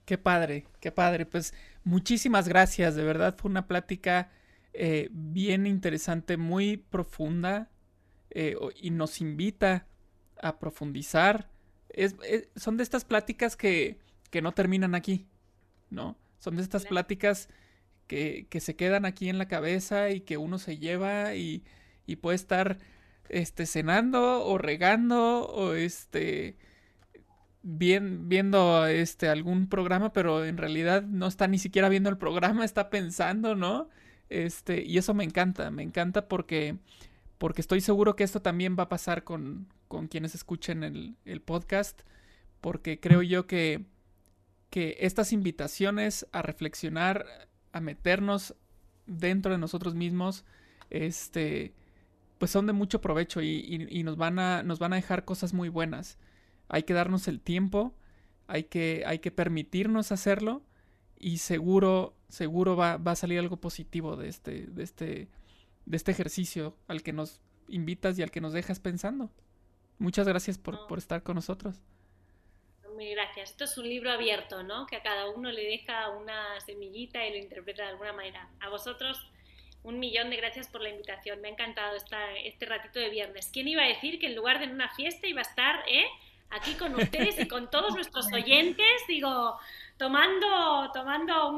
Qué 0.04 0.16
padre, 0.16 0.64
qué 0.80 0.92
padre. 0.92 1.26
Pues 1.26 1.52
muchísimas 1.84 2.48
gracias, 2.48 2.94
de 2.94 3.04
verdad 3.04 3.36
fue 3.36 3.50
una 3.50 3.66
plática 3.66 4.30
eh, 4.72 5.08
bien 5.10 5.66
interesante, 5.66 6.36
muy 6.36 6.76
profunda 6.76 7.68
eh, 8.30 8.56
y 8.76 8.90
nos 8.90 9.20
invita 9.20 9.86
a 10.40 10.58
profundizar. 10.58 11.50
Es, 11.88 12.14
son 12.54 12.76
de 12.76 12.84
estas 12.84 13.04
pláticas 13.04 13.56
que, 13.56 13.98
que, 14.30 14.40
no 14.40 14.52
terminan 14.52 14.94
aquí, 14.94 15.26
¿no? 15.90 16.16
Son 16.38 16.56
de 16.56 16.62
estas 16.62 16.86
pláticas 16.86 17.48
que, 18.06 18.46
que, 18.50 18.60
se 18.60 18.76
quedan 18.76 19.04
aquí 19.04 19.28
en 19.28 19.38
la 19.38 19.48
cabeza 19.48 20.10
y 20.10 20.20
que 20.20 20.36
uno 20.36 20.58
se 20.58 20.78
lleva 20.78 21.34
y, 21.34 21.64
y 22.06 22.16
puede 22.16 22.36
estar 22.36 22.78
este, 23.28 23.66
cenando 23.66 24.44
o 24.44 24.58
regando 24.58 25.46
o 25.46 25.74
este 25.74 26.56
bien, 27.62 28.28
viendo 28.28 28.86
este 28.86 29.28
algún 29.28 29.68
programa, 29.68 30.12
pero 30.12 30.44
en 30.44 30.56
realidad 30.56 31.02
no 31.02 31.26
está 31.26 31.46
ni 31.48 31.58
siquiera 31.58 31.88
viendo 31.88 32.10
el 32.10 32.18
programa, 32.18 32.64
está 32.64 32.90
pensando, 32.90 33.54
¿no? 33.54 33.88
Este, 34.30 34.82
y 34.82 34.98
eso 34.98 35.14
me 35.14 35.24
encanta, 35.24 35.70
me 35.70 35.82
encanta 35.82 36.28
porque, 36.28 36.76
porque 37.38 37.60
estoy 37.60 37.80
seguro 37.80 38.16
que 38.16 38.24
esto 38.24 38.42
también 38.42 38.76
va 38.78 38.84
a 38.84 38.88
pasar 38.88 39.24
con, 39.24 39.68
con 39.88 40.08
quienes 40.08 40.34
escuchen 40.34 40.84
el, 40.84 41.16
el, 41.24 41.40
podcast, 41.40 42.02
porque 42.60 43.00
creo 43.00 43.22
yo 43.22 43.46
que, 43.46 43.84
que 44.70 44.96
estas 45.00 45.32
invitaciones 45.32 46.26
a 46.32 46.42
reflexionar, 46.42 47.26
a 47.72 47.80
meternos 47.80 48.54
dentro 49.06 49.52
de 49.52 49.58
nosotros 49.58 49.94
mismos, 49.94 50.44
este, 50.90 51.74
pues 52.38 52.50
son 52.50 52.66
de 52.66 52.72
mucho 52.72 53.00
provecho 53.00 53.40
y, 53.40 53.48
y, 53.48 54.00
y 54.00 54.02
nos, 54.02 54.16
van 54.16 54.38
a, 54.38 54.62
nos 54.62 54.78
van 54.78 54.92
a 54.92 54.96
dejar 54.96 55.24
cosas 55.24 55.52
muy 55.52 55.68
buenas 55.68 56.18
hay 56.68 56.82
que 56.82 56.94
darnos 56.94 57.28
el 57.28 57.40
tiempo, 57.40 57.94
hay 58.46 58.64
que, 58.64 59.02
hay 59.06 59.18
que 59.18 59.30
permitirnos 59.30 60.12
hacerlo 60.12 60.62
y 61.18 61.38
seguro, 61.38 62.14
seguro 62.28 62.76
va, 62.76 62.96
va, 62.98 63.12
a 63.12 63.16
salir 63.16 63.38
algo 63.38 63.56
positivo 63.56 64.16
de 64.16 64.28
este, 64.28 64.66
de, 64.66 64.82
este, 64.82 65.28
de 65.86 65.96
este 65.96 66.12
ejercicio 66.12 66.76
al 66.86 67.02
que 67.02 67.12
nos 67.12 67.40
invitas 67.68 68.18
y 68.18 68.22
al 68.22 68.30
que 68.30 68.40
nos 68.40 68.52
dejas 68.52 68.80
pensando. 68.80 69.30
Muchas 69.98 70.28
gracias 70.28 70.58
por, 70.58 70.86
por 70.86 70.98
estar 70.98 71.22
con 71.22 71.34
nosotros. 71.34 71.80
Muy 72.98 73.10
gracias. 73.10 73.50
Esto 73.50 73.62
es 73.62 73.78
un 73.78 73.88
libro 73.88 74.10
abierto, 74.10 74.64
¿no? 74.64 74.84
Que 74.84 74.96
a 74.96 75.02
cada 75.04 75.30
uno 75.30 75.52
le 75.52 75.62
deja 75.62 76.10
una 76.10 76.60
semillita 76.66 77.24
y 77.24 77.30
lo 77.30 77.36
interpreta 77.36 77.84
de 77.84 77.90
alguna 77.90 78.12
manera. 78.12 78.48
A 78.58 78.70
vosotros, 78.70 79.24
un 79.84 80.00
millón 80.00 80.30
de 80.30 80.36
gracias 80.36 80.66
por 80.66 80.80
la 80.80 80.88
invitación. 80.88 81.40
Me 81.40 81.46
ha 81.46 81.52
encantado 81.52 81.94
esta, 81.94 82.32
este 82.38 82.66
ratito 82.66 82.98
de 82.98 83.08
viernes. 83.08 83.50
¿Quién 83.52 83.68
iba 83.68 83.84
a 83.84 83.86
decir 83.86 84.18
que 84.18 84.26
en 84.26 84.34
lugar 84.34 84.58
de 84.58 84.64
en 84.64 84.72
una 84.72 84.88
fiesta 84.88 85.28
iba 85.28 85.38
a 85.38 85.42
estar, 85.42 85.84
eh? 85.86 86.06
aquí 86.50 86.74
con 86.74 86.92
ustedes 86.96 87.38
y 87.38 87.46
con 87.46 87.70
todos 87.70 87.94
nuestros 87.94 88.26
oyentes, 88.32 88.86
digo, 89.06 89.56
tomando, 89.96 90.90
tomando 90.92 91.56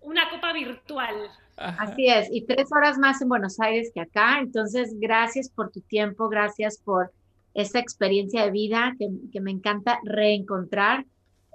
una 0.00 0.30
copa 0.30 0.52
virtual. 0.52 1.28
Así 1.56 2.06
es, 2.06 2.28
y 2.30 2.42
tres 2.42 2.68
horas 2.70 2.98
más 2.98 3.20
en 3.20 3.28
Buenos 3.28 3.58
Aires 3.58 3.90
que 3.92 4.00
acá. 4.00 4.38
Entonces, 4.38 4.94
gracias 5.00 5.50
por 5.50 5.72
tu 5.72 5.80
tiempo, 5.80 6.28
gracias 6.28 6.78
por 6.78 7.12
esta 7.54 7.78
experiencia 7.78 8.44
de 8.44 8.50
vida 8.50 8.94
que, 8.98 9.40
me 9.40 9.50
encanta 9.50 9.98
reencontrar. 10.04 11.06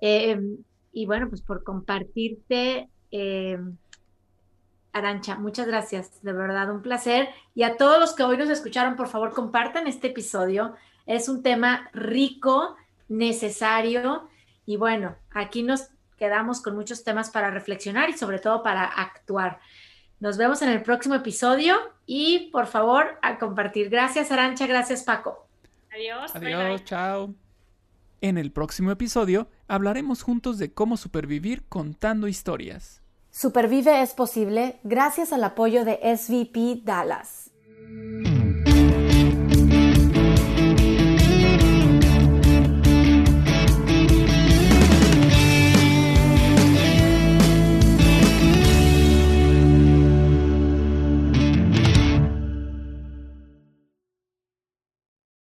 Em, 0.01 0.57
y 0.91 1.05
bueno, 1.05 1.29
pues 1.29 1.41
por 1.41 1.63
compartirte. 1.63 2.89
Em, 3.11 3.77
Arancha, 4.93 5.35
muchas 5.35 5.67
gracias, 5.67 6.21
de 6.23 6.33
verdad, 6.33 6.71
un 6.71 6.81
placer. 6.81 7.29
Y 7.53 7.63
a 7.63 7.77
todos 7.77 7.99
los 7.99 8.13
que 8.13 8.23
hoy 8.23 8.37
nos 8.37 8.49
escucharon, 8.49 8.95
por 8.95 9.07
favor, 9.07 9.31
compartan 9.33 9.87
este 9.87 10.07
episodio. 10.07 10.73
Es 11.05 11.29
un 11.29 11.43
tema 11.43 11.89
rico, 11.93 12.75
necesario 13.07 14.27
y 14.65 14.77
bueno, 14.77 15.15
aquí 15.31 15.63
nos 15.63 15.89
quedamos 16.17 16.61
con 16.61 16.75
muchos 16.75 17.03
temas 17.03 17.29
para 17.29 17.51
reflexionar 17.51 18.09
y 18.09 18.13
sobre 18.17 18.39
todo 18.39 18.63
para 18.63 18.85
actuar. 18.85 19.59
Nos 20.19 20.37
vemos 20.37 20.61
en 20.61 20.69
el 20.69 20.81
próximo 20.81 21.15
episodio 21.15 21.77
y 22.05 22.49
por 22.51 22.65
favor 22.67 23.17
a 23.21 23.37
compartir. 23.37 23.89
Gracias 23.89 24.31
Arancha, 24.31 24.67
gracias 24.67 25.03
Paco. 25.03 25.46
Adiós. 25.97 26.35
Adiós, 26.35 26.83
chao. 26.85 27.33
En 28.21 28.37
el 28.37 28.51
próximo 28.51 28.91
episodio 28.91 29.47
hablaremos 29.67 30.21
juntos 30.21 30.57
de 30.59 30.71
cómo 30.71 30.95
supervivir 30.95 31.63
contando 31.69 32.27
historias. 32.27 33.01
Supervive 33.31 34.01
es 34.01 34.13
posible 34.13 34.79
gracias 34.83 35.33
al 35.33 35.43
apoyo 35.43 35.85
de 35.85 35.99
SVP 36.15 36.81
Dallas. 36.83 37.51